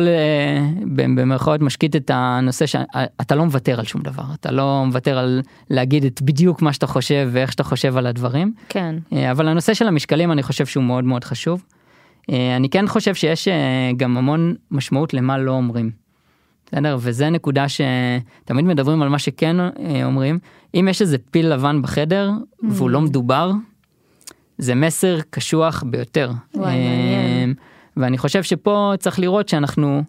במרכאות 0.95 1.61
משקיט 1.61 1.95
את 1.95 2.11
הנושא 2.13 2.65
שאתה 2.65 3.35
לא 3.35 3.45
מוותר 3.45 3.79
על 3.79 3.85
שום 3.85 4.01
דבר 4.01 4.23
אתה 4.33 4.51
לא 4.51 4.83
מוותר 4.85 5.17
על 5.17 5.41
להגיד 5.69 6.05
את 6.05 6.21
בדיוק 6.21 6.61
מה 6.61 6.73
שאתה 6.73 6.87
חושב 6.87 7.29
ואיך 7.31 7.51
שאתה 7.51 7.63
חושב 7.63 7.97
על 7.97 8.07
הדברים. 8.07 8.53
כן. 8.69 8.95
אה, 9.13 9.31
אבל 9.31 9.47
הנושא 9.47 9.73
של 9.73 9.87
המשקלים 9.87 10.31
אני 10.31 10.43
חושב 10.43 10.65
שהוא 10.65 10.83
מאוד 10.83 11.03
מאוד 11.03 11.23
חשוב. 11.23 11.63
אה, 12.31 12.55
אני 12.55 12.69
כן 12.69 12.87
חושב 12.87 13.15
שיש 13.15 13.47
אה, 13.47 13.91
גם 13.97 14.17
המון 14.17 14.55
משמעות 14.71 15.13
למה 15.13 15.37
לא 15.37 15.51
אומרים. 15.51 15.91
בסדר 16.65 16.97
וזה 16.99 17.29
נקודה 17.29 17.65
שתמיד 17.69 18.65
מדברים 18.65 19.01
על 19.01 19.09
מה 19.09 19.19
שכן 19.19 19.55
אומרים 20.03 20.39
אם 20.73 20.87
יש 20.89 21.01
איזה 21.01 21.17
פיל 21.31 21.53
לבן 21.53 21.81
בחדר 21.81 22.31
mm. 22.31 22.65
והוא 22.69 22.89
לא 22.89 23.01
מדובר. 23.01 23.51
זה 24.57 24.75
מסר 24.75 25.19
קשוח 25.29 25.83
ביותר. 25.87 26.31
וואי, 26.55 26.65
מעניין. 26.65 27.49
אמ, 27.49 27.53
ואני 27.97 28.17
חושב 28.17 28.43
שפה 28.43 28.93
צריך 28.99 29.19
לראות 29.19 29.49
שאנחנו 29.49 30.03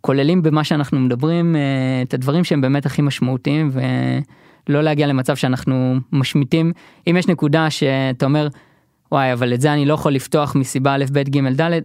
כוללים 0.00 0.42
במה 0.42 0.64
שאנחנו 0.64 1.00
מדברים 1.00 1.56
אה, 1.56 1.60
את 2.02 2.14
הדברים 2.14 2.44
שהם 2.44 2.60
באמת 2.60 2.86
הכי 2.86 3.02
משמעותיים 3.02 3.70
ולא 4.68 4.82
להגיע 4.82 5.06
למצב 5.06 5.36
שאנחנו 5.36 5.96
משמיטים 6.12 6.72
אם 7.06 7.16
יש 7.16 7.28
נקודה 7.28 7.70
שאתה 7.70 8.26
אומר 8.26 8.48
וואי 9.12 9.32
אבל 9.32 9.54
את 9.54 9.60
זה 9.60 9.72
אני 9.72 9.86
לא 9.86 9.94
יכול 9.94 10.12
לפתוח 10.12 10.56
מסיבה 10.56 10.94
א' 10.94 11.04
ב' 11.12 11.18
ג' 11.18 11.60
ד' 11.60 11.80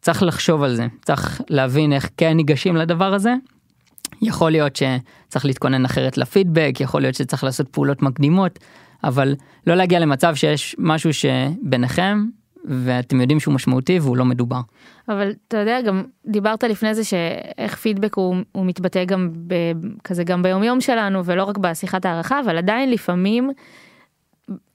צריך 0.00 0.22
לחשוב 0.22 0.62
על 0.62 0.74
זה, 0.74 0.86
צריך 1.04 1.40
להבין 1.50 1.92
איך 1.92 2.10
כן 2.16 2.32
ניגשים 2.32 2.76
לדבר 2.76 3.14
הזה. 3.14 3.34
יכול 4.22 4.50
להיות 4.50 4.76
שצריך 4.76 5.44
להתכונן 5.44 5.84
אחרת 5.84 6.18
לפידבק, 6.18 6.74
יכול 6.80 7.00
להיות 7.00 7.14
שצריך 7.14 7.44
לעשות 7.44 7.68
פעולות 7.68 8.02
מקדימות, 8.02 8.58
אבל 9.04 9.34
לא 9.66 9.74
להגיע 9.74 9.98
למצב 9.98 10.34
שיש 10.34 10.76
משהו 10.78 11.10
שביניכם 11.12 12.24
ואתם 12.64 13.20
יודעים 13.20 13.40
שהוא 13.40 13.54
משמעותי 13.54 13.98
והוא 13.98 14.16
לא 14.16 14.24
מדובר. 14.24 14.60
אבל 15.08 15.32
אתה 15.48 15.56
יודע 15.56 15.80
גם 15.80 16.04
דיברת 16.26 16.64
לפני 16.64 16.94
זה 16.94 17.04
שאיך 17.04 17.76
פידבק 17.76 18.14
הוא, 18.14 18.36
הוא 18.52 18.66
מתבטא 18.66 19.04
גם 19.04 19.30
ב, 19.46 19.54
כזה 20.04 20.24
גם 20.24 20.42
ביום 20.42 20.62
יום 20.62 20.80
שלנו 20.80 21.24
ולא 21.24 21.44
רק 21.44 21.58
בשיחת 21.58 22.04
הערכה 22.04 22.40
אבל 22.40 22.58
עדיין 22.58 22.90
לפעמים 22.90 23.50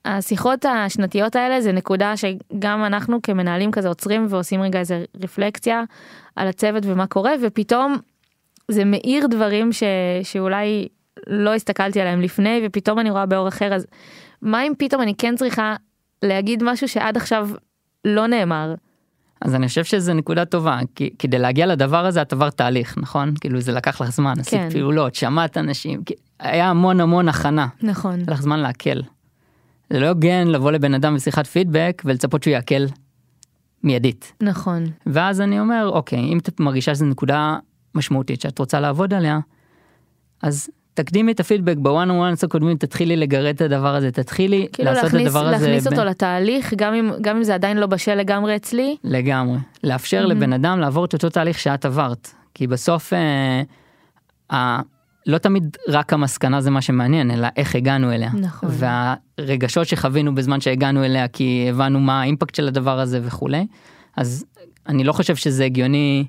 השיחות 0.06 0.66
השנתיות 0.66 1.36
האלה 1.36 1.62
זה 1.62 1.72
נקודה 1.72 2.14
שגם 2.18 2.84
אנחנו 2.86 3.22
כמנהלים 3.22 3.72
כזה 3.72 3.88
עוצרים 3.88 4.26
ועושים 4.30 4.62
רגע 4.62 4.80
איזה 4.80 5.04
רפלקציה 5.24 5.84
על 6.36 6.48
הצוות 6.48 6.84
ומה 6.86 7.08
קורה 7.08 7.32
ופתאום 7.44 7.96
זה 8.72 8.86
מאיר 8.86 9.28
דברים 9.28 9.72
ש, 9.74 9.84
שאולי 10.24 10.88
לא 11.28 11.54
הסתכלתי 11.54 12.02
עליהם 12.02 12.22
לפני 12.22 12.62
ופתאום 12.66 13.00
אני 13.00 13.12
רואה 13.12 13.26
באור 13.26 13.48
אחר 13.48 13.74
אז 13.74 13.88
מה 14.42 14.64
אם 14.64 14.74
פתאום 14.78 15.02
אני 15.02 15.16
כן 15.18 15.36
צריכה 15.36 15.76
להגיד 16.24 16.64
משהו 16.64 16.88
שעד 16.88 17.18
עכשיו 17.18 17.50
לא 18.06 18.28
נאמר. 18.28 18.76
אז 19.42 19.56
אני 19.56 19.68
חושב 19.68 19.84
שזה 19.84 20.14
נקודה 20.14 20.46
טובה 20.46 20.80
כי 20.96 21.10
כדי 21.20 21.40
להגיע 21.40 21.66
לדבר 21.66 22.06
הזה 22.06 22.22
את 22.22 22.34
עברת 22.34 22.58
תהליך 22.58 22.98
נכון 22.98 23.34
כאילו 23.42 23.62
זה 23.62 23.72
לקח 23.72 24.02
לך 24.02 24.10
זמן 24.12 24.34
עשית 24.40 24.60
כן. 24.60 24.70
פעולות 24.70 25.16
שמעת 25.16 25.58
אנשים 25.58 26.02
היה 26.40 26.70
המון 26.70 27.00
המון 27.00 27.30
הכנה 27.30 27.68
נכון 27.82 28.20
לך 28.28 28.42
זמן 28.42 28.60
להקל. 28.60 29.02
זה 29.90 30.00
לא 30.00 30.10
הוגן 30.10 30.48
לבוא 30.48 30.72
לבן 30.72 30.94
אדם 30.94 31.16
בשיחת 31.16 31.48
פידבק 31.48 32.02
ולצפות 32.06 32.44
שהוא 32.44 32.52
יעכל 32.52 32.86
מיידית 33.84 34.34
נכון 34.42 34.84
ואז 35.06 35.42
אני 35.42 35.60
אומר 35.60 35.90
אוקיי 35.90 36.20
אם 36.20 36.38
את 36.38 36.60
מרגישה 36.60 36.96
שזו 36.96 37.06
נקודה 37.06 37.58
משמעותית 37.96 38.42
שאת 38.42 38.60
רוצה 38.60 38.80
לעבוד 38.80 39.14
עליה 39.14 39.40
אז 40.42 40.70
תקדימי 40.96 41.32
את 41.32 41.40
הפידבק 41.40 41.76
בוואן 41.78 42.12
וואנס 42.12 42.44
הקודמים 42.44 42.78
תתחילי 42.78 43.16
לגרד 43.16 43.56
את 43.56 43.62
הדבר 43.62 43.96
הזה 43.96 44.12
תתחילי 44.12 44.68
כאילו 44.74 44.90
לעשות 44.92 45.04
להכניס, 45.04 45.22
את 45.22 45.28
הדבר 45.28 45.48
הזה 45.48 45.68
להכניס 45.68 45.88
אותו 45.88 46.04
לתהליך 46.04 46.74
גם 46.74 46.94
אם 46.94 47.12
גם 47.22 47.38
אם 47.38 47.44
זה 47.44 47.56
עדיין 47.56 47.78
לא 47.78 47.88
בשל 47.88 48.16
לגמרי 48.16 48.56
אצלי. 48.56 48.96
לגמרי. 49.04 49.58
לאפשר 49.84 50.26
לבן 50.26 50.54
אדם 50.54 50.80
לעבור 50.80 51.06
את 51.06 51.14
אותו 51.14 51.30
תהליך 51.30 51.60
שאת 51.60 51.86
עברת. 51.86 52.30
כי 52.54 52.68
בסוף 52.68 53.14
אה, 53.14 53.62
אה, 54.52 54.80
לא 55.26 55.38
תמיד 55.38 55.78
רק 55.88 56.14
המסקנה 56.14 56.62
זה 56.62 56.72
מה 56.72 56.82
שמעניין 56.82 57.32
אלא 57.32 57.48
איך 57.58 57.76
הגענו 57.76 58.12
אליה. 58.12 58.30
נכון. 58.34 58.70
והרגשות 59.38 59.88
שחווינו 59.88 60.36
בזמן 60.36 60.62
שהגענו 60.62 61.04
אליה 61.04 61.28
כי 61.28 61.68
הבנו 61.70 62.00
מה 62.00 62.22
האימפקט 62.22 62.56
של 62.56 62.68
הדבר 62.68 63.00
הזה 63.00 63.20
וכולי. 63.24 63.68
אז 64.18 64.46
אני 64.88 65.04
לא 65.04 65.14
חושב 65.14 65.36
שזה 65.36 65.66
הגיוני 65.66 66.26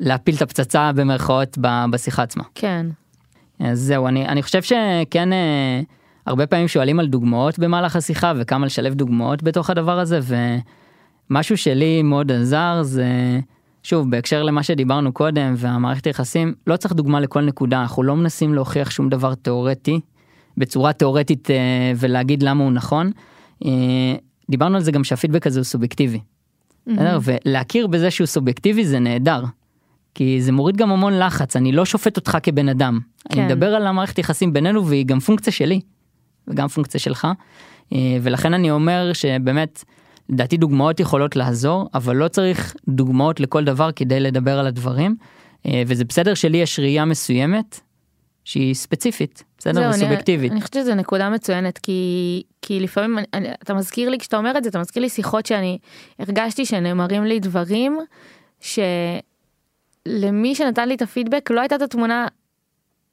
להפיל 0.00 0.34
את 0.34 0.42
הפצצה 0.42 0.92
במרכאות 0.92 1.58
בשיחה 1.90 2.22
עצמה. 2.22 2.44
כן 2.54 2.86
אז 3.62 3.80
זהו 3.80 4.08
אני 4.08 4.28
אני 4.28 4.42
חושב 4.42 4.62
שכן 4.62 5.32
אה, 5.32 5.80
הרבה 6.26 6.46
פעמים 6.46 6.68
שואלים 6.68 7.00
על 7.00 7.06
דוגמאות 7.06 7.58
במהלך 7.58 7.96
השיחה 7.96 8.32
וכמה 8.36 8.66
לשלב 8.66 8.94
דוגמאות 8.94 9.42
בתוך 9.42 9.70
הדבר 9.70 9.98
הזה 9.98 10.20
ומשהו 11.30 11.56
שלי 11.56 12.02
מאוד 12.02 12.32
עזר 12.32 12.78
זה 12.82 13.06
שוב 13.82 14.10
בהקשר 14.10 14.42
למה 14.42 14.62
שדיברנו 14.62 15.12
קודם 15.12 15.54
והמערכת 15.56 16.06
יחסים 16.06 16.54
לא 16.66 16.76
צריך 16.76 16.94
דוגמה 16.94 17.20
לכל 17.20 17.40
נקודה 17.40 17.80
אנחנו 17.80 18.02
לא 18.02 18.16
מנסים 18.16 18.54
להוכיח 18.54 18.90
שום 18.90 19.08
דבר 19.08 19.34
תיאורטי 19.34 20.00
בצורה 20.56 20.92
תיאורטית 20.92 21.50
אה, 21.50 21.92
ולהגיד 21.96 22.42
למה 22.42 22.64
הוא 22.64 22.72
נכון. 22.72 23.10
אה, 23.64 23.70
דיברנו 24.50 24.76
על 24.76 24.82
זה 24.82 24.92
גם 24.92 25.04
שהפידבק 25.04 25.46
הזה 25.46 25.60
הוא 25.60 25.64
סובייקטיבי. 25.64 26.20
בסדר? 26.86 27.18
ולהכיר 27.22 27.86
בזה 27.86 28.10
שהוא 28.10 28.26
סובייקטיבי 28.26 28.84
זה 28.84 28.98
נהדר. 28.98 29.44
כי 30.14 30.42
זה 30.42 30.52
מוריד 30.52 30.76
גם 30.76 30.92
המון 30.92 31.18
לחץ 31.18 31.56
אני 31.56 31.72
לא 31.72 31.84
שופט 31.84 32.16
אותך 32.16 32.38
כבן 32.42 32.68
אדם. 32.68 33.00
כן. 33.28 33.40
אני 33.40 33.46
מדבר 33.46 33.74
על 33.74 33.86
המערכת 33.86 34.18
יחסים 34.18 34.52
בינינו 34.52 34.86
והיא 34.86 35.06
גם 35.06 35.20
פונקציה 35.20 35.52
שלי. 35.52 35.80
וגם 36.48 36.68
פונקציה 36.68 37.00
שלך. 37.00 37.28
אה, 37.92 37.98
ולכן 38.22 38.54
אני 38.54 38.70
אומר 38.70 39.12
שבאמת 39.12 39.84
לדעתי 40.28 40.56
דוגמאות 40.56 41.00
יכולות 41.00 41.36
לעזור 41.36 41.88
אבל 41.94 42.16
לא 42.16 42.28
צריך 42.28 42.74
דוגמאות 42.88 43.40
לכל 43.40 43.64
דבר 43.64 43.92
כדי 43.92 44.20
לדבר 44.20 44.58
על 44.58 44.66
הדברים. 44.66 45.16
אה, 45.66 45.82
וזה 45.86 46.04
בסדר 46.04 46.34
שלי 46.34 46.58
יש 46.58 46.80
ראייה 46.80 47.04
מסוימת 47.04 47.80
שהיא 48.44 48.74
ספציפית 48.74 49.44
בסדר 49.58 49.90
וסובייקטיבית. 49.90 50.50
אני, 50.50 50.60
אני 50.60 50.60
חושבת 50.60 50.82
שזו 50.82 50.94
נקודה 50.94 51.30
מצוינת 51.30 51.78
כי 51.78 52.42
כי 52.62 52.80
לפעמים 52.80 53.18
אני, 53.34 53.48
אתה 53.62 53.74
מזכיר 53.74 54.08
לי 54.08 54.18
כשאתה 54.18 54.36
אומר 54.36 54.52
את 54.58 54.64
זה 54.64 54.70
אתה 54.70 54.78
מזכיר 54.78 55.02
לי 55.02 55.08
שיחות 55.08 55.46
שאני 55.46 55.78
הרגשתי 56.18 56.66
שנאמרים 56.66 57.24
לי 57.24 57.40
דברים 57.40 57.98
שלמי 60.08 60.54
שנתן 60.54 60.88
לי 60.88 60.94
את 60.94 61.02
הפידבק 61.02 61.50
לא 61.50 61.60
הייתה 61.60 61.76
את 61.76 61.82
התמונה 61.82 62.26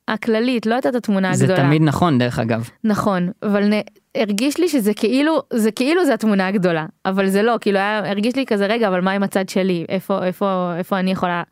הכללית 0.08 0.66
לא 0.66 0.74
הייתה 0.74 0.90
את 0.90 0.96
התמונה 0.96 1.34
זה 1.34 1.44
הגדולה. 1.46 1.64
תמיד 1.64 1.82
נכון 1.82 2.18
דרך 2.18 2.40
אגב. 2.40 2.70
נכון 2.84 3.30
אבל 3.44 3.74
נ... 3.74 3.82
הרגיש 4.16 4.58
לי 4.58 4.70
שזה 4.70 4.94
כאילו 4.94 5.42
זה 5.54 5.72
כאילו 5.72 6.06
זה 6.06 6.14
התמונה 6.14 6.48
הגדולה 6.48 6.86
אבל 7.06 7.28
זה 7.28 7.42
לא 7.44 7.56
כאילו 7.62 7.78
היה 7.78 8.10
הרגיש 8.10 8.36
לי 8.36 8.46
כזה 8.46 8.66
רגע 8.66 8.88
אבל 8.88 9.02
מה 9.02 9.12
עם 9.12 9.24
הצד 9.24 9.50
שלי 9.50 9.86
איפה 9.90 10.26
איפה 10.26 10.74
איפה 10.78 11.00
אני 11.00 11.12
יכולה 11.12 11.44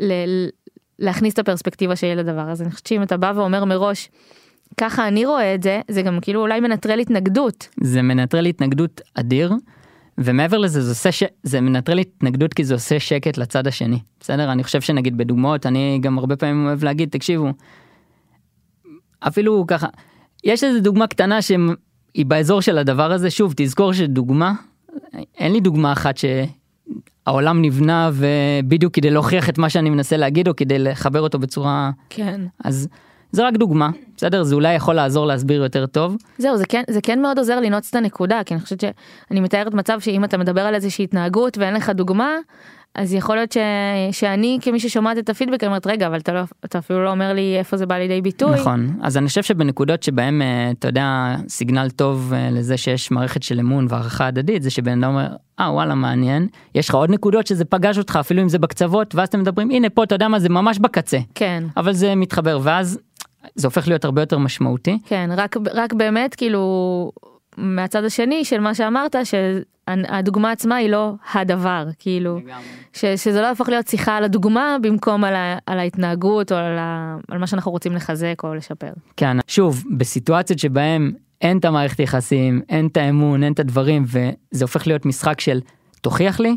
ל... 0.00 0.12
להכניס 0.98 1.34
את 1.34 1.38
הפרספקטיבה 1.38 1.96
שלי 1.96 2.16
לדבר 2.16 2.40
הזה 2.40 2.64
אני 2.64 2.72
חושבת 2.72 2.86
שאם 2.86 3.02
אתה 3.02 3.16
בא 3.16 3.32
ואומר 3.34 3.64
מראש 3.64 4.08
ככה 4.80 5.08
אני 5.08 5.26
רואה 5.26 5.54
את 5.54 5.62
זה 5.62 5.80
זה 5.88 6.02
גם 6.02 6.18
כאילו 6.22 6.40
אולי 6.40 6.60
מנטרל 6.60 6.98
התנגדות 6.98 7.68
זה 7.80 8.02
מנטרל 8.02 8.46
התנגדות 8.46 9.00
אדיר 9.14 9.52
ומעבר 10.18 10.58
לזה 10.58 10.82
זה 10.82 10.90
עושה 10.90 11.12
ש... 11.12 11.22
זה 11.42 11.60
מנטרל 11.60 11.98
התנגדות 11.98 12.54
כי 12.54 12.64
זה 12.64 12.74
עושה 12.74 13.00
שקט 13.00 13.36
לצד 13.36 13.66
השני. 13.66 13.98
בסדר? 14.20 14.52
אני 14.52 14.64
חושב 14.64 14.80
שנגיד 14.80 15.16
בדוגמאות 15.16 15.66
אני 15.66 15.98
גם 16.02 16.18
הרבה 16.18 16.36
פעמים 16.36 16.66
אוהב 16.66 16.84
להגיד 16.84 17.08
תקשיבו. 17.08 17.52
אפילו 19.20 19.64
ככה 19.68 19.86
יש 20.44 20.64
איזה 20.64 20.80
דוגמה 20.80 21.06
קטנה 21.06 21.42
שהיא 21.42 22.26
באזור 22.26 22.60
של 22.60 22.78
הדבר 22.78 23.12
הזה. 23.12 23.30
שוב 23.30 23.52
תזכור 23.56 23.92
שדוגמה 23.92 24.52
אין 25.38 25.52
לי 25.52 25.60
דוגמה 25.60 25.92
אחת 25.92 26.14
שהעולם 26.16 27.62
נבנה 27.62 28.10
ובדיוק 28.12 28.94
כדי 28.94 29.10
להוכיח 29.10 29.48
את 29.48 29.58
מה 29.58 29.70
שאני 29.70 29.90
מנסה 29.90 30.16
להגיד 30.16 30.48
או 30.48 30.56
כדי 30.56 30.78
לחבר 30.78 31.20
אותו 31.20 31.38
בצורה 31.38 31.90
כן. 32.10 32.40
אז 32.64 32.88
זה 33.32 33.46
רק 33.46 33.54
דוגמה 33.54 33.90
בסדר? 34.16 34.42
זה 34.42 34.54
אולי 34.54 34.74
יכול 34.74 34.94
לעזור 34.94 35.26
להסביר 35.26 35.62
יותר 35.62 35.86
טוב. 35.86 36.16
זהו 36.38 36.56
זה 36.56 36.66
כן 36.66 36.82
זה 36.90 37.00
כן 37.00 37.22
מאוד 37.22 37.38
עוזר 37.38 37.60
לנעוץ 37.60 37.88
את 37.88 37.94
הנקודה 37.94 38.40
כי 38.46 38.54
אני 38.54 38.60
חושבת 38.62 38.80
שאני 38.80 39.40
מתארת 39.40 39.74
מצב 39.74 40.00
שאם 40.00 40.24
אתה 40.24 40.38
מדבר 40.38 40.60
על 40.60 40.74
איזושהי 40.74 41.04
התנהגות 41.04 41.58
ואין 41.58 41.74
לך 41.74 41.90
דוגמה 41.90 42.36
אז 42.94 43.14
יכול 43.14 43.36
להיות 43.36 43.52
ש... 43.52 43.58
שאני 44.12 44.58
כמי 44.62 44.80
ששומעת 44.80 45.18
את 45.18 45.28
הפידבק 45.28 45.64
אומרת 45.64 45.86
רגע 45.86 46.06
אבל 46.06 46.18
אתה 46.18 46.32
לא 46.32 46.40
אתה 46.64 46.78
אפילו 46.78 47.04
לא 47.04 47.10
אומר 47.10 47.32
לי 47.32 47.56
איפה 47.58 47.76
זה 47.76 47.86
בא 47.86 47.98
לידי 47.98 48.20
ביטוי. 48.20 48.60
נכון. 48.60 48.98
אז 49.02 49.16
אני 49.16 49.28
חושב 49.28 49.42
שבנקודות 49.42 50.02
שבהם 50.02 50.42
אה, 50.42 50.70
אתה 50.70 50.88
יודע 50.88 51.34
סיגנל 51.48 51.90
טוב 51.90 52.32
אה, 52.32 52.50
לזה 52.50 52.76
שיש 52.76 53.10
מערכת 53.10 53.42
של 53.42 53.60
אמון 53.60 53.86
והערכה 53.88 54.26
הדדית 54.26 54.62
זה 54.62 54.70
שבן 54.70 55.04
אדם 55.04 55.14
אומר 55.14 55.26
אה 55.60 55.72
וואלה 55.72 55.94
מעניין. 55.94 56.48
יש 56.74 56.88
לך 56.88 56.94
עוד 56.94 57.10
נקודות 57.10 57.46
שזה 57.46 57.64
פגש 57.64 57.98
אותך 57.98 58.18
אפילו 58.20 58.42
אם 58.42 58.48
זה 58.48 58.58
בקצוות 58.58 59.14
ואז 59.14 59.28
אתם 59.28 59.40
מדברים 59.40 59.70
הנה 59.70 59.90
פה 59.90 60.04
אתה 60.04 60.14
יודע 60.14 60.28
מה 60.28 60.38
זה 60.38 60.48
ממש 60.48 60.78
בקצה. 60.78 61.18
כן. 61.34 61.64
אבל 61.76 61.92
זה 61.92 62.14
מתחבר 62.14 62.58
ואז 62.62 62.98
זה 63.54 63.66
הופך 63.66 63.88
להיות 63.88 64.04
הרבה 64.04 64.22
יותר 64.22 64.38
משמעותי. 64.38 64.98
כן 65.06 65.30
רק 65.36 65.56
רק 65.74 65.92
באמת 65.92 66.34
כאילו 66.34 67.12
מהצד 67.56 68.04
השני 68.04 68.44
של 68.44 68.60
מה 68.60 68.74
שאמרת 68.74 69.16
שהדוגמה 69.24 70.50
עצמה 70.50 70.76
היא 70.76 70.88
לא 70.88 71.12
הדבר 71.34 71.86
כאילו 71.98 72.38
ש, 72.92 73.04
שזה 73.04 73.40
לא 73.40 73.46
יהפוך 73.46 73.68
להיות 73.68 73.86
שיחה 73.88 74.16
על 74.16 74.24
הדוגמה 74.24 74.76
במקום 74.82 75.24
על, 75.24 75.34
ה, 75.34 75.58
על 75.66 75.78
ההתנהגות 75.78 76.52
או 76.52 76.56
על, 76.56 76.78
ה, 76.78 77.16
על 77.28 77.38
מה 77.38 77.46
שאנחנו 77.46 77.70
רוצים 77.70 77.92
לחזק 77.92 78.40
או 78.44 78.54
לשפר. 78.54 78.92
כן 79.16 79.36
שוב 79.46 79.84
בסיטואציות 79.96 80.58
שבהם 80.58 81.12
אין 81.40 81.58
את 81.58 81.64
המערכת 81.64 82.00
יחסים 82.00 82.62
אין 82.68 82.86
את 82.86 82.96
האמון 82.96 83.42
אין 83.42 83.52
את 83.52 83.60
הדברים 83.60 84.04
וזה 84.06 84.64
הופך 84.64 84.86
להיות 84.86 85.06
משחק 85.06 85.40
של 85.40 85.60
תוכיח 86.00 86.40
לי? 86.40 86.56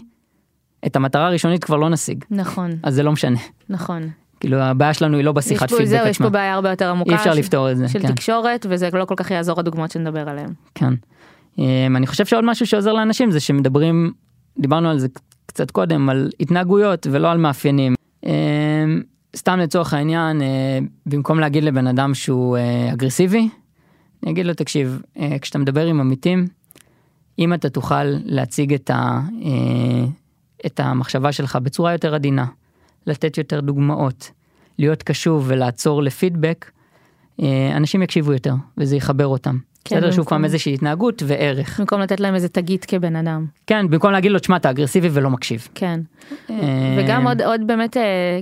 את 0.86 0.96
המטרה 0.96 1.28
הראשונית 1.28 1.64
כבר 1.64 1.78
לא 1.78 1.90
נשיג. 1.90 2.26
נכון. 2.32 2.72
אז 2.84 2.94
זה 2.94 3.04
לא 3.04 3.12
משנה. 3.12 3.40
נכון. 3.70 4.10
כאילו 4.42 4.58
הבעיה 4.58 4.94
שלנו 4.94 5.18
היא 5.18 5.26
לא 5.26 5.32
בשיחת 5.32 5.70
פידבק 5.70 5.86
זהו, 5.86 6.08
יש 6.08 6.16
עצמה. 6.16 6.26
פה 6.26 6.30
בעיה 6.30 6.54
הרבה 6.54 6.70
יותר 6.70 6.89
עמוקה 6.89 7.12
אי 7.12 7.16
אפשר 7.16 7.34
של, 7.34 7.39
לפתור 7.39 7.72
את 7.72 7.78
זה. 7.78 7.88
של 7.88 8.00
כן. 8.00 8.08
תקשורת 8.12 8.66
וזה 8.70 8.89
לא 8.94 9.06
כל 9.06 9.16
כך 9.18 9.32
יעזור 9.32 9.60
הדוגמאות 9.60 9.92
שנדבר 9.92 10.30
עליהן. 10.30 10.50
כן. 10.76 10.94
אמ, 11.58 11.96
אני 11.96 12.08
חושב 12.08 12.26
שעוד 12.26 12.44
משהו 12.44 12.68
שעוזר 12.68 12.94
לאנשים 12.94 13.32
זה 13.32 13.39
שמדברים, 13.39 14.12
דיברנו 14.60 14.89
על 14.89 15.00
זה 15.00 15.08
קצת 15.46 15.72
קודם, 15.72 16.10
על 16.10 16.30
התנהגויות 16.39 17.08
ולא 17.12 17.32
על 17.32 17.38
מאפיינים. 17.38 17.96
אמ, 18.26 18.32
סתם 19.36 19.60
לצורך 19.60 19.94
העניין, 19.94 20.42
אה, 20.42 20.80
במקום 21.06 21.39
להגיד 21.39 21.64
לבן 21.64 21.88
אדם 21.88 22.14
שהוא 22.14 22.58
אה, 22.58 22.94
אגרסיבי, 22.94 23.50
אני 24.24 24.32
אגיד 24.32 24.46
לו 24.46 24.54
תקשיב, 24.54 25.02
אה, 25.20 25.39
כשאתה 25.42 25.60
מדבר 25.60 25.86
עם 25.86 26.00
עמיתים, 26.00 26.48
אם 27.39 27.54
אתה 27.54 27.70
תוכל 27.70 28.04
להציג 28.04 28.74
את, 28.74 28.89
ה, 28.89 29.20
אה, 29.46 30.06
את 30.66 30.80
המחשבה 30.80 31.32
שלך 31.32 31.56
בצורה 31.56 31.92
יותר 31.92 32.16
עדינה, 32.16 32.46
לתת 33.08 33.38
יותר 33.38 33.60
דוגמאות, 33.60 34.32
להיות 34.80 35.04
קשוב 35.04 35.45
ולעצור 35.47 36.04
לפידבק, 36.04 36.72
אה, 37.41 37.72
אנשים 37.76 38.02
יקשיבו 38.02 38.34
יותר 38.34 38.54
וזה 38.78 38.95
יחבר 38.95 39.28
אותם. 39.28 39.58
כן, 39.86 39.95
בסדר? 39.95 40.12
שוב 40.12 40.26
פעם 40.30 40.45
איזושהי 40.45 40.74
התנהגות 40.74 41.24
וערך. 41.26 41.80
במקום 41.80 42.02
לתת 42.02 42.20
להם 42.20 42.36
איזה 42.36 42.49
תגית 42.49 42.86
כבן 42.86 43.16
אדם. 43.16 43.45
כן, 43.68 43.89
במקום 43.89 44.12
להגיד 44.12 44.32
לו, 44.32 44.39
תשמע, 44.39 44.56
אתה 44.56 44.70
אגרסיבי 44.70 45.10
ולא 45.12 45.30
מקשיב. 45.30 45.68
כן. 45.76 45.99
אה, 46.49 46.56
וגם 46.97 47.28
עוד 47.28 47.41
עוד 47.41 47.62
באמת 47.68 47.97
אה, 47.97 48.39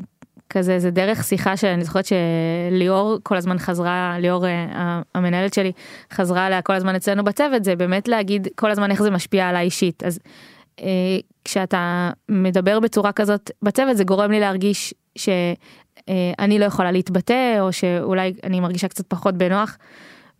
כזה 0.49 0.79
זה 0.79 0.91
דרך 0.91 1.23
שיחה 1.23 1.57
שאני 1.57 1.83
זוכרת 1.83 2.05
שליאור 2.05 3.17
כל 3.23 3.37
הזמן 3.37 3.59
חזרה 3.59 4.15
ליאור 4.19 4.45
המנהלת 5.15 5.53
שלי 5.53 5.71
חזרה 6.13 6.45
עליה 6.45 6.61
כל 6.61 6.73
הזמן 6.73 6.95
אצלנו 6.95 7.23
בצוות 7.23 7.63
זה 7.63 7.75
באמת 7.75 8.07
להגיד 8.07 8.47
כל 8.55 8.71
הזמן 8.71 8.91
איך 8.91 9.03
זה 9.03 9.11
משפיע 9.11 9.49
עליי 9.49 9.65
אישית 9.65 10.03
אז 10.03 10.19
כשאתה 11.45 12.11
מדבר 12.29 12.79
בצורה 12.79 13.11
כזאת 13.11 13.51
בצוות 13.61 13.97
זה 13.97 14.03
גורם 14.03 14.31
לי 14.31 14.39
להרגיש 14.39 14.93
שאני 15.15 16.59
לא 16.59 16.65
יכולה 16.65 16.91
להתבטא 16.91 17.59
או 17.59 17.73
שאולי 17.73 18.33
אני 18.43 18.59
מרגישה 18.59 18.87
קצת 18.87 19.05
פחות 19.07 19.37
בנוח. 19.37 19.77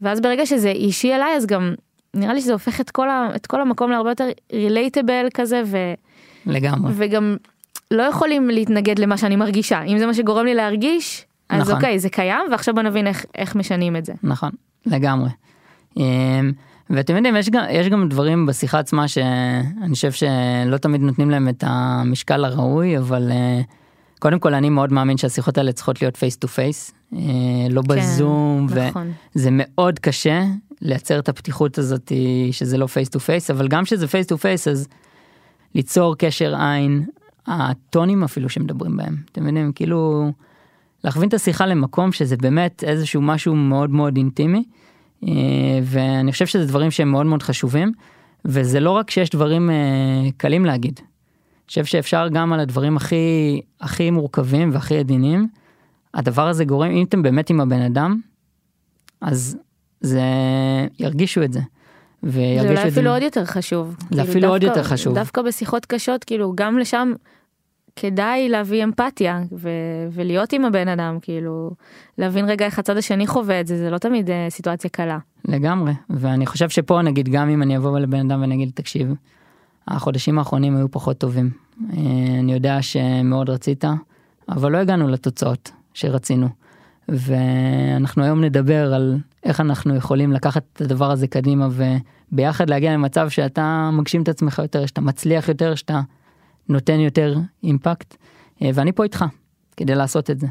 ואז 0.01 0.21
ברגע 0.21 0.45
שזה 0.45 0.69
אישי 0.69 1.13
אליי 1.13 1.35
אז 1.35 1.45
גם 1.45 1.73
נראה 2.13 2.33
לי 2.33 2.41
שזה 2.41 2.53
הופך 2.53 2.81
את 2.81 2.89
כל, 2.89 3.09
ה, 3.09 3.29
את 3.35 3.47
כל 3.47 3.61
המקום 3.61 3.91
להרבה 3.91 4.09
יותר 4.09 4.27
רילייטבל 4.53 5.27
כזה 5.33 5.61
ו, 5.65 5.77
לגמרי. 6.45 6.91
וגם 6.95 7.37
לא 7.91 8.03
יכולים 8.03 8.47
להתנגד 8.49 8.99
למה 8.99 9.17
שאני 9.17 9.35
מרגישה 9.35 9.81
אם 9.81 9.97
זה 9.97 10.05
מה 10.05 10.13
שגורם 10.13 10.45
לי 10.45 10.55
להרגיש 10.55 11.25
אז 11.49 11.61
נכון. 11.61 11.75
אוקיי 11.75 11.99
זה 11.99 12.09
קיים 12.09 12.41
ועכשיו 12.51 12.75
בוא 12.75 12.83
נבין 12.83 13.07
איך, 13.07 13.25
איך 13.35 13.55
משנים 13.55 13.95
את 13.95 14.05
זה. 14.05 14.13
נכון, 14.23 14.49
לגמרי. 14.85 15.29
ואתם 16.89 17.15
יודעים, 17.15 17.35
יש 17.35 17.49
גם, 17.49 17.63
יש 17.69 17.87
גם 17.87 18.09
דברים 18.09 18.45
בשיחה 18.45 18.79
עצמה 18.79 19.07
שאני 19.07 19.93
חושב 19.93 20.11
שלא 20.11 20.77
תמיד 20.77 21.01
נותנים 21.01 21.29
להם 21.29 21.49
את 21.49 21.63
המשקל 21.67 22.45
הראוי, 22.45 22.97
אבל 22.97 23.31
אה, 23.31 23.61
קודם 24.19 24.39
כל 24.39 24.53
אני 24.53 24.69
מאוד 24.69 24.93
מאמין 24.93 25.17
שהשיחות 25.17 25.57
האלה 25.57 25.71
צריכות 25.71 26.01
להיות 26.01 26.17
face 26.17 26.35
to 26.35 26.47
face, 26.47 26.93
לא 27.69 27.81
בזום, 27.87 28.67
כן, 28.73 28.87
נכון. 28.87 29.11
וזה 29.35 29.49
מאוד 29.51 29.99
קשה 29.99 30.43
לייצר 30.81 31.19
את 31.19 31.29
הפתיחות 31.29 31.77
הזאת 31.77 32.11
שזה 32.51 32.77
לא 32.77 32.87
face 32.87 33.09
to 33.09 33.19
face, 33.19 33.49
אבל 33.51 33.67
גם 33.67 33.85
שזה 33.85 34.07
face 34.07 34.27
to 34.27 34.37
face 34.37 34.67
אז 34.67 34.87
ליצור 35.75 36.15
קשר 36.17 36.55
עין, 36.55 37.05
הטונים 37.47 38.23
אפילו 38.23 38.49
שמדברים 38.49 38.97
בהם, 38.97 39.15
אתם 39.31 39.47
יודעים, 39.47 39.71
כאילו 39.71 40.31
להכווין 41.03 41.29
את 41.29 41.33
השיחה 41.33 41.65
למקום 41.65 42.11
שזה 42.11 42.37
באמת 42.37 42.83
איזשהו 42.83 43.21
משהו 43.21 43.55
מאוד 43.55 43.89
מאוד 43.89 44.17
אינטימי. 44.17 44.63
אה, 45.27 45.31
ואני 45.83 46.31
חושב 46.31 46.45
שזה 46.45 46.65
דברים 46.65 46.91
שהם 46.91 47.11
מאוד 47.11 47.25
מאוד 47.25 47.43
חשובים 47.43 47.91
וזה 48.45 48.79
לא 48.79 48.91
רק 48.91 49.09
שיש 49.09 49.29
דברים 49.29 49.69
אה, 49.69 49.75
קלים 50.37 50.65
להגיד. 50.65 50.99
אני 50.99 51.67
חושב 51.67 51.85
שאפשר 51.85 52.27
גם 52.27 52.53
על 52.53 52.59
הדברים 52.59 52.97
הכי 52.97 53.15
הכי 53.81 54.11
מורכבים 54.11 54.69
והכי 54.73 54.97
עדינים. 54.97 55.47
הדבר 56.13 56.47
הזה 56.47 56.65
גורם 56.65 56.91
אם 56.91 57.05
אתם 57.09 57.21
באמת 57.23 57.49
עם 57.49 57.61
הבן 57.61 57.81
אדם 57.81 58.19
אז 59.21 59.57
זה 60.01 60.21
ירגישו 60.99 61.43
את 61.43 61.53
זה. 61.53 61.59
זה 61.59 62.29
וירגישו 62.31 62.69
אולי 62.69 62.87
את 62.87 62.93
זה. 62.93 62.99
אפילו 62.99 63.11
עוד 63.13 63.21
יותר 63.21 63.45
חשוב. 63.45 63.95
כאילו, 64.09 64.23
אפילו 64.23 64.47
עוד 64.49 64.61
דווקא- 64.61 64.77
יותר 64.79 64.89
חשוב. 64.89 65.15
דווקא 65.15 65.41
בשיחות 65.41 65.85
קשות 65.85 66.23
כאילו 66.23 66.53
גם 66.55 66.77
לשם 66.79 67.13
כדאי 68.01 68.49
להביא 68.49 68.83
אמפתיה 68.83 69.41
ו- 69.51 69.69
ולהיות 70.11 70.53
עם 70.53 70.65
הבן 70.65 70.87
אדם 70.87 71.17
כאילו 71.21 71.71
להבין 72.17 72.45
רגע 72.49 72.65
איך 72.65 72.79
הצד 72.79 72.97
השני 72.97 73.27
חווה 73.27 73.61
את 73.61 73.67
זה 73.67 73.77
זה 73.77 73.89
לא 73.89 73.97
תמיד 73.97 74.29
אה, 74.29 74.47
סיטואציה 74.49 74.89
קלה. 74.89 75.17
לגמרי 75.45 75.93
ואני 76.09 76.45
חושב 76.45 76.69
שפה 76.69 77.01
נגיד 77.01 77.29
גם 77.29 77.49
אם 77.49 77.61
אני 77.61 77.77
אבוא 77.77 77.99
לבן 77.99 78.31
אדם 78.31 78.41
ונגיד 78.41 78.71
תקשיב. 78.73 79.13
החודשים 79.87 80.39
האחרונים 80.39 80.77
היו 80.77 80.91
פחות 80.91 81.17
טובים. 81.17 81.49
אה, 81.93 81.97
אני 82.39 82.53
יודע 82.53 82.81
שמאוד 82.81 83.49
רצית 83.49 83.83
אבל 84.49 84.71
לא 84.71 84.77
הגענו 84.77 85.07
לתוצאות 85.07 85.71
שרצינו. 85.93 86.47
ואנחנו 87.09 88.23
היום 88.23 88.43
נדבר 88.43 88.93
על 88.93 89.17
איך 89.43 89.61
אנחנו 89.61 89.95
יכולים 89.95 90.31
לקחת 90.31 90.63
את 90.73 90.81
הדבר 90.81 91.11
הזה 91.11 91.27
קדימה 91.27 91.67
וביחד 92.31 92.69
להגיע 92.69 92.93
למצב 92.93 93.29
שאתה 93.29 93.89
מגשים 93.93 94.21
את 94.21 94.29
עצמך 94.29 94.59
יותר 94.59 94.85
שאתה 94.85 95.01
מצליח 95.01 95.49
יותר 95.49 95.75
שאתה 95.75 96.01
נותן 96.69 96.99
יותר 96.99 97.37
אימפקט 97.63 98.15
אה, 98.61 98.69
ואני 98.73 98.91
פה 98.91 99.03
איתך 99.03 99.25
כדי 99.77 99.95
לעשות 99.95 100.29
את 100.29 100.39
זה. 100.39 100.47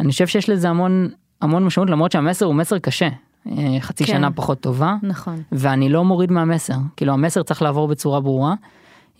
אני 0.00 0.10
חושב 0.10 0.26
שיש 0.26 0.48
לזה 0.50 0.68
המון 0.68 1.08
המון 1.42 1.64
משמעות 1.64 1.90
למרות 1.90 2.12
שהמסר 2.12 2.46
הוא 2.46 2.54
מסר 2.54 2.78
קשה 2.78 3.08
אה, 3.46 3.76
חצי 3.80 4.04
כן. 4.04 4.12
שנה 4.12 4.30
פחות 4.30 4.60
טובה 4.60 4.96
נכון. 5.02 5.42
ואני 5.52 5.88
לא 5.88 6.04
מוריד 6.04 6.32
מהמסר 6.32 6.76
כאילו 6.96 7.12
המסר 7.12 7.42
צריך 7.42 7.62
לעבור 7.62 7.88
בצורה 7.88 8.20
ברורה. 8.20 8.54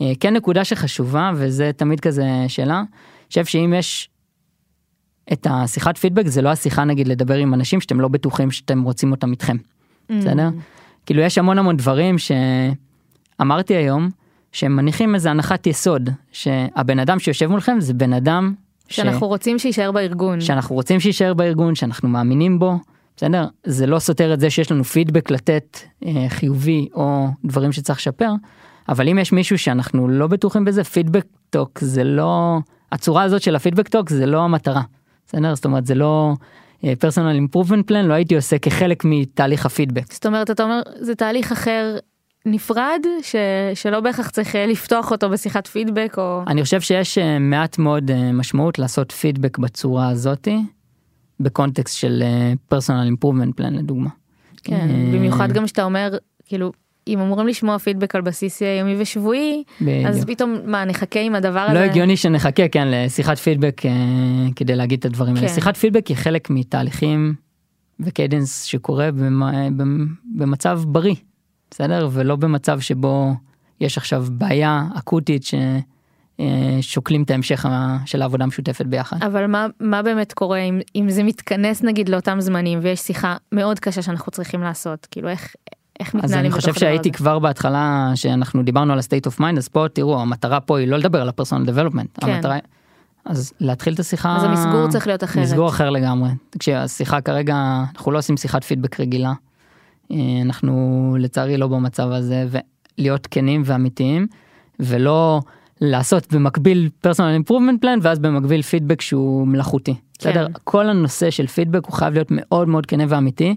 אה, 0.00 0.12
כן 0.20 0.36
נקודה 0.36 0.64
שחשובה 0.64 1.30
וזה 1.34 1.70
תמיד 1.76 2.00
כזה 2.00 2.24
שאלה. 2.48 2.78
אני 2.78 3.28
חושב 3.28 3.44
שאם 3.44 3.74
יש 3.78 4.08
את 5.32 5.46
השיחת 5.50 5.98
פידבק 5.98 6.26
זה 6.26 6.42
לא 6.42 6.48
השיחה 6.48 6.84
נגיד 6.84 7.08
לדבר 7.08 7.34
עם 7.34 7.54
אנשים 7.54 7.80
שאתם 7.80 8.00
לא 8.00 8.08
בטוחים 8.08 8.50
שאתם 8.50 8.82
רוצים 8.82 9.10
אותם 9.10 9.30
איתכם. 9.30 9.56
בסדר? 10.10 10.48
כאילו 11.06 11.22
יש 11.22 11.38
המון 11.38 11.58
המון 11.58 11.76
דברים 11.76 12.16
שאמרתי 12.18 13.74
היום 13.74 14.08
שהם 14.52 14.76
מניחים 14.76 15.14
איזה 15.14 15.30
הנחת 15.30 15.66
יסוד 15.66 16.10
שהבן 16.32 16.98
אדם 16.98 17.18
שיושב 17.18 17.46
מולכם 17.46 17.76
זה 17.80 17.94
בן 17.94 18.12
אדם 18.12 18.54
ש... 18.88 18.96
שאנחנו 18.96 19.26
רוצים 19.26 19.58
שיישאר 19.58 19.92
בארגון. 19.92 20.40
שאנחנו 20.40 20.74
רוצים 20.74 21.00
שיישאר 21.00 21.34
בארגון 21.34 21.74
שאנחנו 21.74 22.08
מאמינים 22.08 22.58
בו 22.58 22.78
בסדר 23.16 23.46
זה 23.64 23.86
לא 23.86 23.98
סותר 23.98 24.34
את 24.34 24.40
זה 24.40 24.50
שיש 24.50 24.72
לנו 24.72 24.84
פידבק 24.84 25.30
לתת 25.30 25.78
אה, 26.06 26.26
חיובי 26.28 26.88
או 26.94 27.26
דברים 27.44 27.72
שצריך 27.72 27.98
לשפר 27.98 28.30
אבל 28.88 29.08
אם 29.08 29.18
יש 29.18 29.32
מישהו 29.32 29.58
שאנחנו 29.58 30.08
לא 30.08 30.26
בטוחים 30.26 30.64
בזה 30.64 30.84
feedback 30.84 31.24
talk 31.50 31.78
זה 31.78 32.04
לא 32.04 32.58
הצורה 32.92 33.22
הזאת 33.22 33.42
של 33.42 33.56
ה 33.56 33.60
feedback 33.60 33.88
talk 33.88 34.08
זה 34.10 34.26
לא 34.26 34.40
המטרה. 34.40 34.82
בסדר 35.26 35.54
זאת 35.54 35.64
אומרת 35.64 35.86
זה 35.86 35.94
לא 35.94 36.34
personal 36.98 37.34
improvement 37.34 37.86
plan 37.86 38.04
לא 38.04 38.14
הייתי 38.14 38.36
עושה 38.36 38.58
כחלק 38.58 39.04
מתהליך 39.04 39.66
הפידבק. 39.66 40.12
זאת 40.12 40.26
אומרת 40.26 40.50
אתה 40.50 40.62
אומר 40.62 40.80
זה 41.00 41.14
תהליך 41.14 41.52
אחר 41.52 41.96
נפרד 42.46 43.00
ש... 43.22 43.36
שלא 43.74 44.00
בהכרח 44.00 44.30
צריך 44.30 44.56
אה, 44.56 44.66
לפתוח 44.66 45.10
אותו 45.10 45.30
בשיחת 45.30 45.66
פידבק 45.66 46.14
או 46.18 46.42
אני 46.46 46.62
חושב 46.62 46.80
שיש 46.80 47.18
אה, 47.18 47.38
מעט 47.38 47.78
מאוד 47.78 48.10
אה, 48.10 48.32
משמעות 48.32 48.78
לעשות 48.78 49.12
פידבק 49.12 49.58
בצורה 49.58 50.08
הזאתי 50.08 50.58
בקונטקסט 51.40 51.96
של 51.96 52.22
personal 52.68 53.02
improvement 53.04 53.56
plan 53.56 53.74
לדוגמה. 53.74 54.08
כן, 54.64 54.88
במיוחד 55.14 55.52
גם 55.52 55.66
שאתה 55.66 55.84
אומר 55.84 56.10
כאילו 56.44 56.72
אם 57.08 57.20
אמורים 57.20 57.46
לשמוע 57.46 57.78
פידבק 57.78 58.14
על 58.14 58.20
בסיס 58.20 58.60
יומי 58.80 58.96
ושבועי 58.98 59.62
אז 60.08 60.14
בדיוק. 60.14 60.28
פתאום 60.30 60.56
מה 60.64 60.84
נחכה 60.84 61.20
עם 61.20 61.34
הדבר 61.34 61.60
הזה. 61.60 61.74
לא 61.74 61.78
הגיוני 61.78 62.16
שנחכה 62.16 62.68
כן 62.68 62.88
לשיחת 62.90 63.38
פידבק 63.38 63.80
כדי 64.56 64.76
להגיד 64.76 64.98
את 64.98 65.04
הדברים 65.04 65.36
האלה. 65.36 65.48
כן. 65.48 65.54
שיחת 65.54 65.76
פידבק 65.76 66.06
היא 66.06 66.16
חלק 66.16 66.50
מתהליכים 66.50 67.34
וקדנס 68.00 68.62
שקורה 68.62 69.10
במ- 69.12 69.42
במ- 69.76 70.06
במצב 70.36 70.80
בריא, 70.86 71.14
בסדר? 71.70 72.08
ולא 72.12 72.36
במצב 72.36 72.80
שבו 72.80 73.34
יש 73.80 73.98
עכשיו 73.98 74.26
בעיה 74.30 74.84
אקוטית 74.98 75.42
ששוקלים 76.80 77.22
את 77.22 77.30
ההמשך 77.30 77.66
של 78.06 78.22
העבודה 78.22 78.44
המשותפת 78.44 78.86
ביחד. 78.86 79.16
אבל 79.22 79.46
מה 79.46 79.66
מה 79.80 80.02
באמת 80.02 80.32
קורה 80.32 80.58
אם 80.58 80.80
אם 80.96 81.10
זה 81.10 81.22
מתכנס 81.22 81.82
נגיד 81.82 82.08
לאותם 82.08 82.40
זמנים 82.40 82.78
ויש 82.82 83.00
שיחה 83.00 83.36
מאוד 83.52 83.78
קשה 83.78 84.02
שאנחנו 84.02 84.32
צריכים 84.32 84.62
לעשות 84.62 85.06
כאילו 85.10 85.28
איך 85.28 85.54
איך 86.00 86.08
אז 86.08 86.14
מתנהלים 86.14 86.40
אני 86.40 86.48
בתוך 86.48 86.60
חושב 86.60 86.74
שהייתי? 86.74 87.12
כבר 87.12 87.38
בהתחלה 87.38 88.12
שאנחנו 88.14 88.62
דיברנו 88.62 88.92
על 88.92 88.98
ה-state 88.98 89.30
of 89.30 89.40
mind 89.40 89.58
אז 89.58 89.68
פה 89.68 89.86
תראו 89.92 90.20
המטרה 90.20 90.60
פה 90.60 90.78
היא 90.78 90.88
לא 90.88 90.98
לדבר 90.98 91.22
על 91.22 91.28
הפרסונל 91.28 91.66
דבלופמנט. 91.66 92.18
כן. 92.20 92.30
המטרה 92.30 92.58
אז 93.24 93.52
להתחיל 93.60 93.94
את 93.94 94.00
השיחה 94.00 94.36
אז 94.36 94.44
המסגור 94.44 94.88
צריך 94.88 95.06
להיות 95.06 95.24
אחרת. 95.24 95.42
מסגור 95.42 95.68
אחר 95.68 95.90
לגמרי. 95.90 96.30
תקשיב 96.50 96.74
השיחה 96.74 97.20
כרגע 97.20 97.82
אנחנו 97.94 98.12
לא 98.12 98.18
עושים 98.18 98.36
שיחת 98.36 98.64
פידבק 98.64 99.00
רגילה. 99.00 99.32
אה, 100.12 100.16
אנחנו 100.42 101.16
לצערי 101.18 101.56
לא 101.56 101.66
במצב 101.66 102.10
הזה 102.10 102.46
ולהיות 102.98 103.26
כנים 103.30 103.62
ואמיתיים 103.64 104.26
ולא 104.80 105.40
לעשות 105.80 106.34
במקביל 106.34 106.88
פרסונל 107.00 107.32
אימפרובמנט 107.32 107.80
פלן 107.80 107.98
ואז 108.02 108.18
במקביל 108.18 108.62
פידבק 108.62 109.00
שהוא 109.00 109.46
מלאכותי. 109.46 109.94
כן. 109.94 110.30
בסדר? 110.30 110.46
כל 110.64 110.88
הנושא 110.88 111.30
של 111.30 111.46
פידבק 111.46 111.86
הוא 111.86 111.92
חייב 111.92 112.14
להיות 112.14 112.28
מאוד 112.30 112.68
מאוד 112.68 112.86
כנה 112.86 113.04
ואמיתי. 113.08 113.54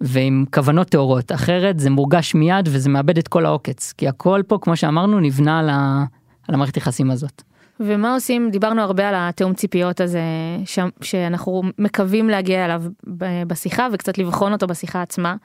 ועם 0.00 0.44
כוונות 0.54 0.88
טהורות 0.88 1.32
אחרת 1.32 1.80
זה 1.80 1.90
מורגש 1.90 2.34
מיד 2.34 2.68
וזה 2.72 2.88
מאבד 2.88 3.18
את 3.18 3.28
כל 3.28 3.46
העוקץ 3.46 3.92
כי 3.92 4.08
הכל 4.08 4.42
פה 4.46 4.58
כמו 4.60 4.76
שאמרנו 4.76 5.20
נבנה 5.20 5.58
על, 5.58 5.68
ה... 5.68 6.04
על 6.48 6.54
המערכת 6.54 6.76
יחסים 6.76 7.10
הזאת. 7.10 7.42
ומה 7.80 8.14
עושים 8.14 8.50
דיברנו 8.50 8.82
הרבה 8.82 9.08
על 9.08 9.14
התיאום 9.18 9.54
ציפיות 9.54 10.00
הזה 10.00 10.22
ש... 10.64 10.78
שאנחנו 11.00 11.62
מקווים 11.78 12.28
להגיע 12.28 12.64
אליו 12.64 12.82
בשיחה 13.46 13.88
וקצת 13.92 14.18
לבחון 14.18 14.52
אותו 14.52 14.66
בשיחה 14.66 15.02
עצמה. 15.02 15.36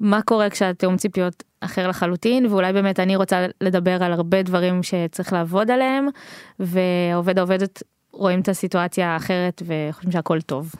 מה 0.00 0.22
קורה 0.22 0.50
כשהתיאום 0.50 0.96
ציפיות 0.96 1.44
אחר 1.60 1.88
לחלוטין 1.88 2.46
ואולי 2.46 2.72
באמת 2.72 3.00
אני 3.00 3.16
רוצה 3.16 3.46
לדבר 3.60 4.02
על 4.02 4.12
הרבה 4.12 4.42
דברים 4.42 4.82
שצריך 4.82 5.32
לעבוד 5.32 5.70
עליהם 5.70 6.06
והעובד 6.60 7.38
העובדת 7.38 7.82
רואים 8.12 8.40
את 8.40 8.48
הסיטואציה 8.48 9.08
האחרת 9.08 9.62
וחושבים 9.66 10.12
שהכל 10.12 10.40
טוב. 10.40 10.72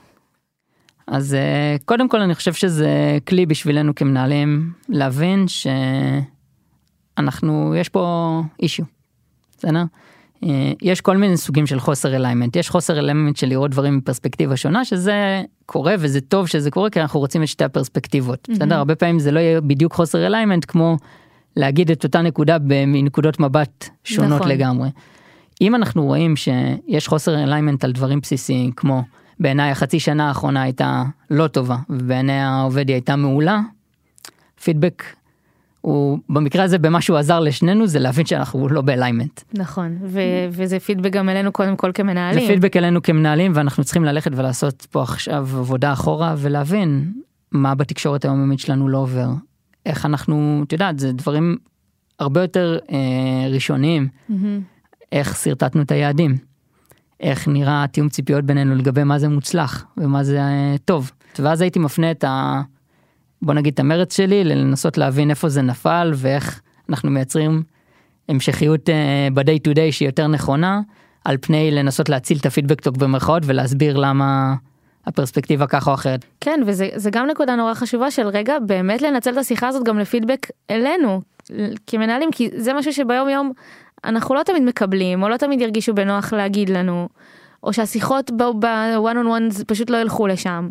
אז 1.06 1.34
אה, 1.34 1.76
קודם 1.84 2.08
כל 2.08 2.20
אני 2.20 2.34
חושב 2.34 2.52
שזה 2.52 3.18
כלי 3.28 3.46
בשבילנו 3.46 3.94
כמנהלים 3.94 4.72
להבין 4.88 5.44
שאנחנו 7.16 7.74
יש 7.76 7.88
פה 7.88 8.42
issue. 8.62 8.84
בסדר? 9.58 9.84
אה, 10.44 10.72
יש 10.82 11.00
כל 11.00 11.16
מיני 11.16 11.36
סוגים 11.36 11.66
של 11.66 11.80
חוסר 11.80 12.16
alignment, 12.16 12.56
יש 12.56 12.70
חוסר 12.70 12.98
alignment 12.98 13.36
של 13.36 13.46
לראות 13.46 13.70
דברים 13.70 13.96
מפרספקטיבה 13.96 14.56
שונה, 14.56 14.84
שזה 14.84 15.42
קורה 15.66 15.94
וזה 15.98 16.20
טוב 16.20 16.46
שזה 16.46 16.70
קורה 16.70 16.90
כי 16.90 17.00
אנחנו 17.00 17.20
רוצים 17.20 17.42
את 17.42 17.48
שתי 17.48 17.64
הפרספקטיבות. 17.64 18.48
Mm-hmm. 18.48 18.52
בסדר? 18.52 18.76
הרבה 18.76 18.94
פעמים 18.94 19.18
זה 19.18 19.30
לא 19.30 19.40
יהיה 19.40 19.60
בדיוק 19.60 19.92
חוסר 19.92 20.26
alignment 20.26 20.64
כמו 20.68 20.96
להגיד 21.56 21.90
את 21.90 22.04
אותה 22.04 22.22
נקודה 22.22 22.56
מנקודות 22.86 23.40
מבט 23.40 23.88
שונות 24.04 24.40
נכון. 24.40 24.48
לגמרי. 24.48 24.88
אם 25.60 25.74
אנחנו 25.74 26.04
רואים 26.04 26.34
שיש 26.36 27.08
חוסר 27.08 27.42
alignment 27.42 27.84
על 27.84 27.92
דברים 27.92 28.20
בסיסיים 28.20 28.72
כמו 28.72 29.02
בעיניי 29.40 29.70
החצי 29.70 30.00
שנה 30.00 30.28
האחרונה 30.28 30.62
הייתה 30.62 31.02
לא 31.30 31.46
טובה 31.46 31.76
ובעיני 31.90 32.40
העובד 32.40 32.88
היא 32.88 32.94
הייתה 32.94 33.16
מעולה, 33.16 33.60
פידבק 34.64 35.02
הוא 35.86 36.18
במקרה 36.28 36.64
הזה 36.64 36.78
במה 36.78 37.00
שהוא 37.00 37.16
עזר 37.18 37.40
לשנינו 37.40 37.86
זה 37.86 37.98
להבין 37.98 38.26
שאנחנו 38.26 38.68
לא 38.68 38.80
באליימנט. 38.82 39.40
נכון 39.54 39.98
ו- 40.02 40.20
וזה 40.50 40.80
פידבק 40.80 41.12
גם 41.12 41.28
אלינו 41.28 41.52
קודם 41.52 41.76
כל 41.76 41.90
כמנהלים. 41.94 42.40
זה 42.40 42.52
פידבק 42.52 42.76
אלינו 42.76 43.02
כמנהלים 43.02 43.52
ואנחנו 43.54 43.84
צריכים 43.84 44.04
ללכת 44.04 44.30
ולעשות 44.34 44.86
פה 44.90 45.02
עכשיו 45.02 45.48
עבודה 45.58 45.92
אחורה 45.92 46.34
ולהבין 46.38 47.12
מה 47.52 47.74
בתקשורת 47.74 48.24
היומיומית 48.24 48.58
שלנו 48.58 48.88
לא 48.88 48.98
עובר. 48.98 49.28
איך 49.86 50.06
אנחנו 50.06 50.62
את 50.66 50.72
יודעת 50.72 50.98
זה 50.98 51.12
דברים 51.12 51.56
הרבה 52.18 52.40
יותר 52.40 52.78
אה, 52.92 53.48
ראשוניים. 53.50 54.08
Mm-hmm. 54.30 54.34
איך 55.12 55.36
שרטטנו 55.36 55.82
את 55.82 55.90
היעדים. 55.90 56.36
איך 57.20 57.48
נראה 57.48 57.84
תיאום 57.92 58.08
ציפיות 58.08 58.44
בינינו 58.44 58.74
לגבי 58.74 59.04
מה 59.04 59.18
זה 59.18 59.28
מוצלח 59.28 59.86
ומה 59.96 60.24
זה 60.24 60.40
אה, 60.40 60.74
טוב. 60.84 61.10
ואז 61.38 61.60
הייתי 61.60 61.78
מפנה 61.78 62.10
את 62.10 62.24
ה... 62.24 62.62
בוא 63.46 63.54
נגיד 63.54 63.72
את 63.72 63.80
המרץ 63.80 64.16
שלי 64.16 64.44
לנסות 64.44 64.98
להבין 64.98 65.30
איפה 65.30 65.48
זה 65.48 65.62
נפל 65.62 66.12
ואיך 66.14 66.60
אנחנו 66.88 67.10
מייצרים 67.10 67.62
המשכיות 68.28 68.88
uh, 68.88 69.34
ב-day 69.34 69.68
to 69.68 69.74
day 69.74 69.92
שהיא 69.92 70.08
יותר 70.08 70.26
נכונה 70.26 70.80
על 71.24 71.36
פני 71.40 71.70
לנסות 71.70 72.08
להציל 72.08 72.38
את 72.40 72.46
הפידבק 72.46 72.80
טוק 72.80 72.96
במרכאות 72.96 73.42
ולהסביר 73.46 73.96
למה 73.96 74.54
הפרספקטיבה 75.06 75.66
ככה 75.66 75.90
או 75.90 75.94
אחרת. 75.94 76.24
כן 76.40 76.60
וזה 76.66 77.10
גם 77.10 77.26
נקודה 77.26 77.56
נורא 77.56 77.74
חשובה 77.74 78.10
של 78.10 78.26
רגע 78.26 78.58
באמת 78.58 79.02
לנצל 79.02 79.32
את 79.32 79.36
השיחה 79.36 79.68
הזאת 79.68 79.84
גם 79.84 79.98
לפידבק 79.98 80.46
אלינו 80.70 81.20
כמנהלים 81.86 82.30
כי 82.32 82.50
זה 82.56 82.72
משהו 82.72 82.92
שביום 82.92 83.28
יום 83.28 83.52
אנחנו 84.04 84.34
לא 84.34 84.42
תמיד 84.42 84.62
מקבלים 84.62 85.22
או 85.22 85.28
לא 85.28 85.36
תמיד 85.36 85.60
ירגישו 85.60 85.94
בנוח 85.94 86.32
להגיד 86.32 86.68
לנו 86.68 87.08
או 87.62 87.72
שהשיחות 87.72 88.30
ב-one 88.30 89.16
on 89.16 89.26
one 89.26 89.64
פשוט 89.66 89.90
לא 89.90 89.96
ילכו 89.96 90.26
לשם. 90.26 90.68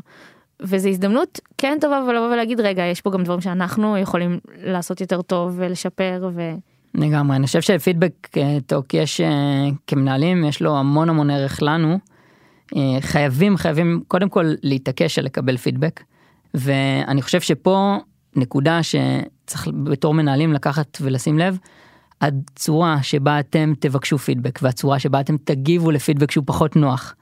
וזו 0.60 0.89
הזדמנות 0.89 1.39
כן 1.58 1.78
טובה 1.82 2.03
ולבוא 2.10 2.34
ולהגיד 2.34 2.60
רגע 2.60 2.84
יש 2.84 3.01
פה 3.01 3.12
גם 3.12 3.24
דברים 3.24 3.41
שאנחנו 3.41 3.97
יכולים 3.97 4.39
לעשות 4.64 5.01
יותר 5.01 5.22
טוב 5.22 5.53
ולשפר 5.56 6.30
ו... 6.34 6.51
לגמרי 6.95 7.36
אני 7.36 7.45
חושב 7.45 7.62
שפידבק 7.62 8.38
אה, 8.38 8.58
טוק 8.68 8.93
יש 8.93 9.22
אה, 9.22 9.68
כמנהלים 9.88 10.45
יש 10.45 10.62
לו 10.62 10.78
המון 10.78 11.10
המון 11.10 11.30
ערך 11.30 11.62
לנו. 11.62 11.99
אה, 12.76 12.97
חייבים 13.01 13.58
חייבים 13.58 14.03
קודם 14.08 14.30
כל 14.30 14.53
להתעקש 14.64 15.20
על 15.20 15.26
לקבל 15.26 15.58
פידבק 15.58 16.03
ואני 16.53 17.22
חושב 17.22 17.41
שפה 17.41 17.97
נקודה 18.36 18.80
שצריך 18.84 19.68
בתור 19.84 20.14
מנהלים 20.14 20.53
לקחת 20.53 20.97
ולשים 21.01 21.39
לב. 21.39 21.58
הצורה 22.22 23.03
שבה 23.03 23.39
אתם 23.39 23.74
תבקשו 23.80 24.18
פידבק 24.18 24.60
והצורה 24.62 24.99
שבה 24.99 25.20
אתם 25.20 25.38
תגיבו 25.43 25.91
לפידבק 25.91 26.32
שהוא 26.32 26.43
פחות 26.47 26.76
נוח. 26.76 27.16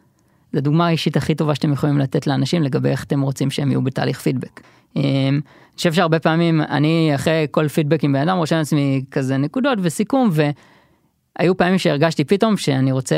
זו 0.54 0.62
דוגמה 0.62 0.88
האישית 0.88 1.18
הכי 1.18 1.36
טובה 1.36 1.56
שאתם 1.56 1.74
יכולים 1.74 1.98
לתת 1.98 2.28
לאנשים 2.28 2.64
לגבי 2.64 2.90
איך 2.90 3.04
אתם 3.04 3.22
רוצים 3.22 3.52
שהם 3.52 3.72
יהיו 3.72 3.82
בתהליך 3.82 4.20
פידבק. 4.20 4.62
אמ, 4.96 5.02
אני 5.04 5.78
חושב 5.78 5.94
שהרבה 5.94 6.20
פעמים 6.20 6.62
אני 6.62 7.12
אחרי 7.16 7.48
כל 7.52 7.68
פידבק 7.68 8.04
עם 8.04 8.14
בן 8.14 8.20
אדם 8.20 8.38
רושם 8.38 8.56
לעצמי 8.56 9.04
כזה 9.12 9.38
נקודות 9.38 9.80
וסיכום 9.82 10.30
והיו 10.32 11.58
פעמים 11.58 11.78
שהרגשתי 11.78 12.24
פתאום 12.24 12.58
שאני 12.58 12.92
רוצה 12.92 13.16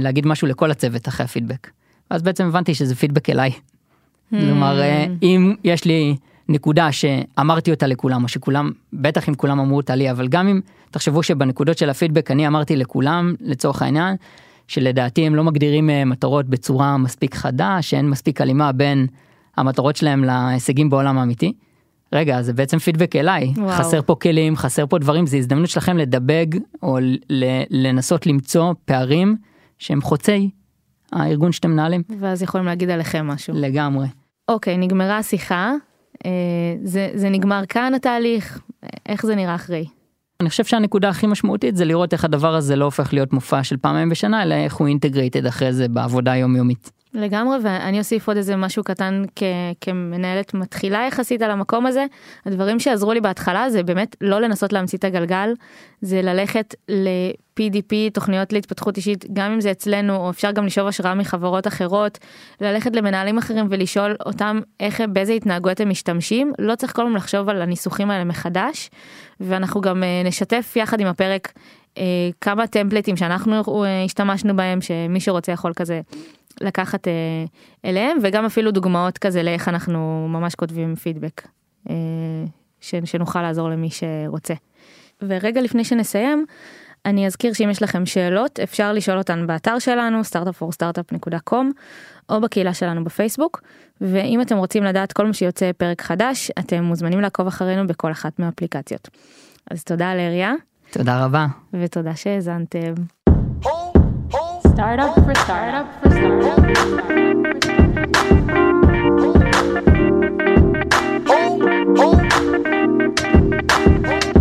להגיד 0.00 0.26
משהו 0.26 0.48
לכל 0.48 0.70
הצוות 0.70 1.08
אחרי 1.08 1.24
הפידבק. 1.24 1.70
אז 2.10 2.22
בעצם 2.22 2.46
הבנתי 2.46 2.74
שזה 2.74 2.94
פידבק 2.94 3.30
אליי. 3.30 3.50
כלומר 4.30 4.80
אה, 4.80 5.04
hmm. 5.04 5.08
אם 5.22 5.54
יש 5.64 5.84
לי 5.84 6.16
נקודה 6.48 6.92
שאמרתי 6.92 7.70
אותה 7.70 7.86
לכולם 7.86 8.22
או 8.22 8.28
שכולם 8.28 8.70
בטח 8.92 9.28
אם 9.28 9.34
כולם 9.34 9.60
אמרו 9.60 9.76
אותה 9.76 9.94
לי 9.94 10.10
אבל 10.10 10.28
גם 10.28 10.48
אם 10.48 10.60
תחשבו 10.90 11.22
שבנקודות 11.22 11.78
של 11.78 11.90
הפידבק 11.90 12.30
אני 12.30 12.46
אמרתי 12.46 12.76
לכולם 12.76 13.34
לצורך 13.40 13.82
העניין 13.82 14.16
שלדעתי 14.68 15.26
הם 15.26 15.34
לא 15.34 15.44
מגדירים 15.44 15.90
אה, 15.90 16.04
מטרות 16.04 16.46
בצורה 16.46 16.96
מספיק 16.96 17.34
חדה, 17.34 17.78
שאין 17.80 18.10
מספיק 18.10 18.40
הלימה 18.40 18.72
בין 18.72 19.06
המטרות 19.56 19.96
שלהם 19.96 20.24
להישגים 20.24 20.90
בעולם 20.90 21.18
האמיתי. 21.18 21.52
רגע, 22.12 22.42
זה 22.42 22.52
בעצם 22.52 22.78
פידבק 22.78 23.16
אליי, 23.16 23.52
וואו. 23.56 23.68
חסר 23.68 24.02
פה 24.02 24.14
כלים, 24.14 24.56
חסר 24.56 24.86
פה 24.86 24.98
דברים, 24.98 25.26
זה 25.26 25.36
הזדמנות 25.36 25.68
שלכם 25.68 25.96
לדבג 25.96 26.46
או 26.82 26.98
לנסות 27.70 28.26
למצוא 28.26 28.74
פערים 28.84 29.36
שהם 29.78 30.00
חוצי 30.00 30.50
הארגון 31.12 31.52
שאתם 31.52 31.70
מנהלים. 31.70 32.02
ואז 32.18 32.42
יכולים 32.42 32.66
להגיד 32.66 32.90
עליכם 32.90 33.26
משהו. 33.26 33.54
לגמרי. 33.56 34.06
אוקיי, 34.48 34.76
נגמרה 34.76 35.18
השיחה, 35.18 35.72
אה, 36.26 36.30
זה, 36.82 37.10
זה 37.14 37.28
נגמר 37.28 37.62
כאן 37.68 37.94
התהליך, 37.94 38.60
איך 39.06 39.26
זה 39.26 39.34
נראה 39.34 39.54
אחרי? 39.54 39.86
אני 40.42 40.50
חושב 40.50 40.64
שהנקודה 40.64 41.08
הכי 41.08 41.26
משמעותית 41.26 41.76
זה 41.76 41.84
לראות 41.84 42.12
איך 42.12 42.24
הדבר 42.24 42.54
הזה 42.54 42.76
לא 42.76 42.84
הופך 42.84 43.12
להיות 43.12 43.32
מופע 43.32 43.64
של 43.64 43.76
פעמיים 43.76 44.08
בשנה 44.08 44.42
אלא 44.42 44.54
איך 44.54 44.74
הוא 44.74 44.88
אינטגרייטד 44.88 45.46
אחרי 45.46 45.72
זה 45.72 45.88
בעבודה 45.88 46.36
יומיומית. 46.36 46.97
לגמרי 47.14 47.58
ואני 47.62 47.98
אוסיף 47.98 48.28
עוד 48.28 48.36
איזה 48.36 48.56
משהו 48.56 48.84
קטן 48.84 49.22
כ- 49.36 49.42
כמנהלת 49.80 50.54
מתחילה 50.54 51.04
יחסית 51.08 51.42
על 51.42 51.50
המקום 51.50 51.86
הזה. 51.86 52.06
הדברים 52.46 52.80
שעזרו 52.80 53.12
לי 53.12 53.20
בהתחלה 53.20 53.70
זה 53.70 53.82
באמת 53.82 54.16
לא 54.20 54.40
לנסות 54.40 54.72
להמציא 54.72 54.98
את 54.98 55.04
הגלגל 55.04 55.52
זה 56.00 56.22
ללכת 56.22 56.74
ל-PDP 56.88 57.94
תוכניות 58.12 58.52
להתפתחות 58.52 58.96
אישית 58.96 59.24
גם 59.32 59.52
אם 59.52 59.60
זה 59.60 59.70
אצלנו 59.70 60.16
או 60.16 60.30
אפשר 60.30 60.50
גם 60.50 60.66
לשאוב 60.66 60.88
השראה 60.88 61.14
מחברות 61.14 61.66
אחרות 61.66 62.18
ללכת 62.60 62.96
למנהלים 62.96 63.38
אחרים 63.38 63.66
ולשאול 63.70 64.16
אותם 64.26 64.60
איך 64.80 65.00
באיזה 65.12 65.32
התנהגויות 65.32 65.80
הם 65.80 65.88
משתמשים. 65.90 66.52
לא 66.58 66.74
צריך 66.74 66.96
כל 66.96 67.02
הזמן 67.02 67.16
לחשוב 67.16 67.48
על 67.48 67.62
הניסוחים 67.62 68.10
האלה 68.10 68.24
מחדש 68.24 68.90
ואנחנו 69.40 69.80
גם 69.80 70.02
אה, 70.02 70.22
נשתף 70.24 70.72
יחד 70.76 71.00
עם 71.00 71.06
הפרק 71.06 71.52
אה, 71.98 72.02
כמה 72.40 72.66
טמפלטים 72.66 73.16
שאנחנו 73.16 73.84
אה, 73.84 74.04
השתמשנו 74.04 74.56
בהם 74.56 74.80
שמי 74.80 75.20
שרוצה 75.20 75.52
יכול 75.52 75.72
כזה 75.76 76.00
לקחת 76.60 77.08
אה, 77.08 77.12
אליהם 77.84 78.18
וגם 78.22 78.44
אפילו 78.44 78.70
דוגמאות 78.70 79.18
כזה 79.18 79.42
לאיך 79.42 79.68
אנחנו 79.68 80.26
ממש 80.28 80.54
כותבים 80.54 80.96
פידבק 80.96 81.48
אה, 81.90 81.94
ש, 82.80 82.94
שנוכל 83.04 83.42
לעזור 83.42 83.68
למי 83.68 83.88
שרוצה. 83.90 84.54
ורגע 85.22 85.60
לפני 85.60 85.84
שנסיים 85.84 86.46
אני 87.06 87.26
אזכיר 87.26 87.52
שאם 87.52 87.70
יש 87.70 87.82
לכם 87.82 88.06
שאלות 88.06 88.60
אפשר 88.60 88.92
לשאול 88.92 89.18
אותן 89.18 89.46
באתר 89.46 89.78
שלנו 89.78 90.20
startupforstartup.com 90.20 91.66
או 92.28 92.40
בקהילה 92.40 92.74
שלנו 92.74 93.04
בפייסבוק 93.04 93.62
ואם 94.00 94.40
אתם 94.40 94.56
רוצים 94.56 94.84
לדעת 94.84 95.12
כל 95.12 95.26
מה 95.26 95.32
שיוצא 95.32 95.70
פרק 95.76 96.02
חדש 96.02 96.50
אתם 96.58 96.84
מוזמנים 96.84 97.20
לעקוב 97.20 97.46
אחרינו 97.46 97.86
בכל 97.86 98.12
אחת 98.12 98.38
מהאפליקציות. 98.38 99.08
אז 99.70 99.84
תודה 99.84 100.14
לאריה. 100.14 100.52
תודה 100.90 101.24
רבה. 101.24 101.46
ותודה 101.72 102.16
שהאזנתם. 102.16 102.94
startup 104.78 105.12
for 105.12 105.34
startup 105.34 106.00
for 106.00 106.08
startup 106.08 106.58
Oh, 111.26 111.58
oh. 114.04 114.37